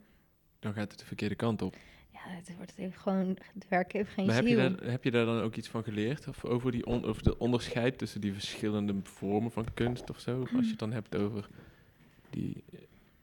[0.59, 1.77] dan gaat het de verkeerde kant op.
[2.27, 5.11] Ja, het, wordt even gewoon, het werk heeft geen Maar heb je, daar, heb je
[5.11, 6.29] daar dan ook iets van geleerd?
[6.29, 10.41] Of over, die on, over de onderscheid tussen die verschillende vormen van kunst of zo?
[10.41, 11.49] Als je het dan hebt over
[12.31, 12.65] die...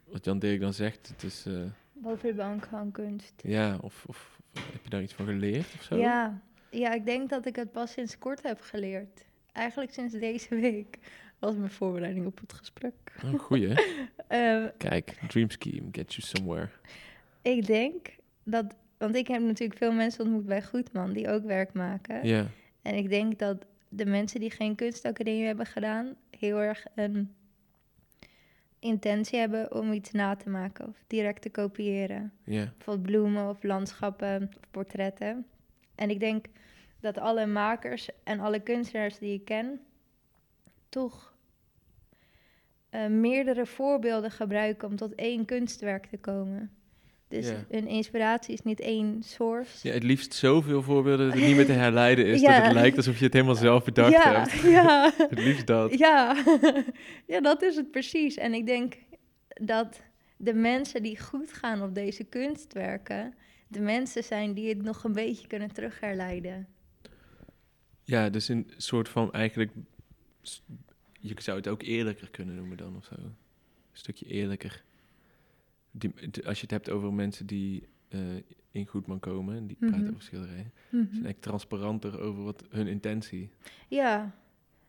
[0.04, 1.46] Wat Jan Dirk dan zegt, het is...
[1.46, 1.54] eh,
[1.94, 3.34] Boven de bank van kunst.
[3.44, 5.98] ja, of, of heb je daar iets van geleerd of zo?
[5.98, 9.26] Ja, ja, ik denk dat ik het pas sinds kort heb geleerd.
[9.52, 10.98] Eigenlijk sinds deze week
[11.40, 12.94] was mijn voorbereiding op het gesprek.
[13.26, 13.74] Oh, goeie.
[14.28, 16.70] Eh, Kijk, Dream Scheme, get you somewhere.
[17.42, 18.08] ik denk
[18.44, 22.28] dat, want ik heb natuurlijk veel mensen ontmoet bij Goedman die ook werk maken.
[22.28, 22.46] Ja,
[22.82, 27.34] En ik denk dat de mensen die geen kunstacademie hebben gedaan, heel erg een
[28.80, 32.32] intentie hebben om iets na te maken of direct te kopiëren.
[32.44, 35.46] ja, bijvoorbeeld bloemen of landschappen of portretten.
[35.96, 36.46] En ik denk
[37.00, 39.80] dat alle makers en alle kunstenaars die ik ken,
[40.90, 41.34] toch
[42.90, 46.72] eh, meerdere voorbeelden gebruiken om tot één kunstwerk te komen.
[47.30, 49.88] Dus hun inspiratie is niet één source.
[49.88, 52.42] ja, het liefst zoveel voorbeelden dat het niet meer te herleiden is.
[52.50, 52.56] Ja.
[52.56, 54.62] Dat het lijkt alsof je het helemaal zelf bedacht ja, hebt.
[54.80, 55.98] ja, Het liefst dat.
[55.98, 56.44] ja.
[57.28, 58.36] ja, dat is het precies.
[58.36, 58.98] En ik denk
[59.48, 60.02] dat
[60.38, 63.34] de mensen die goed gaan op deze kunstwerken,
[63.68, 66.68] de mensen zijn die het nog een beetje kunnen terugherleiden.
[68.04, 69.72] Ja, dus een soort van eigenlijk...
[71.20, 73.16] Je zou het ook eerlijker kunnen noemen dan of zo.
[73.16, 73.36] Een
[73.92, 74.84] stukje eerlijker.
[75.92, 76.14] Die,
[76.46, 78.20] als je het hebt over mensen die eh,
[78.72, 79.56] in Goedman komen...
[79.56, 80.10] en die praten Mhm.
[80.10, 80.72] over schilderijen...
[80.90, 80.96] Mhm.
[80.96, 83.52] zijn eigenlijk transparanter over wat hun intentie...
[83.88, 84.32] Ja,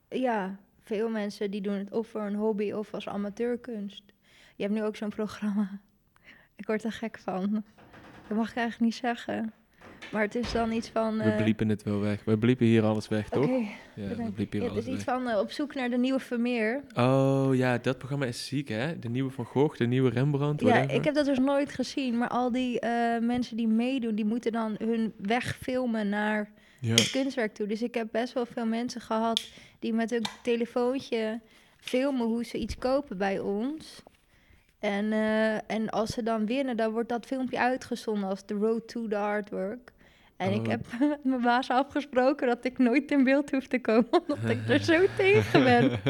[0.09, 4.03] ja, veel mensen die doen het of voor een hobby of als amateurkunst.
[4.57, 5.81] Je hebt nu ook zo'n programma.
[6.57, 7.65] Ik word er gek van.
[8.29, 9.53] Dat mag ik eigenlijk niet zeggen.
[10.13, 11.17] Maar het is dan iets van...
[11.19, 12.25] We eh, bliepen het wel weg.
[12.25, 13.47] We bliepen hier alles weg, toch?
[13.95, 14.95] Ja, we bliepen Ja, hier het alles is weg.
[14.95, 16.83] iets van eh, op zoek naar de nieuwe Vermeer.
[16.95, 18.99] Oh ja, dat programma is ziek, hè?
[18.99, 22.19] De nieuwe Van Gogh, de nieuwe Rembrandt, Ja, ik heb dat dus nooit gezien.
[22.19, 26.51] Maar al die eh, mensen die meedoen, die moeten dan hun weg filmen naar
[26.81, 26.91] Ja.
[26.95, 27.67] het kunstwerk toe.
[27.67, 29.43] Dus ik heb best wel veel mensen gehad
[29.79, 31.41] die met hun telefoontje
[31.77, 34.03] filmen hoe ze iets kopen bij ons.
[34.81, 38.89] En, eh, en als ze dan winnen, dan wordt dat filmpje uitgezonden als The Road
[38.89, 39.93] to the Artwork.
[40.37, 40.69] En ik Oh.
[40.69, 44.69] heb met mijn baas afgesproken dat ik nooit in beeld hoef te komen, omdat ik
[44.69, 46.01] er zo tegen ben.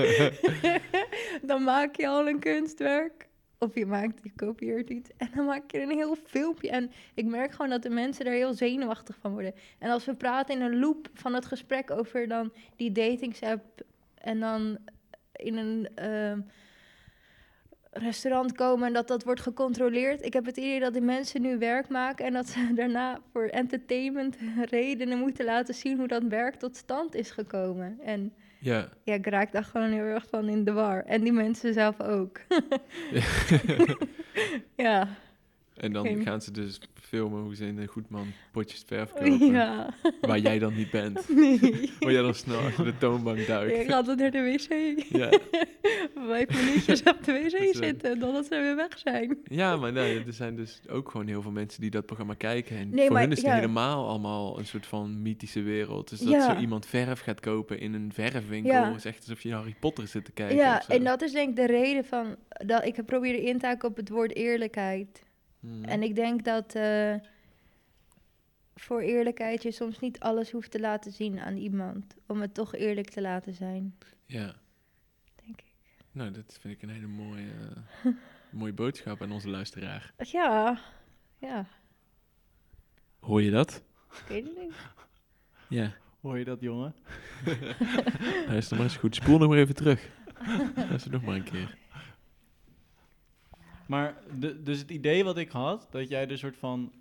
[1.43, 3.29] dan maak je al een kunstwerk.
[3.59, 5.11] Of je maakt, je kopieert iets.
[5.17, 6.71] En dan maak je een heel filmpje.
[6.71, 9.55] En ik merk gewoon dat de mensen er heel zenuwachtig van worden.
[9.79, 13.63] En als we praten in een loop van het gesprek over dan die datingsapp.
[14.15, 14.79] En dan
[15.33, 16.41] in een ehm,
[17.91, 20.25] restaurant komen en dat dat wordt gecontroleerd.
[20.25, 22.27] Ik heb het idee dat die mensen nu werk maken.
[22.27, 24.37] En dat ze daarna voor entertainment
[24.71, 27.99] redenen moeten laten zien hoe dat werk tot stand is gekomen.
[28.05, 28.89] En Ja.
[29.05, 31.05] ja, ik raak daar gewoon heel erg van in de war.
[31.05, 32.41] En die mensen zelf ook.
[34.77, 35.09] ja,
[35.81, 39.47] En dan Geen- gaan ze dus filmen hoe ze in een goedman potjes verf kopen.
[39.47, 39.95] ja.
[40.21, 41.29] Waar jij dan niet bent.
[41.41, 41.59] Nee.
[42.01, 43.87] Waar jij dan snel achter de toonbank Ik duikt.
[43.91, 45.03] ga altijd naar de wc.
[45.17, 45.39] Ja.
[46.27, 49.39] Vijf minuutjes op de wc Dat zitten, dan ze weer weg zijn.
[49.45, 52.77] ja, maar nee, er zijn dus ook gewoon heel veel mensen die dat programma kijken.
[52.77, 53.55] En Nee, voor maar hun is het ja.
[53.55, 56.09] helemaal allemaal een soort van mythische wereld.
[56.11, 56.55] Dus dat Ja.
[56.55, 58.95] zo iemand verf gaat kopen in een verfwinkel Ja.
[58.95, 60.57] is echt alsof je naar Harry Potter zit te kijken.
[60.57, 62.37] Ja, en dat is denk ik de reden van
[62.67, 65.23] dat ik heb proberen in te haken op het woord eerlijkheid.
[65.61, 65.85] Hmm.
[65.85, 67.15] En ik denk dat eh,
[68.75, 72.15] voor eerlijkheid je soms niet alles hoeft te laten zien aan iemand.
[72.27, 73.97] Om het toch eerlijk te laten zijn,
[74.27, 74.55] Ja,
[75.45, 75.73] denk ik.
[76.13, 77.51] nou, dat vind ik een hele mooie,
[78.51, 80.13] mooie boodschap aan onze luisteraar.
[80.19, 80.81] Ja,
[81.39, 81.67] ja,
[83.21, 83.83] Hoor je dat?
[84.11, 84.73] ik weet het niet.
[85.69, 85.93] Ja.
[86.21, 86.95] Hoor je dat, jongen?
[88.49, 89.15] Luister maar eens goed.
[89.15, 90.09] Spoel nog maar even terug.
[90.77, 91.77] Luister nog maar een keer.
[93.91, 96.93] Maar de, dus het idee wat ik had, dat jij de soort van.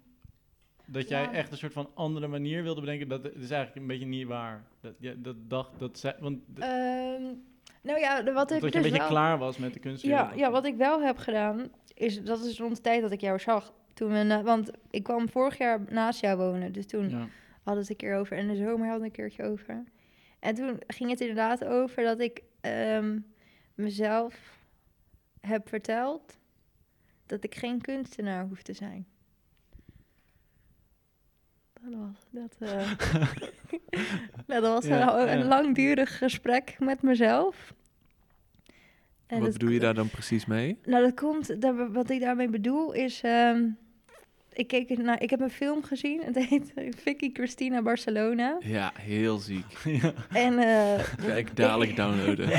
[0.85, 1.31] Dat jij Ja.
[1.31, 4.63] echt een soort van andere manier wilde bedenken, dat is eigenlijk een beetje niet waar.
[4.81, 7.23] Dat, ja, dat dacht, dat zei, want Ehm,
[7.81, 9.07] nou ja, wat ik dat je dus een beetje wel...
[9.07, 10.29] klaar was met de kunstwereld.
[10.29, 13.21] Ja, ja, wat ik wel heb gedaan, is dat is rond de tijd dat ik
[13.21, 13.73] jou zag.
[13.93, 17.17] Toen we, want ik kwam vorig jaar naast jou wonen, dus toen Ja.
[17.17, 17.29] hadden
[17.63, 18.37] we het een keer over.
[18.37, 19.83] En de zomer hadden we een keertje over.
[20.39, 23.19] En toen ging het inderdaad over dat ik ehm,
[23.75, 24.57] mezelf
[25.41, 26.37] heb verteld
[27.29, 29.05] dat ik geen kunstenaar hoef te zijn.
[31.81, 32.91] Dat was, dat, eh,
[34.47, 35.45] dat was Ja, een, een ja.
[35.45, 37.73] langdurig gesprek met mezelf.
[39.27, 40.77] En Wat dat bedoel je daar dan precies mee?
[40.85, 43.67] nou, dat komt, daar, wat ik daarmee bedoel is, ehm,
[44.53, 46.71] ik, keek naar, ik heb een film gezien, het heet
[47.03, 48.57] Vicky Cristina Barcelona.
[48.59, 49.77] Ja, heel ziek.
[49.83, 50.13] ja.
[50.31, 52.49] En eh, Kijk, dadelijk downloaden.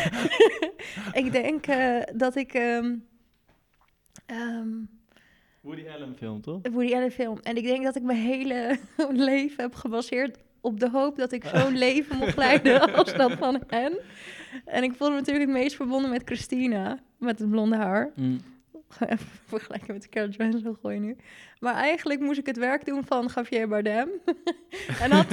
[1.12, 2.94] ik denk eh, dat ik ehm
[4.26, 4.68] ehm,
[5.60, 6.60] Woody Allen film, toch?
[6.70, 8.78] Woody Allen film, en ik denk dat ik mijn hele
[9.30, 13.62] leven heb gebaseerd op de hoop dat ik zo'n leven mocht leiden als dat van
[13.66, 13.98] hen.
[14.64, 18.10] En ik voelde me natuurlijk het meest verbonden met Christina, met het blonde haar.
[18.14, 18.40] Mm.
[18.98, 21.16] Even vergelijken met Scarlett Johansson gooien nu.
[21.60, 24.08] Maar eigenlijk moest ik het werk doen van Javier Bardem.
[25.02, 25.32] en, had,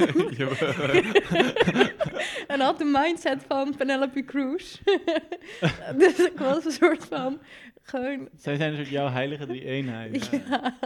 [2.46, 4.78] en had de mindset van Penelope Cruz.
[5.96, 7.38] dus ik was een soort van
[7.82, 8.28] gewoon...
[8.36, 10.28] Zij zijn een soort jouw heilige drie-eenheid.
[10.30, 10.76] Ja,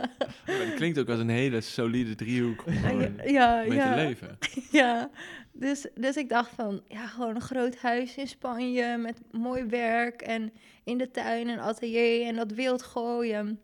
[0.46, 4.02] Maar dat klinkt ook als een hele solide driehoek om gewoon ja, mee ja, te
[4.02, 4.38] leven.
[4.70, 5.10] ja.
[5.52, 10.22] Dus, dus ik dacht van, ja, gewoon een groot huis in Spanje met mooi werk
[10.22, 10.52] en
[10.84, 13.60] in de tuin een atelier en dat wild gooien.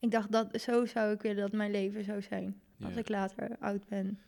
[0.00, 2.60] Ik dacht, dat, zo zou ik willen dat mijn leven zou zijn.
[2.84, 2.98] Als Ja.
[2.98, 4.18] ik later oud ben.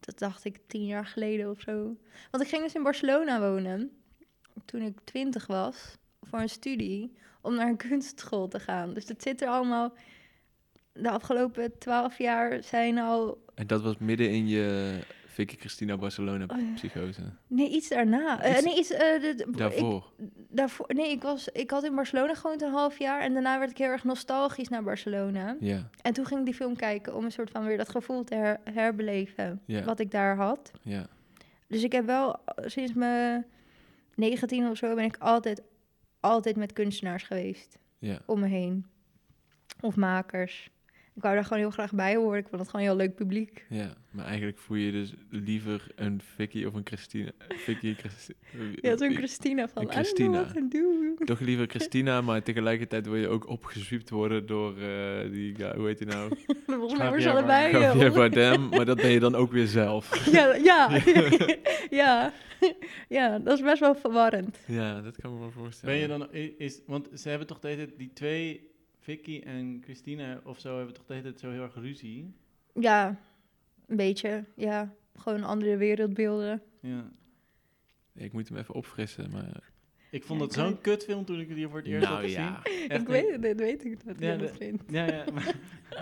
[0.00, 1.96] Dat dacht ik tien jaar geleden of zo.
[2.30, 3.90] Want ik ging dus in Barcelona wonen.
[4.64, 5.96] Toen ik twintig was.
[6.22, 7.16] Voor een studie.
[7.40, 8.94] Om naar een kunstschool te gaan.
[8.94, 9.92] Dus dat zit er allemaal...
[10.92, 13.44] De afgelopen twaalf jaar zijn al...
[13.54, 14.98] En dat was midden in je
[15.38, 16.72] Vicky Christina Barcelona Oh ja.
[16.74, 17.20] psychose.
[17.46, 18.42] Nee, iets daarna.
[18.42, 18.90] Eh, Iets nee, iets...
[18.90, 20.12] eh, de- de- Ik, Daarvoor.
[20.48, 23.20] daarvoor, nee, ik, was, ik had in Barcelona gewoond een half jaar.
[23.20, 25.56] En daarna werd ik heel erg nostalgisch naar Barcelona.
[25.60, 28.24] Ja, En toen ging ik die film kijken om een soort van weer dat gevoel
[28.24, 29.60] te her- herbeleven.
[29.64, 29.84] Ja.
[29.84, 30.70] Wat ik daar had.
[30.82, 31.06] ja.
[31.66, 33.46] Dus ik heb wel eh, sinds mijn
[34.14, 35.62] 19 of zo ben ik altijd,
[36.20, 38.86] altijd met kunstenaars geweest Ja, om me heen.
[39.80, 40.70] Of makers.
[41.18, 42.38] Ik wou daar gewoon heel graag bij horen.
[42.38, 43.64] Ik vond het gewoon een heel leuk publiek.
[43.68, 43.94] ja.
[44.10, 47.30] Maar eigenlijk voel je dus liever een Vicky of een Christina.
[47.48, 48.34] Vicky, Christi-
[48.88, 50.46] Ja, zo'n Christina van, Een Christina.
[51.24, 55.86] Toch liever Christina, maar tegelijkertijd wil je ook opgezwiept worden door eh, die, guy, hoe
[55.86, 56.32] heet hij nou?
[56.66, 57.78] Volgens mij ze allebei.
[57.78, 60.26] Javier Bardem, maar dat ben je dan ook weer zelf.
[60.38, 61.00] Ja, ja,
[61.90, 62.32] ja.
[63.08, 64.58] ja, dat is best wel verwarrend.
[64.66, 65.94] Ja, dat kan ik me wel voorstellen.
[65.94, 68.70] Ben je dan, is, want ze hebben toch de hele tijd, die twee,
[69.08, 72.34] Vicky en Christina of zo, hebben toch de hele tijd zo heel erg ruzie?
[72.74, 73.20] Ja,
[73.86, 74.44] een beetje.
[74.56, 76.62] Ja, gewoon andere wereldbeelden.
[76.80, 77.10] Ja.
[78.12, 79.70] Ja, ik moet hem even opfrissen, maar
[80.10, 82.26] Ik vond Ja, het zo'n kutfilm toen ik het hier voor het eerst had Nou
[82.28, 82.42] gezien.
[82.44, 82.60] ja.
[82.88, 83.08] Echt ik niet.
[83.08, 84.82] weet, dit weet ik wat Ja, je de- dat vindt.
[84.90, 85.24] Ja, ja.
[85.34, 85.54] Maar,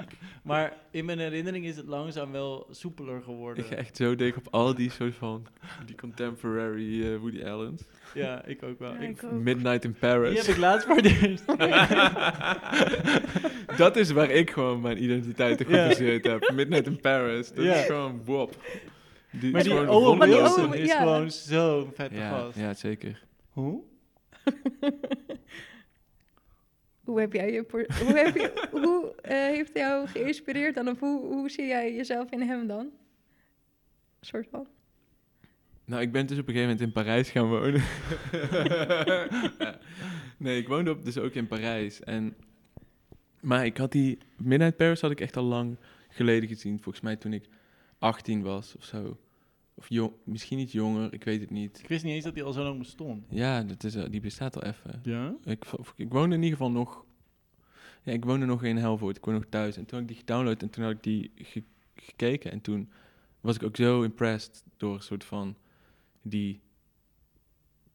[0.43, 3.65] maar in mijn herinnering is het langzaam wel soepeler geworden.
[3.65, 5.47] Ik ga echt zo dik op al die soort van,
[5.87, 7.83] die contemporary eh, Woody Allen's.
[8.15, 8.93] Ja, ik ook wel.
[8.93, 9.33] Ja, Ik- ik ook.
[9.33, 10.39] Midnight in die Paris.
[10.47, 11.45] heb ik laatst voor het eerst.
[13.83, 15.65] dat is waar ik gewoon mijn identiteit Ja.
[15.65, 16.51] gebaseerd heb.
[16.55, 17.53] Midnight in Paris.
[17.53, 17.75] Dat Ja.
[17.75, 18.57] is gewoon wop.
[19.31, 20.99] Die Maar is die gewoon Owen Maar die Wilson Owen- is ja.
[20.99, 22.59] gewoon zo'n vette ja, gast.
[22.59, 23.25] ja, zeker.
[23.51, 23.83] Hoe?
[27.05, 27.65] Hoe heb jij je...
[27.71, 30.89] Hoe, heb je, hoe eh, heeft jou geïnspireerd dan?
[30.89, 32.91] Of hoe, hoe zie jij jezelf in hem dan?
[34.21, 34.67] soort van.
[35.85, 37.83] Nou, ik ben dus op een gegeven moment in Parijs gaan wonen.
[40.39, 42.01] Nee, ik woonde op, dus ook in Parijs.
[42.01, 42.37] En,
[43.41, 44.19] maar ik had die...
[44.37, 45.77] Midnight Paris had ik echt al lang
[46.09, 46.81] geleden gezien.
[46.83, 47.49] Volgens mij toen ik
[47.99, 49.19] 18 was of zo.
[49.79, 51.79] Of jong, misschien iets jonger, ik weet het niet.
[51.79, 53.25] Ik wist niet eens dat hij al zo lang bestond.
[53.29, 55.01] Ja, dat is, die bestaat al even.
[55.03, 55.35] Ja?
[55.45, 55.65] Ik,
[55.97, 57.05] ik woonde in ieder geval nog...
[58.03, 59.17] Ja, ik woonde nog in Helvoort.
[59.17, 59.77] Ik woonde nog thuis.
[59.77, 61.63] En toen had ik die gedownload en toen had ik die ge-
[61.95, 62.51] gekeken.
[62.51, 62.91] En toen
[63.41, 65.57] was ik ook zo impressed door een soort van
[66.23, 66.61] die...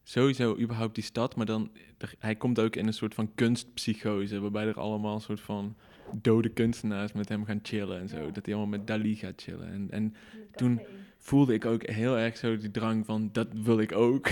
[0.02, 1.70] Sowieso überhaupt die stad, maar dan...
[1.98, 5.76] er- hij komt ook in een soort van kunstpsychose, waarbij er allemaal een soort van
[6.12, 8.30] dode kunstenaars met hem gaan chillen en zo.
[8.30, 9.68] Dat hij allemaal met Dali gaat chillen.
[9.72, 10.14] En, en
[10.54, 10.80] Toen-
[11.24, 14.30] voelde ik ook heel erg zo die drang van dat wil ik ook.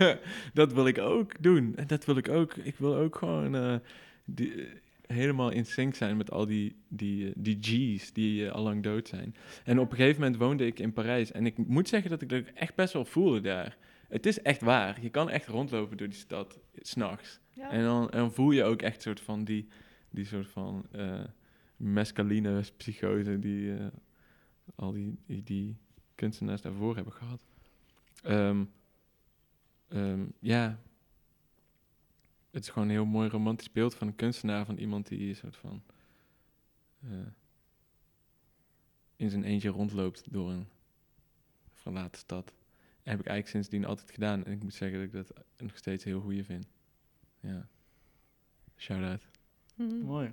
[0.54, 1.76] dat wil ik ook doen.
[1.76, 2.54] En dat wil ik ook.
[2.54, 3.76] Ik wil ook gewoon eh,
[4.24, 4.66] die, eh,
[5.06, 9.08] helemaal in sync zijn met al die, die, eh, die G's die al lang dood
[9.08, 9.34] zijn.
[9.64, 11.32] En op een gegeven moment woonde ik in Parijs.
[11.32, 13.76] En ik moet zeggen dat ik dat echt best wel voelde daar.
[14.08, 14.98] Het is echt waar.
[15.02, 17.40] Je kan echt rondlopen door die stad, s'nachts.
[17.52, 17.70] Ja.
[17.70, 19.68] En dan, en dan voel je ook echt soort van die,
[20.10, 20.86] die soort van
[21.76, 23.72] mescaline psychose die
[24.74, 25.76] al die, die, die
[26.22, 27.44] kunstenaars daarvoor hebben gehad.
[28.22, 28.64] Ehm,
[29.88, 30.78] ehm, ja,
[32.50, 35.36] het is gewoon een heel mooi romantisch beeld van een kunstenaar, van iemand die een
[35.36, 35.82] soort van
[37.00, 37.10] eh,
[39.16, 40.66] in zijn eentje rondloopt door een
[41.74, 42.52] verlaten stad.
[43.02, 44.44] heb ik eigenlijk sindsdien altijd gedaan.
[44.44, 46.66] En ik moet zeggen dat ik dat nog steeds heel goeie vind.
[47.40, 47.68] Ja.
[48.76, 49.26] Shout-out.
[49.74, 49.96] Mhm.
[49.96, 50.32] Mooi.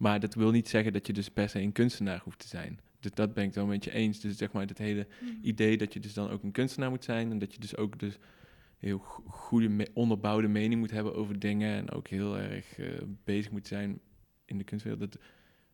[0.00, 2.80] Maar dat wil niet zeggen dat je dus per se een kunstenaar hoeft te zijn.
[3.00, 4.20] Dus dat ben ik wel met je eens.
[4.20, 5.30] Dus zeg maar het hele Mhm.
[5.42, 7.30] idee dat je dus dan ook een kunstenaar moet zijn.
[7.30, 8.18] En dat je dus ook dus
[8.78, 11.76] heel go- goede, me- onderbouwde mening moet hebben over dingen.
[11.76, 12.86] En ook heel erg eh,
[13.24, 14.00] bezig moet zijn
[14.44, 15.00] in de kunstwereld.
[15.12, 15.22] Dat,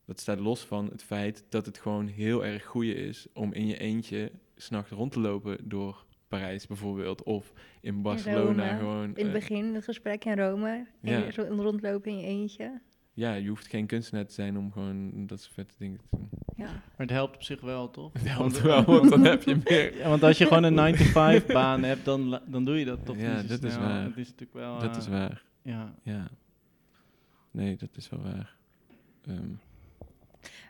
[0.04, 3.66] dat staat los van het feit dat het gewoon heel erg goeie is om in
[3.66, 7.22] je eentje s'nachts rond te lopen door Parijs bijvoorbeeld.
[7.22, 8.78] Of in Barcelona Rome.
[8.78, 9.02] gewoon.
[9.04, 10.86] In het eh, begin, het gesprek in Rome.
[11.02, 11.30] En Ja.
[11.48, 12.80] rondlopen in je eentje.
[13.16, 16.28] Ja, je hoeft geen kunstenaar te zijn om gewoon dat soort vette dingen te doen.
[16.56, 16.64] Ja.
[16.66, 18.12] Maar het helpt op zich wel, toch?
[18.12, 19.96] Het helpt Want- wel, want dan heb je meer.
[19.96, 23.16] Ja, want als je gewoon een 9-to-5 baan hebt, dan, dan doe je dat toch
[23.18, 23.84] Ja, niet zo dat is snel.
[23.86, 24.04] waar.
[24.04, 24.78] Het is natuurlijk wel...
[24.78, 25.42] Dat eh, is waar.
[25.62, 25.94] Ja.
[26.02, 26.28] Ja.
[27.50, 28.56] Nee, dat is wel waar.
[29.26, 29.48] Ehm,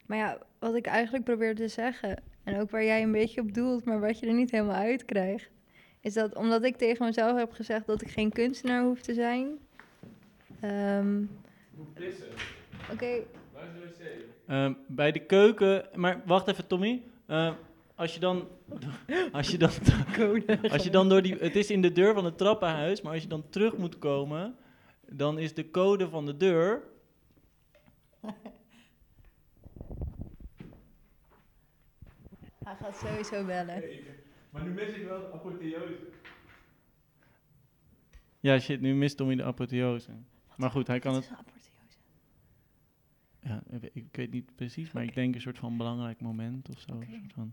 [0.07, 3.55] Maar ja, wat ik eigenlijk probeer te zeggen, en ook waar jij een beetje op
[3.55, 5.51] doelt, maar wat je er niet helemaal uit krijgt,
[6.01, 9.49] is dat omdat ik tegen mezelf heb gezegd dat ik geen kunstenaar hoef te zijn.
[12.93, 13.23] Oké,
[14.47, 15.89] Ehm, bij de keuken...
[15.95, 17.03] Maar wacht even, Tommy.
[17.27, 17.55] Ehm,
[17.95, 18.49] als je dan...
[19.33, 19.71] Als je dan,
[20.71, 21.35] als je dan door die...
[21.35, 24.57] Het is in de deur van het trappenhuis, maar als je dan terug moet komen,
[25.09, 26.83] dan is de code van de deur...
[32.65, 33.83] hij gaat sowieso bellen.
[34.51, 35.99] Maar nu mis ik wel de apotheose.
[38.41, 40.11] Ja, shit, nu mist Tommy de apotheose.
[40.57, 41.31] Maar goed, hij kan het...
[43.47, 43.63] Ja,
[43.93, 46.93] ik, weet niet precies, maar ik denk een soort van belangrijk moment of zo.
[46.93, 47.53] Een soort van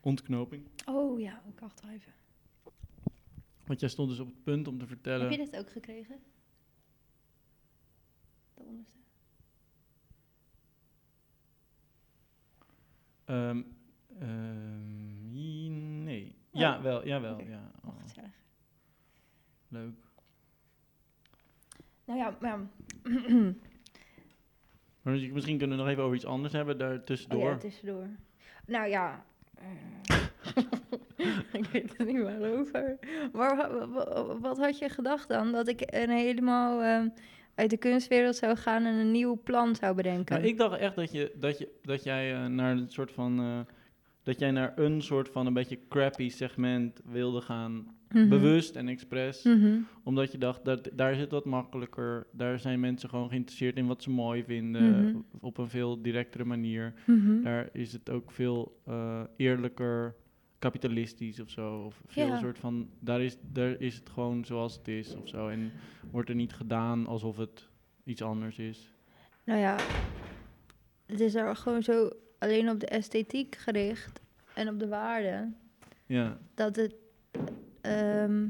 [0.00, 0.66] ontknoping.
[0.84, 2.12] Oh ja, ik wacht wel even.
[3.66, 5.20] Want jij stond dus op het punt om te vertellen...
[5.20, 6.20] Heb je dit ook gekregen?
[8.54, 8.98] De onderste.
[13.24, 13.62] Ehm,
[14.18, 16.34] ehm, nee.
[16.52, 17.34] Ja, wel, jawel.
[17.34, 17.42] Oké.
[17.42, 17.70] Ja.
[17.84, 18.24] Oh, Oh,
[19.68, 19.94] leuk.
[22.04, 22.68] Nou ja, maar...
[25.02, 27.50] Maar misschien kunnen we nog even over iets anders hebben daar Oh tussendoor.
[27.50, 28.06] ja, tussendoor.
[28.66, 29.24] Nou ja.
[29.54, 30.16] eh,
[31.60, 32.98] ik weet er niet waarover.
[33.32, 35.52] Maar wa- wa- wa- wat had je gedacht dan?
[35.52, 37.08] Dat ik een helemaal ehm,
[37.54, 40.36] uit de kunstwereld zou gaan en een nieuw plan zou bedenken?
[40.36, 43.38] Nou, ik dacht echt dat, je, dat, je, dat jij eh, naar een soort van...
[43.38, 43.58] eh,
[44.22, 47.86] dat jij naar een soort van een beetje crappy segment wilde gaan.
[48.08, 48.28] Mhm.
[48.28, 49.42] Bewust en expres.
[49.42, 49.78] Mhm.
[50.04, 52.26] Omdat je dacht, dat, daar is het wat makkelijker.
[52.32, 55.04] Daar zijn mensen gewoon geïnteresseerd in wat ze mooi vinden.
[55.08, 55.16] Mhm.
[55.40, 56.92] Op een veel directere manier.
[57.42, 60.14] Daar is het ook veel eh, eerlijker
[60.58, 61.82] kapitalistisch of zo.
[61.86, 62.38] Of veel Ja.
[62.38, 65.48] soort van, daar is, daar is het gewoon zoals het is of zo.
[65.48, 65.70] En
[66.10, 67.68] wordt er niet gedaan alsof het
[68.04, 68.94] iets anders is.
[69.44, 69.76] Nou ja,
[71.06, 72.10] het is er gewoon zo
[72.40, 74.20] alleen op de esthetiek gericht
[74.54, 75.48] en op de waarde.
[76.06, 76.94] Ja, Dat het.
[77.80, 78.46] ehm,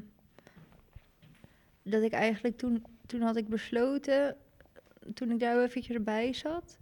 [1.82, 2.84] dat ik eigenlijk toen.
[3.06, 4.36] Toen had ik besloten.
[5.14, 6.78] Toen ik daar eventjes bij zat.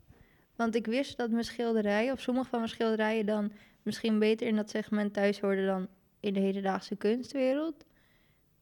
[0.57, 3.53] Want ik wist dat mijn schilderijen, of sommige van mijn schilderijen, dan
[3.83, 5.89] misschien beter in dat segment thuis hoorden dan
[6.21, 7.85] in de hedendaagse kunstwereld.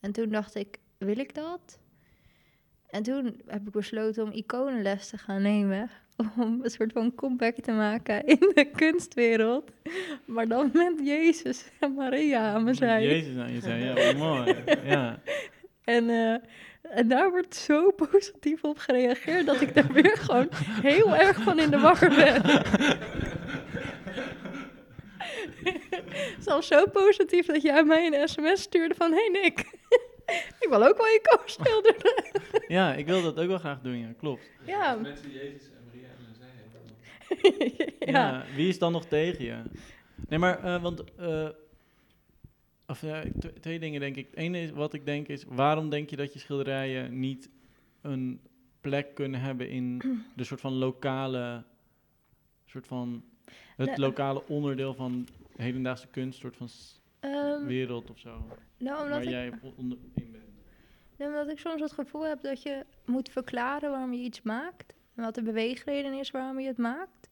[0.01, 1.79] En toen dacht ik, wil ik dat?
[2.87, 5.91] En toen heb ik besloten om iconenles te gaan nemen.
[6.17, 9.71] Om een soort van comeback te maken in de kunstwereld.
[10.25, 13.03] Maar dan met Jezus en Maria aan mijn zij.
[13.03, 14.55] Jezus aan je zij, ja, wat mooi.
[14.85, 15.21] Ja.
[15.85, 16.37] En, eh,
[16.83, 20.49] en daar wordt zo positief op gereageerd dat ik daar weer gewoon
[20.83, 22.43] heel erg van in de war ben.
[26.39, 29.13] Zelfs zo positief dat jij mij een sms stuurde van...
[29.13, 29.59] Hey Nick,
[30.61, 32.25] ik wil ook wel je koos schilderen.
[32.69, 34.51] ja, ik wil dat ook wel graag doen, ja, klopt.
[34.65, 36.49] Ja, Mensen Jezus en Maria en zij
[38.01, 38.13] Ja.
[38.31, 38.45] ja.
[38.55, 39.63] wie is dan nog tegen je?
[40.29, 41.49] Nee, maar, eh, want, eh,
[42.87, 44.27] of ja, tw- twee dingen denk ik.
[44.27, 47.51] Het ene is, wat ik denk is, waarom denk je dat je schilderijen niet
[48.01, 48.41] een
[48.81, 50.03] plek kunnen hebben in
[50.37, 51.65] de soort van lokale,
[52.65, 53.25] soort van,
[53.77, 53.99] het Nee.
[53.99, 55.27] lokale onderdeel van
[55.57, 56.69] hedendaagse kunst, soort van
[57.21, 58.47] Ehm, wereld of zo,
[58.79, 60.45] nou, omdat waar jij onder in bent.
[61.17, 64.95] nou, omdat ik soms het gevoel heb dat je moet verklaren waarom je iets maakt.
[65.17, 67.31] En wat de beweegreden is waarom je het maakt.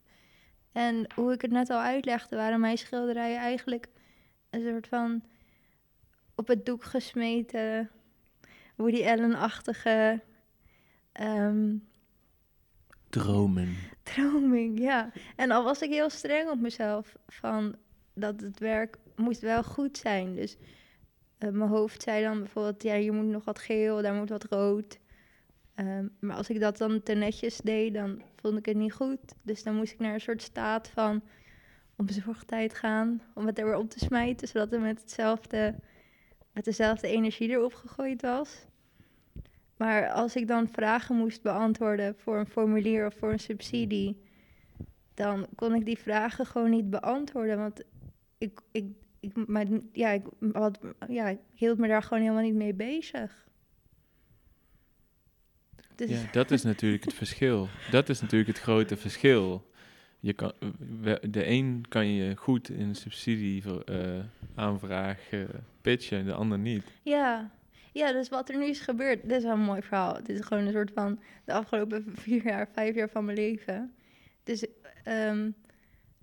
[0.73, 3.89] En hoe ik het net al uitlegde, waren mijn schilderijen eigenlijk
[4.51, 5.23] een soort van
[6.35, 7.91] op het doek gesmeten,
[8.77, 10.21] Woody Allen-achtige
[11.13, 11.77] ehm,
[13.09, 13.77] Dromen.
[14.03, 15.11] droming, ja.
[15.37, 17.77] En al was ik heel streng op mezelf, van
[18.15, 20.35] dat het werk moest wel goed zijn.
[20.35, 20.57] Dus
[21.39, 24.45] eh, mijn hoofd zei dan bijvoorbeeld, ja, hier moet nog wat geel, daar moet wat
[24.45, 24.99] rood.
[25.75, 29.35] Ehm, maar als ik dat dan te netjes deed, dan vond ik het niet goed.
[29.43, 31.23] Dus dan moest ik naar een soort staat van
[31.97, 35.75] onbezorgdheid gaan, om het er weer op te smijten, zodat het met, hetzelfde,
[36.53, 38.67] met dezelfde energie erop gegooid was.
[39.77, 44.23] Maar als ik dan vragen moest beantwoorden voor een formulier of voor een subsidie,
[45.15, 47.59] dan kon ik die vragen gewoon niet beantwoorden.
[47.59, 47.83] Want
[48.39, 48.85] ik, ik,
[49.47, 50.27] maar, ja, ik,
[51.09, 53.49] ja, ik hield me daar gewoon helemaal niet mee bezig.
[55.95, 57.69] Dus Ja, dat is natuurlijk het verschil.
[57.91, 59.73] Dat is natuurlijk het grote verschil.
[60.21, 60.53] Je kan,
[61.31, 65.41] de een kan je goed in een subsidieaanvraag eh
[65.81, 66.85] pitchen, en de ander niet.
[67.03, 67.51] Ja.
[67.93, 70.15] ja, dus wat er nu is gebeurd, dit is wel een mooi verhaal.
[70.23, 73.95] Dit is gewoon een soort van de afgelopen vier jaar, vijf jaar van mijn leven.
[74.43, 74.67] Dus
[75.03, 75.51] ehm,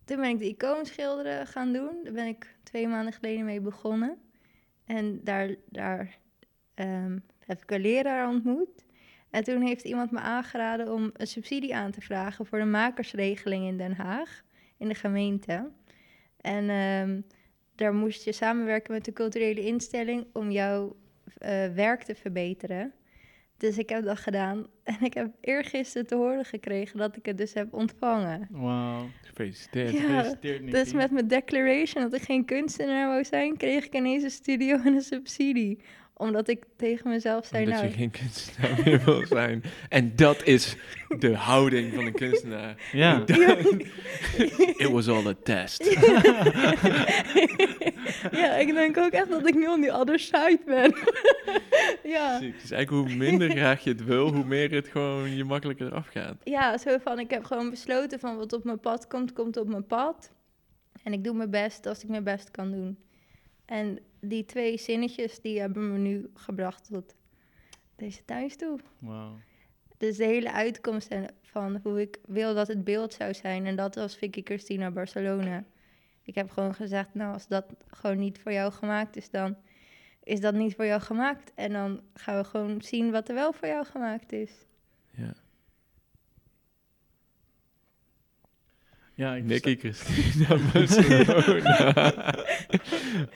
[0.05, 1.99] toen ben ik de icoon schilderen gaan doen.
[2.03, 4.17] Daar ben ik twee maanden geleden mee begonnen.
[4.85, 6.17] En daar, daar
[6.73, 8.83] ehm, heb ik een leraar ontmoet.
[9.31, 13.65] En toen heeft iemand me aangeraden om een subsidie aan te vragen voor de makersregeling
[13.65, 14.43] in Den Haag,
[14.77, 15.69] in de gemeente.
[16.41, 17.21] En ehm,
[17.75, 20.95] daar moest je samenwerken met de culturele instelling om jouw
[21.37, 22.93] eh, werk te verbeteren.
[23.57, 24.67] Dus ik heb dat gedaan.
[24.83, 28.47] En ik heb eergisteren te horen gekregen dat ik het dus heb ontvangen.
[28.51, 29.09] Wauw.
[29.21, 29.91] Gefeliciteerd.
[29.91, 30.71] Ja, Gefeliciteerd.
[30.71, 34.77] Dus met mijn declaration dat ik geen kunstenaar wou zijn, kreeg ik ineens een studio
[34.77, 35.79] en een subsidie.
[36.21, 37.91] Omdat ik tegen mezelf zei, Omdat nou...
[37.91, 39.63] je geen kunstenaar meer wil zijn.
[39.89, 40.75] En dat is
[41.19, 42.75] de houding van een kunstenaar.
[42.91, 43.23] Ja.
[44.77, 45.83] It was all a test.
[48.41, 50.95] ja, ik denk ook echt dat ik nu on the other side ben.
[52.13, 52.39] ja.
[52.39, 52.61] Ziek.
[52.61, 56.07] Dus eigenlijk hoe minder graag je het wil, hoe meer het gewoon je makkelijker eraf
[56.07, 56.35] gaat.
[56.43, 59.67] ja, zo van, ik heb gewoon besloten van wat op mijn pad komt, komt op
[59.67, 60.31] mijn pad.
[61.03, 62.97] En ik doe mijn best als ik mijn best kan doen.
[63.65, 67.15] En die twee zinnetjes, die hebben me nu gebracht tot
[67.95, 68.79] deze thuis toe.
[69.97, 73.65] Dus de hele uitkomst van hoe ik wil dat het beeld zou zijn.
[73.65, 75.63] En dat was Vicky Cristina Barcelona.
[76.23, 79.55] Ik heb gewoon gezegd, nou, als dat gewoon niet voor jou gemaakt is, dan
[80.23, 81.51] is dat niet voor jou gemaakt.
[81.55, 84.51] En dan gaan we gewoon zien wat er wel voor jou gemaakt is.
[89.21, 92.35] Ja, ik Nicky Christina Barcelona.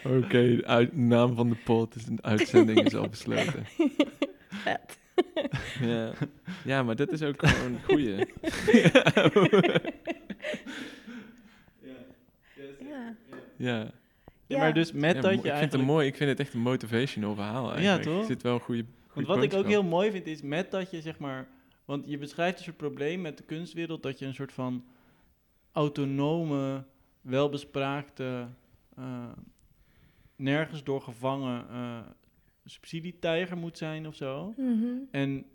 [0.18, 3.66] Oké, de uit- naam van de pot is een uitzending is al besloten.
[4.64, 5.00] Vet.
[5.82, 6.14] Ja.
[6.64, 8.16] ja, maar dat is ook gewoon een goeie.
[12.80, 13.16] Ja.
[13.58, 13.92] ja.
[14.48, 16.54] Ja, maar dus met Ja, dat je ik, vind het mooi, ik vind het echt
[16.54, 18.04] een motivational verhaal eigenlijk.
[18.04, 18.20] toch?
[18.20, 20.92] Er zit wel een goede, Want wat ik ook heel mooi vind is met dat
[20.92, 21.48] je zeg maar...
[21.86, 24.84] Want je beschrijft dus een probleem met de kunstwereld dat je een soort van
[25.76, 26.84] autonome,
[27.22, 28.48] welbespraakte,
[28.96, 29.32] eh,
[30.36, 32.00] nergens door gevangen eh
[32.68, 34.54] subsidietijger moet zijn of zo.
[34.58, 34.86] Mhm.
[35.12, 35.46] En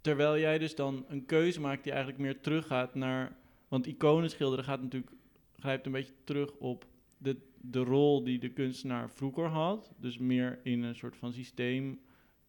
[0.00, 3.36] terwijl jij dus dan een keuze maakt die eigenlijk meer teruggaat naar...
[3.68, 5.12] Want iconen schilderen gaat natuurlijk,
[5.58, 6.86] grijpt een beetje terug op
[7.18, 9.92] de, de rol die de kunstenaar vroeger had.
[9.96, 12.00] Dus meer in een soort van systeem,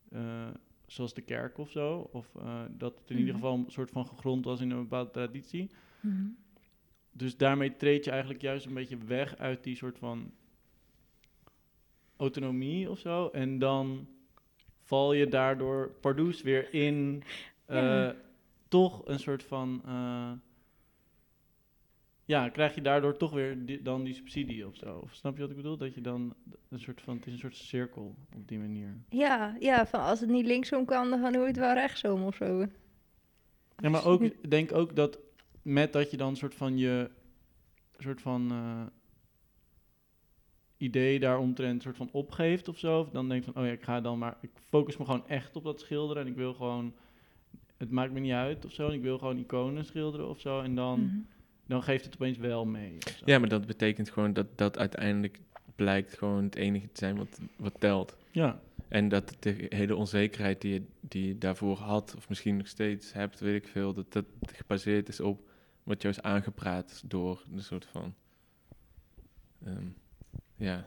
[0.09, 0.47] eh,
[0.87, 2.09] zoals de kerk of zo.
[2.11, 2.31] Of
[2.77, 3.43] dat het in ieder Mhm.
[3.43, 5.69] geval een soort van gegrond was in een bepaalde traditie.
[5.99, 6.25] Mhm.
[7.14, 10.31] Dus daarmee treed je eigenlijk juist een beetje weg uit die soort van
[12.18, 13.27] autonomie of zo.
[13.27, 14.07] En dan
[14.81, 17.23] val je daardoor pardoes weer in
[17.65, 18.15] eh, Ja.
[18.68, 19.81] toch een soort van...
[19.85, 20.31] eh,
[22.26, 24.98] ja, krijg je daardoor toch weer die, dan die subsidie of zo.
[25.03, 25.77] Of snap je wat ik bedoel?
[25.77, 26.34] Dat je dan
[26.69, 27.15] een soort van...
[27.15, 28.98] Het is een soort cirkel op die manier.
[29.10, 32.35] Ja, ja, van als het niet linksom kan, dan doe je het wel rechtsom of
[32.35, 32.65] zo.
[33.77, 35.19] Ja, maar ook, denk ook dat
[35.64, 37.10] met dat je dan soort van je
[37.98, 38.81] soort van eh,
[40.77, 43.84] idee daaromtrent soort van opgeeft of zo, of dan denk je van, oh ja, ik
[43.84, 46.94] ga dan maar, ik focus me gewoon echt op dat schilderen en ik wil gewoon,
[47.77, 50.61] het maakt me niet uit of zo, en ik wil gewoon iconen schilderen of zo,
[50.61, 51.15] en dan, Mhm.
[51.68, 52.98] dan geeft het opeens wel mee.
[53.26, 55.40] Ja, maar dat betekent gewoon dat dat uiteindelijk
[55.76, 58.18] blijkt gewoon het enige te zijn wat, wat telt.
[58.31, 62.68] Ja, En dat de hele onzekerheid die je, die je daarvoor had, of misschien nog
[62.68, 65.52] steeds hebt, weet ik veel, dat dat gebaseerd is op
[65.84, 68.14] wat jou is aangepraat door een soort van.
[69.65, 69.85] ehm,
[70.55, 70.85] ja,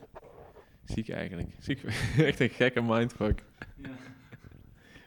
[0.85, 1.49] ziek eigenlijk.
[1.59, 1.83] Ziek,
[2.17, 3.43] echt een gekke mindfuck.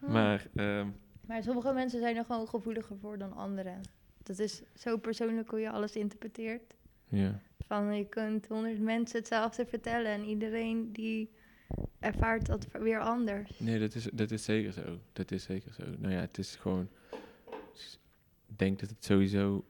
[0.00, 0.88] Maar ehm,
[1.26, 3.80] Maar sommige mensen zijn er gewoon gevoeliger voor dan anderen.
[4.22, 6.74] Dat is zo persoonlijk hoe je alles interpreteert.
[7.08, 11.30] ja, Van je kunt honderd mensen hetzelfde vertellen en iedereen die
[11.98, 13.58] ervaart dat weer anders.
[13.58, 14.98] nee, dat is, dat is zeker zo.
[15.12, 15.82] Dat is zeker zo.
[15.98, 16.88] Nou ja, het is gewoon.
[18.48, 19.64] Ik denk dat het sowieso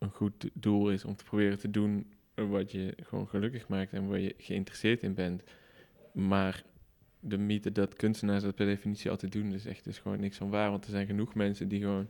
[0.00, 3.92] een goed do- doel is om te proberen te doen wat je gewoon gelukkig maakt
[3.92, 5.42] en waar je geïnteresseerd in bent.
[6.12, 6.62] Maar
[7.20, 10.50] de mythe dat kunstenaars dat per definitie altijd doen, is echt dus gewoon niks van
[10.50, 10.70] waar.
[10.70, 12.08] Want er zijn genoeg mensen die gewoon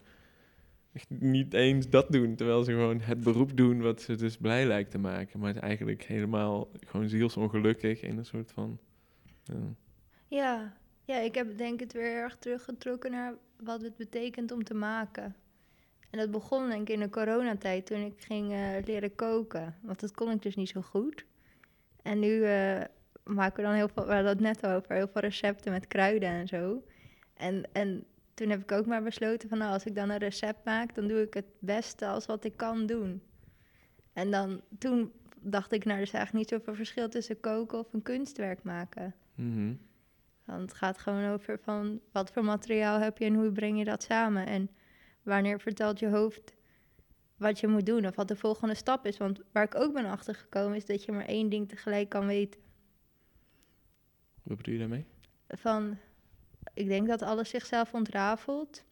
[0.93, 2.35] echt niet eens dat doen.
[2.35, 5.41] Terwijl ze gewoon het beroep doen wat ze dus blij lijkt te maken.
[5.41, 8.79] Maar het eigenlijk helemaal gewoon zielsongelukkig in een soort van...
[10.29, 14.75] Ja, ja, ik heb denk ik weer erg teruggetrokken naar wat het betekent om te
[14.75, 15.37] maken.
[16.11, 19.77] En dat begon denk ik in de coronatijd toen ik ging eh, leren koken.
[19.83, 21.25] Want dat kon ik dus niet zo goed.
[22.03, 22.81] En nu eh,
[23.25, 26.29] maken we dan heel veel, we hadden het net over, heel veel recepten met kruiden
[26.29, 26.83] en zo.
[27.35, 28.05] En, en
[28.35, 31.09] toen heb ik ook maar besloten van nou, als ik dan een recept maak, dan
[31.09, 33.23] doe ik het beste als wat ik kan doen.
[34.13, 37.93] En dan toen dacht ik, nou, er is eigenlijk niet zoveel verschil tussen koken of
[37.93, 39.15] een kunstwerk maken.
[39.35, 39.75] mhm.
[40.45, 43.85] Want het gaat gewoon over van wat voor materiaal heb je en hoe breng je
[43.85, 44.47] dat samen.
[44.47, 44.71] En
[45.31, 46.55] wanneer vertelt je hoofd
[47.37, 49.17] wat je moet doen of wat de volgende stap is.
[49.17, 52.61] Want waar ik ook ben achtergekomen is dat je maar één ding tegelijk kan weten.
[54.43, 55.07] Wat bedoel je daarmee?
[55.49, 55.99] Van,
[56.75, 58.85] ik denk dat alles zichzelf ontrafelt.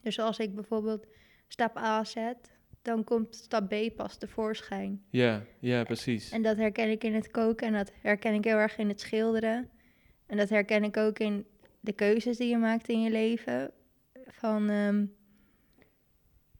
[0.00, 1.06] Dus als ik bijvoorbeeld
[1.48, 2.52] stap A zet,
[2.82, 5.02] dan komt stap B pas tevoorschijn.
[5.10, 6.30] Ja, ja, precies.
[6.30, 9.00] En dat herken ik in het koken en dat herken ik heel erg in het
[9.00, 9.70] schilderen.
[10.26, 11.46] En dat herken ik ook in
[11.80, 13.70] de keuzes die je maakt in je leven.
[14.26, 15.04] Van, ehm,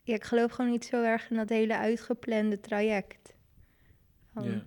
[0.02, 3.34] ja, ik geloof gewoon niet zo erg in dat hele uitgeplande traject.
[4.32, 4.50] Van, ja.
[4.50, 4.62] Nee,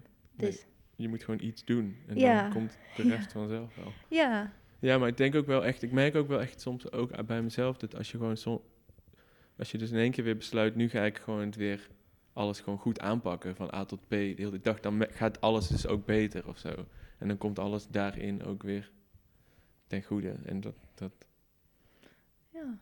[0.49, 3.16] dus, je moet gewoon iets doen en Ja, dan komt de ja.
[3.16, 3.94] rest vanzelf wel.
[4.10, 7.26] ja, Ja, maar ik denk ook wel echt, ik merk ook wel echt soms ook
[7.26, 8.62] bij mezelf dat als je gewoon som,
[9.57, 11.90] als je dus in één keer weer besluit, nu ga ik gewoon het weer
[12.34, 15.88] alles gewoon goed aanpakken van A tot B de hele dag, dan gaat alles dus
[15.88, 16.86] ook beter of zo.
[17.18, 18.91] En dan komt alles daarin ook weer
[19.88, 20.36] ten goede.
[20.45, 21.24] En dat, dat.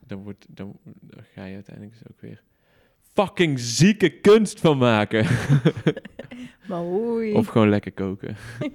[0.06, 2.42] Dan, wordt, dan, dan ga je uiteindelijk dus ook weer
[3.12, 5.26] fucking zieke kunst van maken.
[6.68, 7.32] Maar oei.
[7.32, 8.36] of gewoon lekker koken.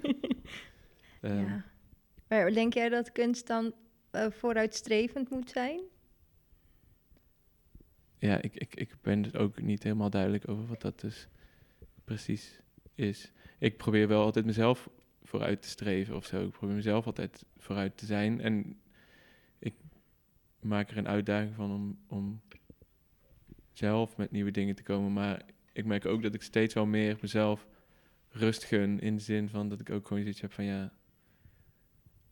[1.21, 1.63] Ehm, ja.
[2.27, 3.73] Maar denk jij dat kunst dan
[4.11, 5.81] eh, vooruitstrevend moet zijn?
[8.19, 11.27] ja, ik, ik, ik ben dus ook niet helemaal duidelijk over wat dat dus
[12.03, 12.59] precies
[12.95, 13.31] is.
[13.59, 14.89] Ik probeer wel altijd mezelf
[15.23, 16.45] vooruit te streven of zo.
[16.45, 18.41] Ik probeer mezelf altijd vooruit te zijn.
[18.41, 18.79] En
[20.61, 22.41] maak er een uitdaging van om, om
[23.71, 25.13] zelf met nieuwe dingen te komen.
[25.13, 27.67] Maar ik merk ook dat ik steeds wel meer mezelf
[28.29, 28.99] rust gun.
[28.99, 30.93] In de zin van dat ik ook gewoon zoiets heb van ja,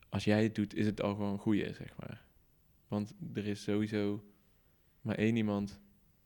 [0.10, 2.26] als jij het doet, is het al gewoon een goeie, zeg maar.
[2.88, 4.24] Want er is sowieso
[5.02, 5.80] maar één iemand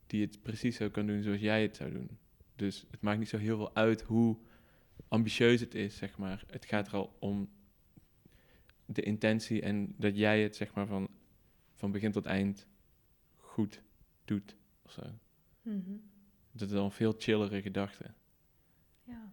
[0.07, 2.09] die het precies zo kan doen zoals jij het zou doen.
[2.55, 4.37] Dus het maakt niet zo heel veel uit hoe
[5.07, 6.43] ambitieus het is, zeg maar.
[6.47, 7.49] Het gaat er al om
[8.85, 11.09] de intentie en dat jij het, zeg maar, van,
[11.81, 12.67] van begin tot eind
[13.37, 13.81] goed
[14.25, 14.55] doet.
[14.85, 15.01] Of zo.
[15.61, 15.91] Mhm.
[16.51, 18.05] Dat is dan veel chillere gedachte.
[19.03, 19.31] Ja.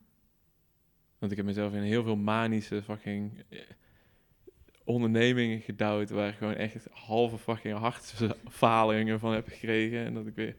[1.18, 3.60] Want ik heb mezelf in heel veel manische fucking eh,
[4.84, 6.10] ondernemingen gedouwd...
[6.10, 10.04] waar ik gewoon echt halve fucking hartfalingen van heb gekregen.
[10.04, 10.56] En dat ik weer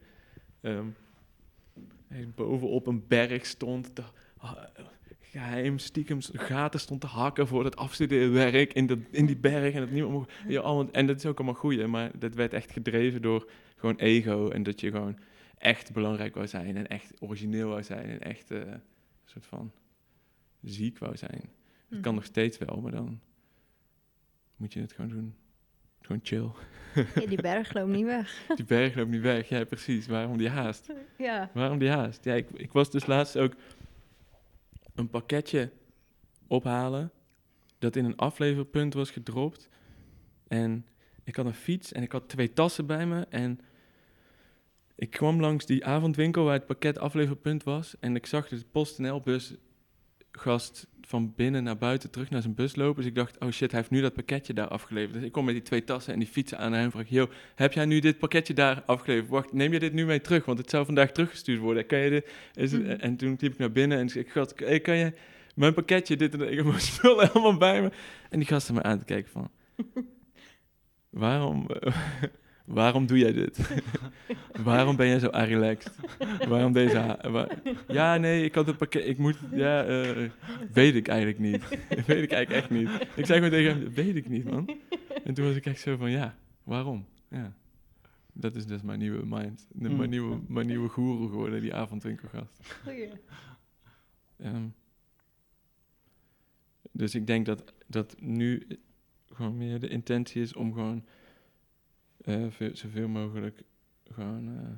[0.60, 0.86] ehm,
[2.34, 3.94] bovenop een berg stond...
[3.94, 4.04] te-
[4.36, 4.72] ha-
[5.30, 9.80] geheim stiekem gaten stond te hakken voor het afstudeerwerk in, de, in die berg en
[9.80, 10.32] dat niemand mocht...
[10.48, 13.96] Ja, allemaal, en dat is ook allemaal goed, maar dat werd echt gedreven door gewoon
[13.96, 15.18] ego en dat je gewoon
[15.58, 18.80] echt belangrijk wou zijn en echt origineel wou zijn en echt eh, een
[19.24, 19.72] soort van
[20.62, 21.40] ziek wou zijn.
[21.88, 22.14] Het kan Mhm.
[22.14, 23.20] nog steeds wel, maar dan
[24.56, 25.34] moet je het gewoon doen.
[26.00, 26.50] Gewoon chill.
[27.14, 28.42] Ja, die berg loopt niet weg.
[28.56, 29.48] Die berg loopt niet weg.
[29.48, 30.06] Ja, precies.
[30.06, 30.88] Waarom die haast?
[31.18, 31.50] Ja.
[31.54, 32.24] Waarom die haast?
[32.24, 33.54] Ja, ik, ik was dus laatst ook
[34.94, 35.72] een pakketje
[36.46, 37.12] ophalen
[37.78, 39.68] dat in een afleverpunt was gedropt.
[40.48, 40.86] En
[41.24, 43.26] ik had een fiets en ik had twee tassen bij me.
[43.28, 43.60] En
[44.94, 47.98] ik kwam langs die avondwinkel waar het pakket afleverpunt was.
[47.98, 49.54] En ik zag de PostNL-bus
[50.32, 52.96] gast van binnen naar buiten terug naar zijn bus lopen.
[52.96, 55.12] Dus ik dacht, oh shit, hij heeft nu dat pakketje daar afgeleverd.
[55.14, 57.28] Dus ik kom met die twee tassen en die fietsen aan en hij vraag, yo,
[57.54, 59.28] heb jij nu dit pakketje daar afgeleverd?
[59.28, 60.44] Wacht, neem je dit nu mee terug?
[60.44, 61.86] Want het zou vandaag teruggestuurd worden.
[61.86, 62.30] Kan je dit?
[62.54, 62.90] Is het, Mhm.
[62.90, 65.12] En toen liep ik naar binnen en ik gast, hey, kan je
[65.54, 66.48] mijn pakketje, dit en dat.
[66.48, 67.90] Ik heb mijn spullen helemaal bij me.
[68.30, 69.50] En die gasten me aan te kijken van,
[71.10, 71.66] waarom,
[72.70, 73.58] waarom doe jij dit?
[74.64, 75.94] waarom ben jij zo relaxed?
[76.48, 76.96] waarom deze...
[76.98, 77.48] ha- wa-
[77.88, 80.30] ja, nee, ik had het pakket, ik moet, ja, eh,
[80.72, 81.68] weet ik eigenlijk niet.
[82.06, 82.88] weet ik eigenlijk echt niet.
[83.16, 84.76] Ik zei gewoon tegen hem, weet ik niet, man.
[85.24, 87.06] En toen was ik echt zo van, ja, waarom?
[87.28, 87.52] Ja.
[88.32, 89.66] Dat is dus mijn nieuwe mind.
[89.72, 89.88] De-.
[89.90, 92.76] Mijn, nieuwe, mijn nieuwe goeroe geworden, die avondwinkelgast.
[92.84, 93.08] Goeie.
[94.36, 94.64] Ehm,
[96.92, 98.66] dus ik denk dat, dat nu
[99.32, 101.04] gewoon meer de intentie is om gewoon
[102.24, 103.62] eh, veel, zoveel mogelijk
[104.04, 104.70] gewoon eh,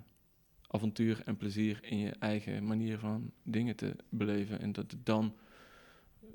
[0.66, 4.60] avontuur en plezier in je eigen manier van dingen te beleven.
[4.60, 5.36] En dat het dan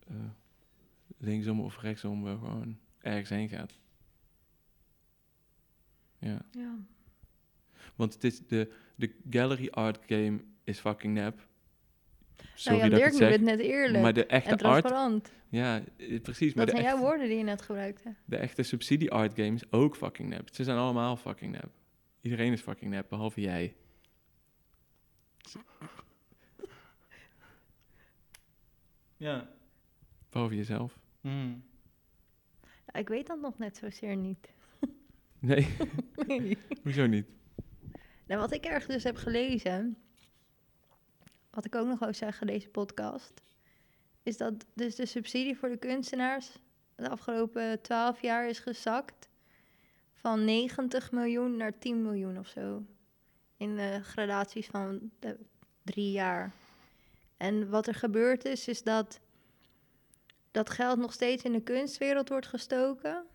[0.07, 0.15] eh,
[1.17, 3.79] linksom of rechtsom wel gewoon ergens heen gaat.
[6.19, 6.45] Ja.
[6.51, 6.79] Ja.
[7.95, 11.47] Want het is de, de gallery art game is fucking nep.
[12.53, 13.31] Sorry nou ja, Dirk het noemde zeg.
[13.31, 14.03] het net eerlijk.
[14.03, 16.53] Maar de en echte art, ja, eh, precies.
[16.53, 18.13] Maar Dat zijn jouw echte, woorden die je net gebruikte.
[18.25, 20.49] de echte subsidie art games ook fucking nep.
[20.55, 21.69] Ze zijn allemaal fucking nep.
[22.21, 23.75] Iedereen is fucking nep, behalve jij.
[29.17, 29.49] Ja.
[30.29, 30.99] Behalve jezelf.
[31.21, 31.63] Mm.
[32.85, 34.49] Nou, ik weet dat nog net zozeer niet.
[35.39, 35.67] Nee,
[36.27, 36.57] Nee.
[36.83, 37.27] hoezo niet?
[38.27, 39.97] Nou, wat ik ergens dus heb gelezen,
[41.57, 43.41] wat ik ook nog wou zeggen deze podcast,
[44.23, 46.51] is dat dus de subsidie voor de kunstenaars
[46.95, 49.29] de afgelopen twaalf jaar is gezakt
[50.13, 52.83] van 90 miljoen naar 10 miljoen of zo.
[53.57, 55.37] In eh, gradaties van de
[55.83, 56.51] drie jaar.
[57.37, 59.19] En wat er gebeurd is, is dat
[60.51, 63.25] dat geld nog steeds in de kunstwereld wordt gestoken.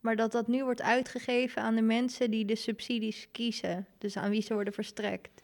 [0.00, 3.86] Maar dat dat nu wordt uitgegeven aan de mensen die de subsidies kiezen.
[3.98, 5.42] Dus aan wie ze worden verstrekt.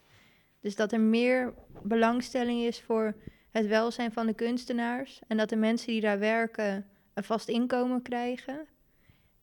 [0.59, 1.53] Dus dat er meer
[1.83, 3.15] belangstelling is voor
[3.49, 5.19] het welzijn van de kunstenaars.
[5.27, 8.67] En dat de mensen die daar werken een vast inkomen krijgen.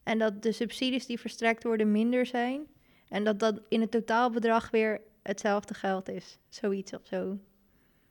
[0.03, 2.67] En dat de subsidies die verstrekt worden minder zijn.
[3.09, 6.39] En dat dat in het totaalbedrag weer hetzelfde geld is.
[6.49, 7.39] Zoiets of zo.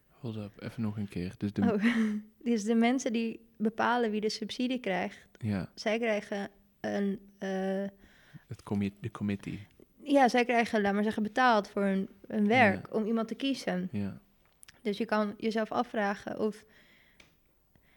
[0.09, 1.33] Hold up, even nog een keer.
[1.37, 1.83] Dus de, Oh.
[2.51, 6.49] Dus de mensen die bepalen wie de subsidie krijgt, ja, zij krijgen
[6.81, 7.19] een.
[7.37, 7.83] eh,
[8.47, 9.67] het commi de committee.
[10.05, 13.89] Ja, zij krijgen, laat maar zeggen, betaald voor hun, hun werk om iemand te kiezen.
[13.91, 14.17] Ja,
[14.81, 16.65] Dus je kan jezelf afvragen of.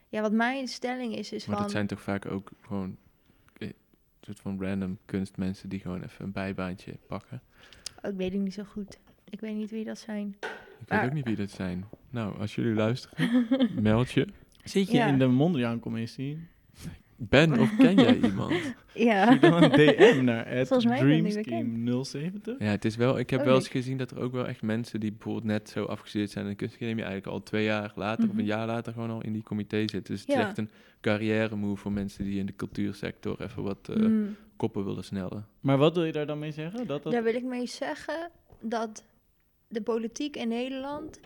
[0.08, 1.64] Ja, wat mijn stelling is, is maar van.
[1.64, 2.96] dat zijn toch vaak ook gewoon
[3.58, 3.74] eh, een
[4.20, 7.42] soort van random kunstmensen die gewoon even een bijbaantje pakken.
[8.02, 8.98] Oh, ik weet het niet zo goed.
[9.30, 10.36] Ik weet niet wie dat zijn.
[10.80, 11.84] Ik Maar- weet ook niet wie dat zijn.
[12.10, 13.30] Nou, als jullie luisteren,
[13.82, 14.26] meld je.
[14.64, 15.06] Zit je Ja.
[15.06, 16.38] in de Mondriaan-commissie?
[17.20, 18.74] Ben of ken jij iemand?
[18.94, 19.26] Ja.
[19.36, 22.58] Stuur dan een DM naar Volgens mij ben ik niet Dreamscheme 070.
[22.58, 23.62] Ja, het is wel, ik heb Oh, wel nee.
[23.64, 26.50] eens gezien dat er ook wel echt mensen die bijvoorbeeld net zo afgestudeerd zijn in
[26.50, 28.38] de kunstacademie eigenlijk al twee jaar later of Mhm.
[28.38, 30.02] een jaar later gewoon al in die comité zitten.
[30.14, 30.70] Dus het is echt een
[31.00, 34.36] carrière move voor mensen die in de cultuursector even wat eh, Mm.
[34.56, 35.46] koppen willen snellen.
[35.60, 36.86] Maar wat wil je daar dan mee zeggen?
[36.86, 37.12] Dat dat...
[37.12, 38.30] Daar wil ik mee zeggen
[38.60, 39.04] dat
[39.68, 41.20] de politiek in Nederland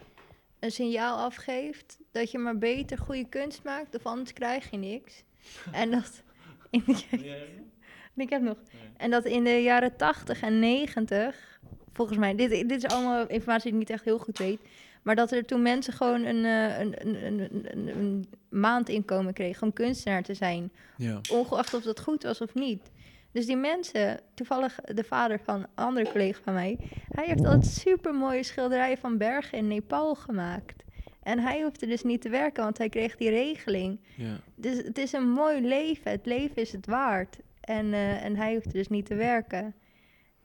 [0.61, 5.23] een signaal afgeeft dat je maar beter goede kunst maakt, of anders krijg je niks.
[5.73, 6.23] En dat.
[6.71, 8.57] In de, ik heb nog.
[8.97, 11.61] En dat in de jaren 80 en 90,
[11.93, 14.61] volgens mij, dit, dit is allemaal informatie die ik niet echt heel goed weet.
[15.03, 19.63] Maar dat er toen mensen gewoon een, eh, een, een, een, een, een maandinkomen kregen
[19.63, 20.73] om kunstenaar te zijn.
[20.97, 21.21] Ja.
[21.31, 22.91] ongeacht of dat goed was of niet.
[23.33, 26.79] Dus die mensen, toevallig de vader van een andere collega van mij,
[27.09, 30.83] hij heeft altijd super mooie schilderijen van bergen in Nepal gemaakt.
[31.23, 34.01] En hij hoefde dus niet te werken, want hij kreeg die regeling.
[34.17, 34.41] Ja.
[34.55, 36.11] Dus het is een mooi leven.
[36.11, 37.39] Het leven is het waard.
[37.61, 39.75] En, eh, en hij hoefde dus niet te werken.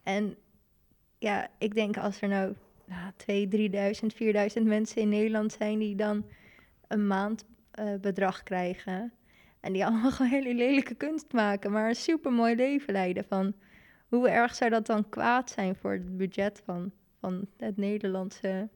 [0.04, 0.36] En
[1.18, 2.54] ja, ik denk als er nou,
[2.86, 6.26] nou 2, 3000, 4000 mensen in Nederland zijn die dan
[6.88, 9.14] een maandbedrag bedrag krijgen.
[9.60, 13.26] En die allemaal gewoon hele lelijke kunst maken, maar een super mooi leven leiden.
[13.26, 13.54] Van
[14.08, 18.70] hoe erg zou dat dan kwaad zijn voor het budget van, van het Nederlandse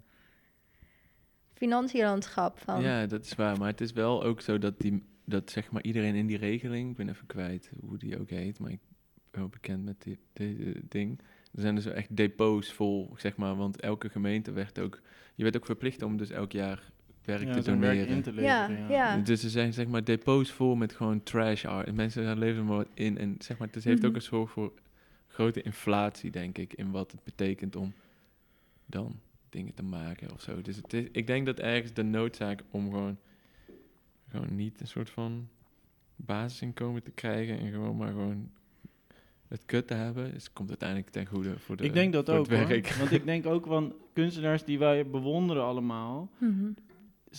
[1.65, 2.59] financiënlandschap?
[2.59, 3.57] Van, ja, dat is waar.
[3.57, 6.89] Maar het is wel ook zo dat, die, dat zeg maar iedereen in die regeling,
[6.89, 8.79] ik ben even kwijt hoe die ook heet, maar ik
[9.31, 11.19] ben wel bekend met dit deze ding.
[11.53, 15.01] Er zijn dus echt depots vol, zeg maar, want elke gemeente werd ook,
[15.35, 16.91] je werd ook verplicht om dus elk jaar
[17.25, 18.15] werk Ja, te zijn werk doneren.
[18.15, 18.89] in te Ja, leveren.
[18.91, 19.17] ja.
[19.17, 21.87] Dus er zijn zeg maar depots vol met gewoon trash art.
[21.87, 23.17] En mensen gaan leveren maar wat in.
[23.17, 24.15] En zeg maar, het heeft ook Mhm.
[24.15, 24.73] een soort voor
[25.27, 27.93] grote inflatie, denk ik, in wat het betekent om
[28.85, 29.19] dan
[29.51, 30.61] dingen te maken of zo.
[30.61, 33.17] Dus het is, ik denk dat ergens de noodzaak om gewoon,
[34.29, 35.47] gewoon niet een soort van
[36.15, 38.51] basisinkomen te krijgen en gewoon maar gewoon
[39.51, 42.49] het kut te hebben, is, komt uiteindelijk ten goede voor de ik denk dat ook,
[42.49, 42.67] hoor.
[42.97, 46.29] Want ik denk ook van kunstenaars die wij bewonderen allemaal.
[46.37, 46.71] Mhm.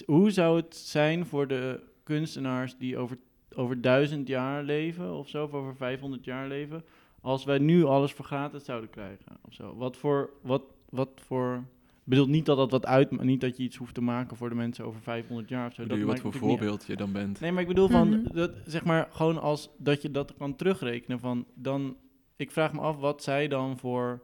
[0.07, 3.19] Hoe zou het zijn voor de kunstenaars die over,
[3.55, 6.85] over duizend jaar leven of zo, of over 500 jaar leven,
[7.21, 9.77] als wij nu alles voor gratis zouden krijgen of zo?
[9.77, 11.65] Wat voor, wat, wat voor,
[12.05, 14.55] bedoel niet dat dat wat uit, niet dat je iets hoeft te maken voor de
[14.55, 15.83] mensen over 500 jaar of zo.
[15.83, 17.41] Bedoel je dat wat maakt voor voorbeeld je dan bent?
[17.41, 18.35] Nee, maar ik bedoel van, Mhm.
[18.35, 21.97] dat, zeg maar, gewoon als dat je dat kan terugrekenen van, dan,
[22.37, 24.23] ik vraag me af wat zij dan voor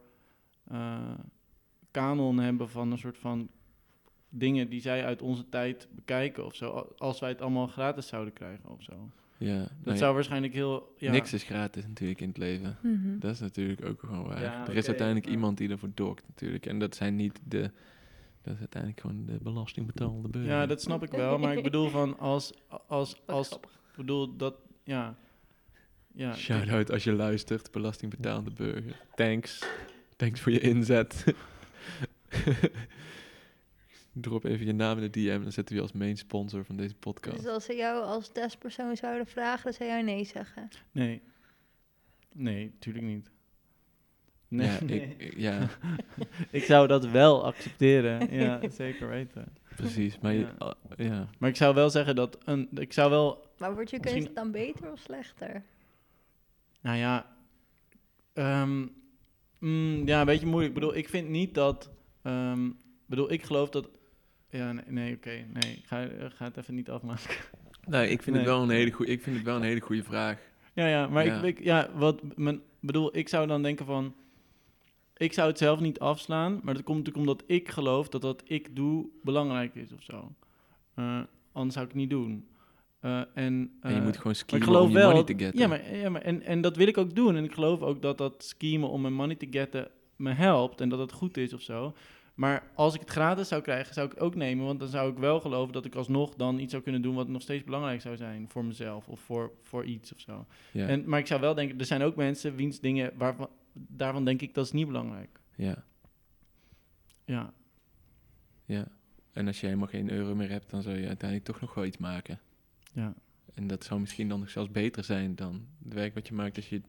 [0.67, 0.99] eh,
[1.91, 3.49] kanon hebben van een soort van
[4.29, 8.33] dingen die zij uit onze tijd bekijken of zo, als wij het allemaal gratis zouden
[8.33, 9.09] krijgen of zo.
[9.39, 12.77] Ja, Dat nou ja, zou waarschijnlijk heel, ja, niks is gratis natuurlijk in het leven.
[12.81, 13.19] Mhm.
[13.19, 14.41] Dat is natuurlijk ook gewoon waar.
[14.41, 15.31] Ja, er is uiteindelijk ja.
[15.31, 16.65] iemand die ervoor dokt natuurlijk.
[16.65, 17.71] En dat zijn niet de...
[18.41, 20.51] Dat is uiteindelijk gewoon de belastingbetalende burger.
[20.51, 22.53] ja, dat snap ik wel, maar ik bedoel van als,
[22.87, 25.15] als, als, ik bedoel dat, ja,
[26.13, 28.95] ja, Shout-out als je luistert, belastingbetalende burger.
[29.15, 29.63] Thanks.
[30.15, 31.23] Thanks voor je inzet.
[34.21, 36.65] Drop even je naam in de DM en dan zetten we je als main sponsor
[36.65, 37.37] van deze podcast.
[37.37, 40.67] Dus als ze jou als testpersoon zouden vragen, dan zou jij nee zeggen.
[40.91, 41.21] nee,
[42.33, 43.29] nee, tuurlijk niet.
[44.47, 45.01] Nee, ja, nee.
[45.01, 45.67] ik, ik- ja,
[46.51, 49.45] Ik zou dat wel accepteren, ja, zeker weten.
[49.75, 50.19] precies.
[50.19, 50.75] Maar je- Ja.
[50.97, 51.27] ja.
[51.37, 54.35] Maar ik zou wel zeggen dat een, ik zou wel, Maar wordt je Misschien- kunst
[54.35, 55.63] dan beter of slechter?
[56.81, 57.35] nou ja,
[58.33, 58.85] ehm,
[59.59, 60.75] mm, ja, een beetje moeilijk.
[60.75, 61.89] Ik bedoel, ik vind niet dat,
[62.21, 62.73] ehm, ik
[63.05, 63.89] bedoel, ik geloof dat,
[64.49, 66.07] ja, nee, nee oké, nee, ga,
[66.37, 67.35] het even niet afmaken.
[67.87, 68.45] Nee, ik vind, Nee.
[68.45, 70.39] Het wel een hele goeie, ik vind het wel een hele goede vraag.
[70.73, 71.41] Ja, ja, maar Ja.
[71.41, 74.13] Ik, ik, ja, wat, mijn, bedoel, ik zou dan denken van,
[75.17, 78.43] ik zou het zelf niet afslaan, maar dat komt natuurlijk omdat ik geloof dat wat
[78.45, 80.31] ik doe belangrijk is of zo.
[80.95, 81.19] Eh,
[81.51, 82.47] anders zou ik het niet doen.
[82.99, 85.09] Eh, en, En je eh, moet gewoon ik om geloof je wel.
[85.09, 85.59] money te getten.
[85.59, 87.35] Ja, maar, ja maar en, en dat wil ik ook doen.
[87.35, 90.81] En ik geloof ook dat dat schemen om mijn money te getten me helpt.
[90.81, 91.93] En dat het goed is of zo.
[92.39, 94.65] Maar als ik het gratis zou krijgen, zou ik het ook nemen.
[94.65, 97.27] Want dan zou ik wel geloven dat ik alsnog dan iets zou kunnen doen wat
[97.27, 100.45] nog steeds belangrijk zou zijn voor mezelf of voor, voor iets of zo.
[100.71, 100.87] ja.
[100.87, 104.41] En, maar ik zou wel denken, er zijn ook mensen wiens dingen waarvan daarvan denk
[104.41, 105.39] ik dat is niet belangrijk.
[105.55, 105.83] ja,
[107.25, 107.53] Ja,
[108.65, 108.87] ja.
[109.31, 111.85] En als je helemaal geen euro meer hebt, dan zou je uiteindelijk toch nog wel
[111.85, 112.39] iets maken.
[112.93, 113.13] ja.
[113.53, 116.55] En dat zou misschien dan nog zelfs beter zijn dan het werk wat je maakt
[116.55, 116.81] als je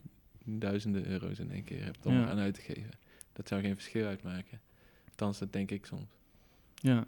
[0.44, 2.28] duizenden euro's in één keer hebt om Ja.
[2.28, 2.90] aan uit te geven.
[3.32, 4.60] Dat zou geen verschil uitmaken.
[5.20, 6.08] Althans, dat denk ik soms.
[6.74, 7.06] Ja,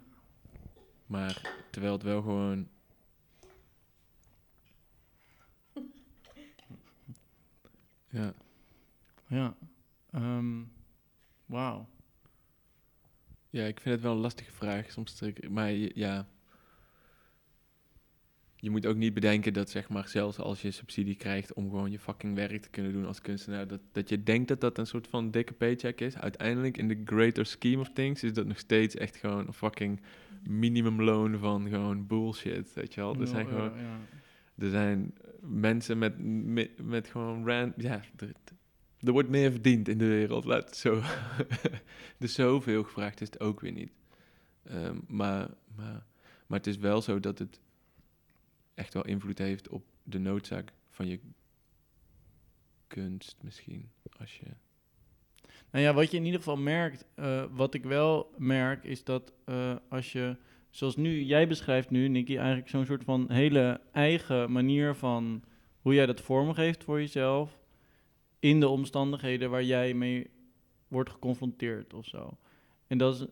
[1.05, 2.67] Maar terwijl het wel gewoon...
[8.09, 8.33] Ja,
[9.27, 9.55] ja.
[10.11, 10.63] Ehm,
[11.45, 11.87] Wauw.
[13.49, 15.21] ja, ik vind het wel een lastige vraag soms.
[15.49, 16.27] Maar ja...
[18.63, 21.91] Je moet ook niet bedenken dat, zeg maar, zelfs als je subsidie krijgt om gewoon
[21.91, 24.87] je fucking werk te kunnen doen als kunstenaar, dat, dat je denkt dat dat een
[24.87, 26.17] soort van dikke paycheck is.
[26.17, 30.01] Uiteindelijk, in de greater scheme of things, is dat nog steeds echt gewoon een fucking
[30.47, 33.19] minimumloon van gewoon bullshit, weet je wel.
[33.19, 33.71] Er zijn gewoon,
[34.57, 36.13] er zijn mensen met,
[36.45, 38.31] met, met gewoon rand, ja, er,
[38.99, 41.01] er wordt meer verdiend in de wereld, laat het zo.
[42.19, 43.91] dus zoveel gevraagd is het ook weer niet.
[44.63, 46.05] Ehm, maar, maar,
[46.47, 47.61] maar het is wel zo dat het
[48.73, 51.19] echt wel invloed heeft op de noodzaak van je
[52.87, 53.89] kunst misschien.
[54.19, 54.45] Als je,
[55.71, 59.33] Nou ja, wat je in ieder geval merkt, eh, wat ik wel merk, is dat
[59.45, 60.37] eh, als je,
[60.69, 65.43] zoals nu, jij beschrijft nu, Nicky, eigenlijk zo'n soort van hele eigen manier van
[65.81, 67.59] hoe jij dat vormgeeft voor jezelf,
[68.39, 70.29] in de omstandigheden waar jij mee
[70.87, 72.37] wordt geconfronteerd of zo.
[72.87, 73.25] En dat is,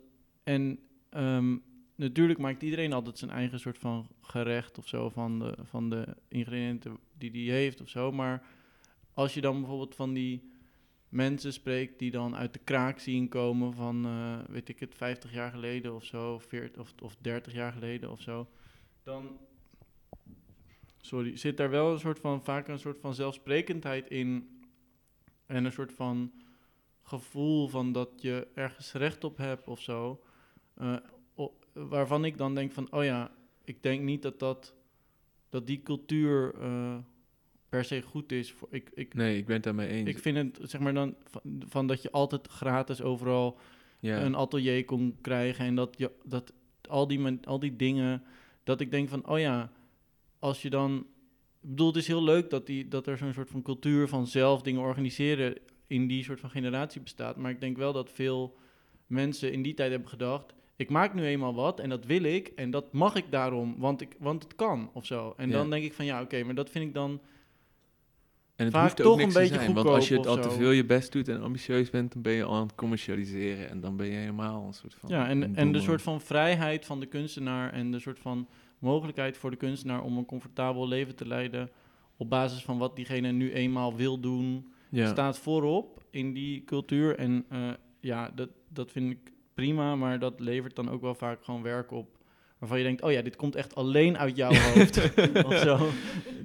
[0.44, 1.58] en, ehm,
[2.02, 6.16] natuurlijk maakt iedereen altijd zijn eigen soort van gerecht of zo van de, van de
[6.28, 8.12] ingrediënten die die heeft of zo.
[8.12, 8.44] Maar
[9.14, 10.50] als je dan bijvoorbeeld van die
[11.10, 15.34] mensen spreekt die dan uit de kraak zien komen van, eh, weet ik het, 50
[15.34, 18.48] jaar geleden of zo, 40 of, of 30 jaar geleden of zo,
[19.04, 19.40] dan
[21.02, 24.60] sorry, zit daar wel een soort van, vaak een soort van zelfsprekendheid in
[25.46, 26.32] en een soort van
[27.02, 30.24] gevoel van dat je ergens recht op hebt of zo.
[30.74, 30.96] eh,
[31.74, 33.32] waarvan ik dan denk van, oh ja,
[33.64, 34.74] ik denk niet dat dat,
[35.50, 36.96] dat die cultuur eh,
[37.70, 38.52] per se goed is.
[38.52, 40.10] Voor, ik, ik, Nee, ik ben het daarmee eens.
[40.10, 43.58] ik vind het, zeg maar dan, van, van dat je altijd gratis overal
[44.26, 46.54] een atelier kon krijgen en dat, je, dat
[46.90, 48.24] al, die, men- al die dingen,
[48.64, 49.72] dat ik denk van, oh ja,
[50.40, 50.98] als je dan,
[51.62, 54.28] ik bedoel, het is heel leuk dat, die, dat er zo'n soort van cultuur van
[54.28, 55.58] zelf dingen organiseren
[55.88, 58.58] in die soort van generatie bestaat, maar ik denk wel dat veel
[59.08, 62.48] mensen in die tijd hebben gedacht, ik maak nu eenmaal wat en dat wil ik
[62.48, 65.34] en dat mag ik daarom, want, ik, want het kan of zo.
[65.38, 65.54] En Ja.
[65.54, 67.22] dan denk ik van, ja, oké, maar dat vind ik dan,
[68.56, 70.28] En het vaak hoeft ook toch niks een te beetje zijn, want als je het
[70.28, 72.76] al te veel je best doet en ambitieus bent, dan ben je al aan het
[72.76, 75.10] commercialiseren en dan ben je helemaal een soort van...
[75.10, 78.48] Ja, en, en de soort van vrijheid van de kunstenaar en de soort van
[78.80, 81.70] mogelijkheid voor de kunstenaar om een comfortabel leven te leiden
[82.18, 85.08] op basis van wat diegene nu eenmaal wil doen, ja.
[85.08, 87.18] staat voorop in die cultuur.
[87.18, 89.32] En eh, ja, dat, dat vind ik
[89.62, 92.18] prima, maar dat levert dan ook wel vaak gewoon werk op
[92.58, 94.98] waarvan je denkt, oh ja, dit komt echt alleen uit jouw hoofd
[95.46, 95.90] of zo.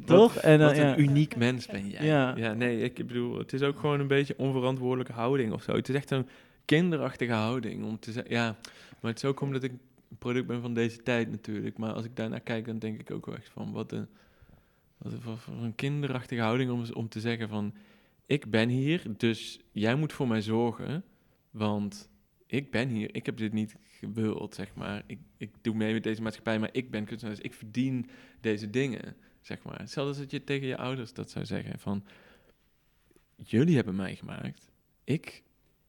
[0.05, 0.37] Toch?
[0.37, 0.93] En, dan, Wat ja.
[0.93, 2.05] een uniek mens ben jij.
[2.05, 2.37] Ja.
[2.37, 2.53] Ja.
[2.53, 5.73] nee, ik bedoel, het is ook gewoon een beetje onverantwoordelijke houding of zo.
[5.73, 6.29] Het is echt een
[6.65, 8.57] kinderachtige houding om te zeggen, ja,
[9.01, 11.79] maar het is ook omdat ik een product ben van deze tijd natuurlijk.
[11.79, 14.07] Maar als ik daarnaar kijk, dan denk ik ook wel echt van, wat een,
[14.99, 17.75] wat een, wat een kinderachtige houding om, om te zeggen van,
[18.27, 21.05] ik ben hier, dus jij moet voor mij zorgen,
[21.51, 22.09] want
[22.47, 25.03] ik ben hier, ik heb dit niet gewild, zeg maar.
[25.07, 28.11] Ik, ik doe mee met deze maatschappij, maar ik ben kunstenaar, dus ik verdien
[28.41, 29.79] deze dingen zeg maar.
[29.79, 32.05] Hetzelfde als dat je tegen je ouders dat zou zeggen van...
[33.37, 34.71] Jullie hebben mij gemaakt.
[35.05, 35.43] Ik,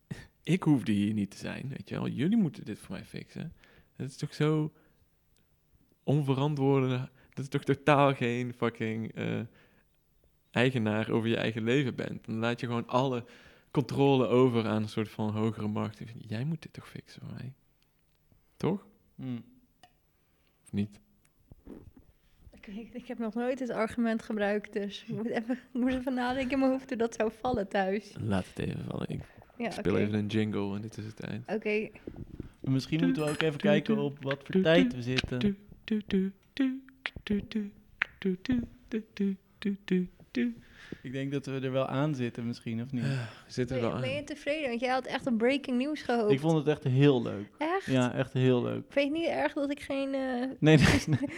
[0.44, 2.08] ik hoefde hier niet te zijn, weet je wel.
[2.08, 3.54] Jullie moeten dit voor mij fixen.
[3.96, 4.74] Dat is toch zo
[6.04, 7.10] onverantwoorde...
[7.30, 9.40] Dat is toch totaal geen fucking eh,
[10.52, 12.26] eigenaar over je eigen leven bent.
[12.26, 13.26] Dan laat je gewoon alle
[13.78, 15.99] controle over aan een soort van hogere macht.
[16.28, 17.54] Jij moet dit toch fixen voor mij?
[18.58, 18.86] Toch?
[19.16, 19.40] Hm.
[20.64, 20.99] Of niet?
[22.52, 26.14] Ik, ik heb nog nooit het argument gebruikt, dus ik moet even, ik moet even
[26.14, 28.16] nadenken in mijn hoofd hoe dat zou vallen thuis.
[28.20, 29.10] Laat het even vallen.
[29.10, 29.22] Ik
[29.58, 31.48] Ja, speel even een jingle en dit is het eind.
[31.48, 31.90] Oké,
[32.60, 35.58] Misschien moeten we ook even kijken op wat voor tijd we zitten.
[41.01, 43.03] Ik denk dat we er wel aan zitten misschien, of niet?
[43.47, 44.26] Zit er ben, wel je- ben je aan.
[44.26, 44.69] tevreden?
[44.69, 46.31] Want jij had echt een breaking news gehoopt.
[46.31, 47.49] Ik vond het echt heel leuk.
[47.57, 47.85] Echt?
[47.85, 48.84] Ja, echt heel leuk.
[48.89, 50.14] Vind je het niet erg dat ik geen...
[50.14, 50.22] eh,
[50.59, 51.30] Nee, nee, nee.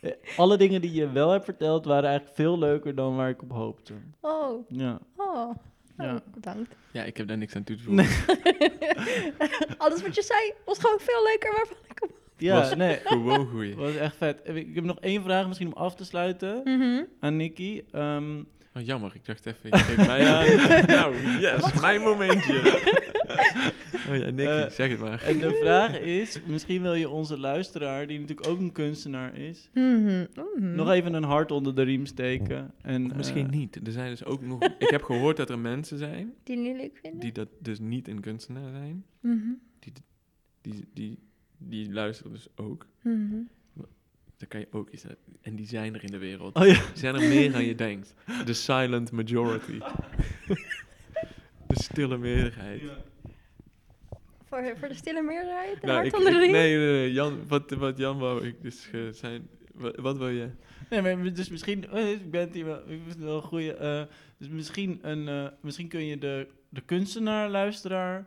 [0.00, 3.42] Eh, Alle dingen die je wel hebt verteld waren eigenlijk veel leuker dan waar ik
[3.42, 3.94] op hoopte.
[4.20, 5.54] Oh, Ja, oh.
[5.96, 6.14] Ja.
[6.14, 6.74] Oh, bedankt.
[6.92, 8.06] Ja, ik heb daar niks aan toe te voegen.
[9.78, 12.10] Alles wat je zei was gewoon veel leuker waarvan ik op...
[12.36, 12.96] ja Was- nee.
[13.04, 13.74] Gewoon goeie.
[13.76, 14.40] was echt vet.
[14.44, 17.04] Ik ik heb nog één vraag misschien om af te sluiten Mhm.
[17.20, 17.82] aan Nicky.
[17.92, 18.42] Ehm,
[18.74, 20.46] Oh, jammer, ik dacht even, je geeft mij aan.
[20.96, 22.54] nou, yes, mijn momentje.
[24.08, 25.22] oh ja, Nicky, Eh, zeg het maar.
[25.22, 29.68] en de vraag is, misschien wil je onze luisteraar, die natuurlijk ook een kunstenaar is,
[29.74, 30.26] Mhm.
[30.56, 30.74] Mhm.
[30.74, 32.72] nog even een hart onder de riem steken.
[32.82, 33.86] En, Of misschien eh, niet.
[33.86, 34.62] Er zijn dus ook nog...
[34.78, 37.20] Ik heb gehoord dat er mensen zijn Die niet leuk vinden?
[37.20, 39.04] die dat dus niet een kunstenaar zijn.
[39.20, 39.38] Mhm.
[40.60, 41.18] Die, die,
[41.58, 42.86] die luisteren dus ook.
[44.40, 45.04] Dan kan je ook iets...
[45.42, 46.56] En die zijn er in de wereld.
[46.56, 46.72] Oh ja.
[46.72, 48.14] Die zijn er meer dan je denkt.
[48.44, 49.78] De silent majority.
[51.66, 52.82] de stille meerderheid.
[54.48, 55.72] Voor, voor de stille meerderheid?
[55.74, 58.46] Een Nou, hart ik, onder de ik- nee, nee, nee, Jan, wat, wat Jan wou
[58.46, 59.48] ik dus eh, zijn...
[59.74, 60.48] Wat, wat wil je?
[60.90, 63.42] Nee, maar dus misschien, oh, ik ben het hier wel, ik vind het wel een
[63.42, 63.74] goeie.
[63.74, 64.02] eh,
[64.38, 68.26] dus misschien, een, eh, misschien kun je de, de kunstenaar, luisteraar,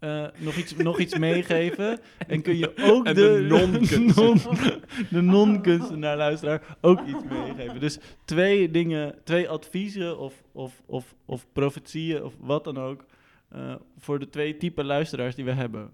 [0.00, 1.98] eh, nog, iets, nog iets meegeven.
[2.26, 4.14] En kun je ook de, de non-kunstenaar.
[4.24, 7.80] non- de non-kunstenaar, luisteraar, ook iets meegeven.
[7.80, 13.04] Dus twee dingen, twee adviezen of, of, of, of profetieën of wat dan ook.
[13.48, 15.90] eh, voor de twee typen luisteraars die we hebben.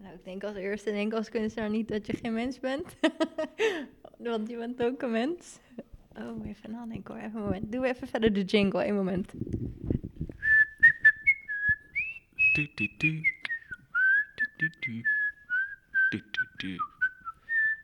[0.00, 2.96] Nou, ik denk als eerste, denk als kunstenaar niet dat je geen mens bent.
[4.18, 5.58] Want je bent ook een mens.
[6.18, 7.72] Oh, even nadenken hoor, even een moment.
[7.72, 9.32] Doe even verder de jingle, één moment.
[12.56, 13.12] Do, do, do.
[13.12, 15.02] Do, do, do.
[16.10, 16.78] Do, do, do.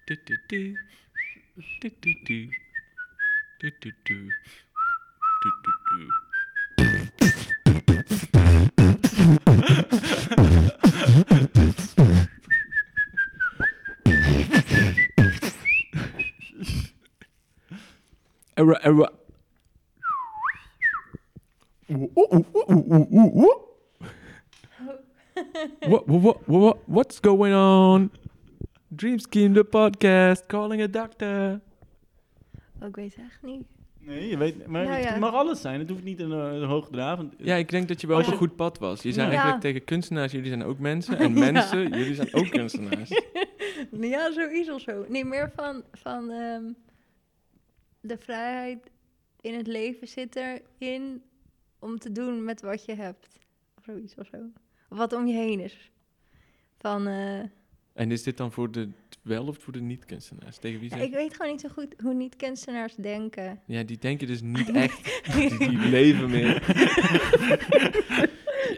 [0.07, 0.75] Do, do, do.
[1.83, 2.49] Do, do, do.
[3.61, 4.29] Do, do, do.
[18.57, 19.09] Error, error.
[21.91, 23.62] Ooh, ooh, ooh, ooh, ooh, ooh.
[25.79, 28.11] What, what, what, what's going on?
[28.89, 31.61] Dream Scheme, the podcast, calling a doctor.
[32.81, 33.63] Oh, ik weet echt niet.
[34.05, 35.19] Nee, je weet, maar Nou het ja.
[35.19, 35.81] mag alles zijn.
[35.81, 37.35] Het hoeft niet een, uh, een hoogdravend.
[37.39, 39.03] Ja, ik denk dat je wel op een goed pad was.
[39.03, 39.31] Je zei Ja.
[39.33, 41.19] eigenlijk tegen kunstenaars, jullie zijn ook mensen.
[41.19, 41.39] En Ja.
[41.53, 43.11] mensen, jullie zijn ook kunstenaars.
[44.01, 45.05] Ja, zoiets of zo.
[45.09, 46.63] Nee, meer van, van ehm,
[48.01, 48.91] de vrijheid
[49.41, 51.23] in het leven zit erin
[51.79, 53.29] om te doen met wat je hebt.
[53.79, 54.39] Of zoiets of zo.
[54.93, 55.91] Wat om je heen is.
[56.79, 57.39] Van, eh,
[57.93, 58.89] En is dit dan voor de
[59.23, 60.59] wel of voor de niet-kunstenaars?
[60.59, 63.61] Tegen wie ja, ik weet gewoon niet zo goed hoe niet-kunstenaars denken.
[63.67, 65.25] Ja, die denken dus niet echt.
[65.35, 66.63] Die, die leven meer.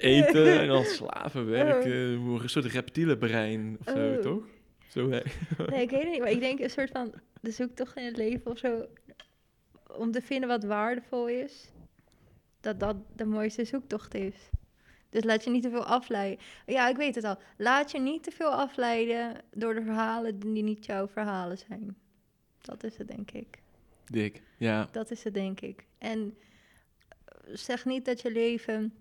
[0.01, 1.93] Eten en als slaven werken.
[1.93, 4.21] Een soort reptiele brein of zo, Oh.
[4.21, 4.45] toch?
[4.89, 5.21] Zo, hè.
[5.71, 8.17] Nee, ik weet het niet, maar ik denk een soort van de zoektocht in het
[8.17, 8.87] leven of zo.
[9.97, 11.71] Om te vinden wat waardevol is.
[12.61, 14.35] Dat dat de mooiste zoektocht is.
[15.15, 16.45] Dus laat je niet te veel afleiden.
[16.67, 17.39] Ja, ik weet het al.
[17.57, 21.97] Laat je niet te veel afleiden door de verhalen die niet jouw verhalen zijn.
[22.61, 23.63] Dat is het, denk ik.
[24.05, 24.43] Dik.
[24.57, 25.87] Ja, Dat is het, denk ik.
[25.99, 26.39] En
[27.09, 28.95] eh, zeg niet dat je leven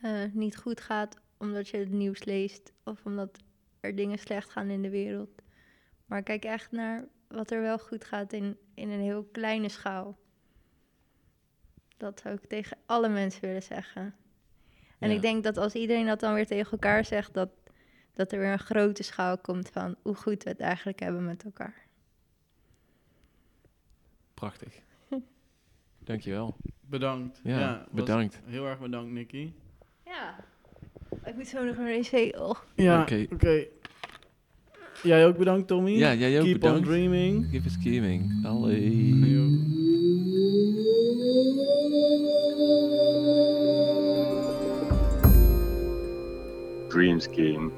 [0.00, 3.38] eh, niet goed gaat omdat je het nieuws leest of omdat
[3.80, 5.42] er dingen slecht gaan in de wereld.
[6.06, 10.18] Maar kijk echt naar wat er wel goed gaat in, in een heel kleine schaal.
[11.96, 14.14] Dat zou ik tegen alle mensen willen zeggen.
[15.02, 15.14] En Ja.
[15.14, 17.48] ik denk dat als iedereen dat dan weer tegen elkaar zegt, dat,
[18.14, 21.44] dat er weer een grote schaal komt van hoe goed we het eigenlijk hebben met
[21.44, 21.80] elkaar.
[24.34, 24.74] prachtig.
[26.04, 26.56] Dankjewel.
[26.80, 27.40] Bedankt.
[27.44, 28.40] Ja, bedankt.
[28.44, 29.52] Heel erg bedankt, Nicky.
[30.04, 30.44] Ja.
[31.24, 32.40] Ik moet zo nog naar de wc.
[32.40, 32.54] Oh.
[32.74, 33.26] Ja, Oké.
[33.32, 33.64] oké.
[35.02, 35.90] Jij ook bedankt, Tommy.
[35.90, 36.78] Ja, jij ook Keep bedankt.
[36.78, 37.46] on dreaming.
[37.50, 38.46] Give a scheming.
[38.46, 39.80] Allee.
[46.92, 46.98] Yo.
[46.98, 47.72] Dream Scheme.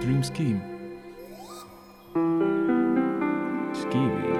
[0.00, 0.60] Dream scheme.
[3.74, 4.34] Scheming.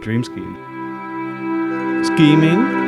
[0.00, 0.56] Dream scheme.
[2.04, 2.79] Scheming.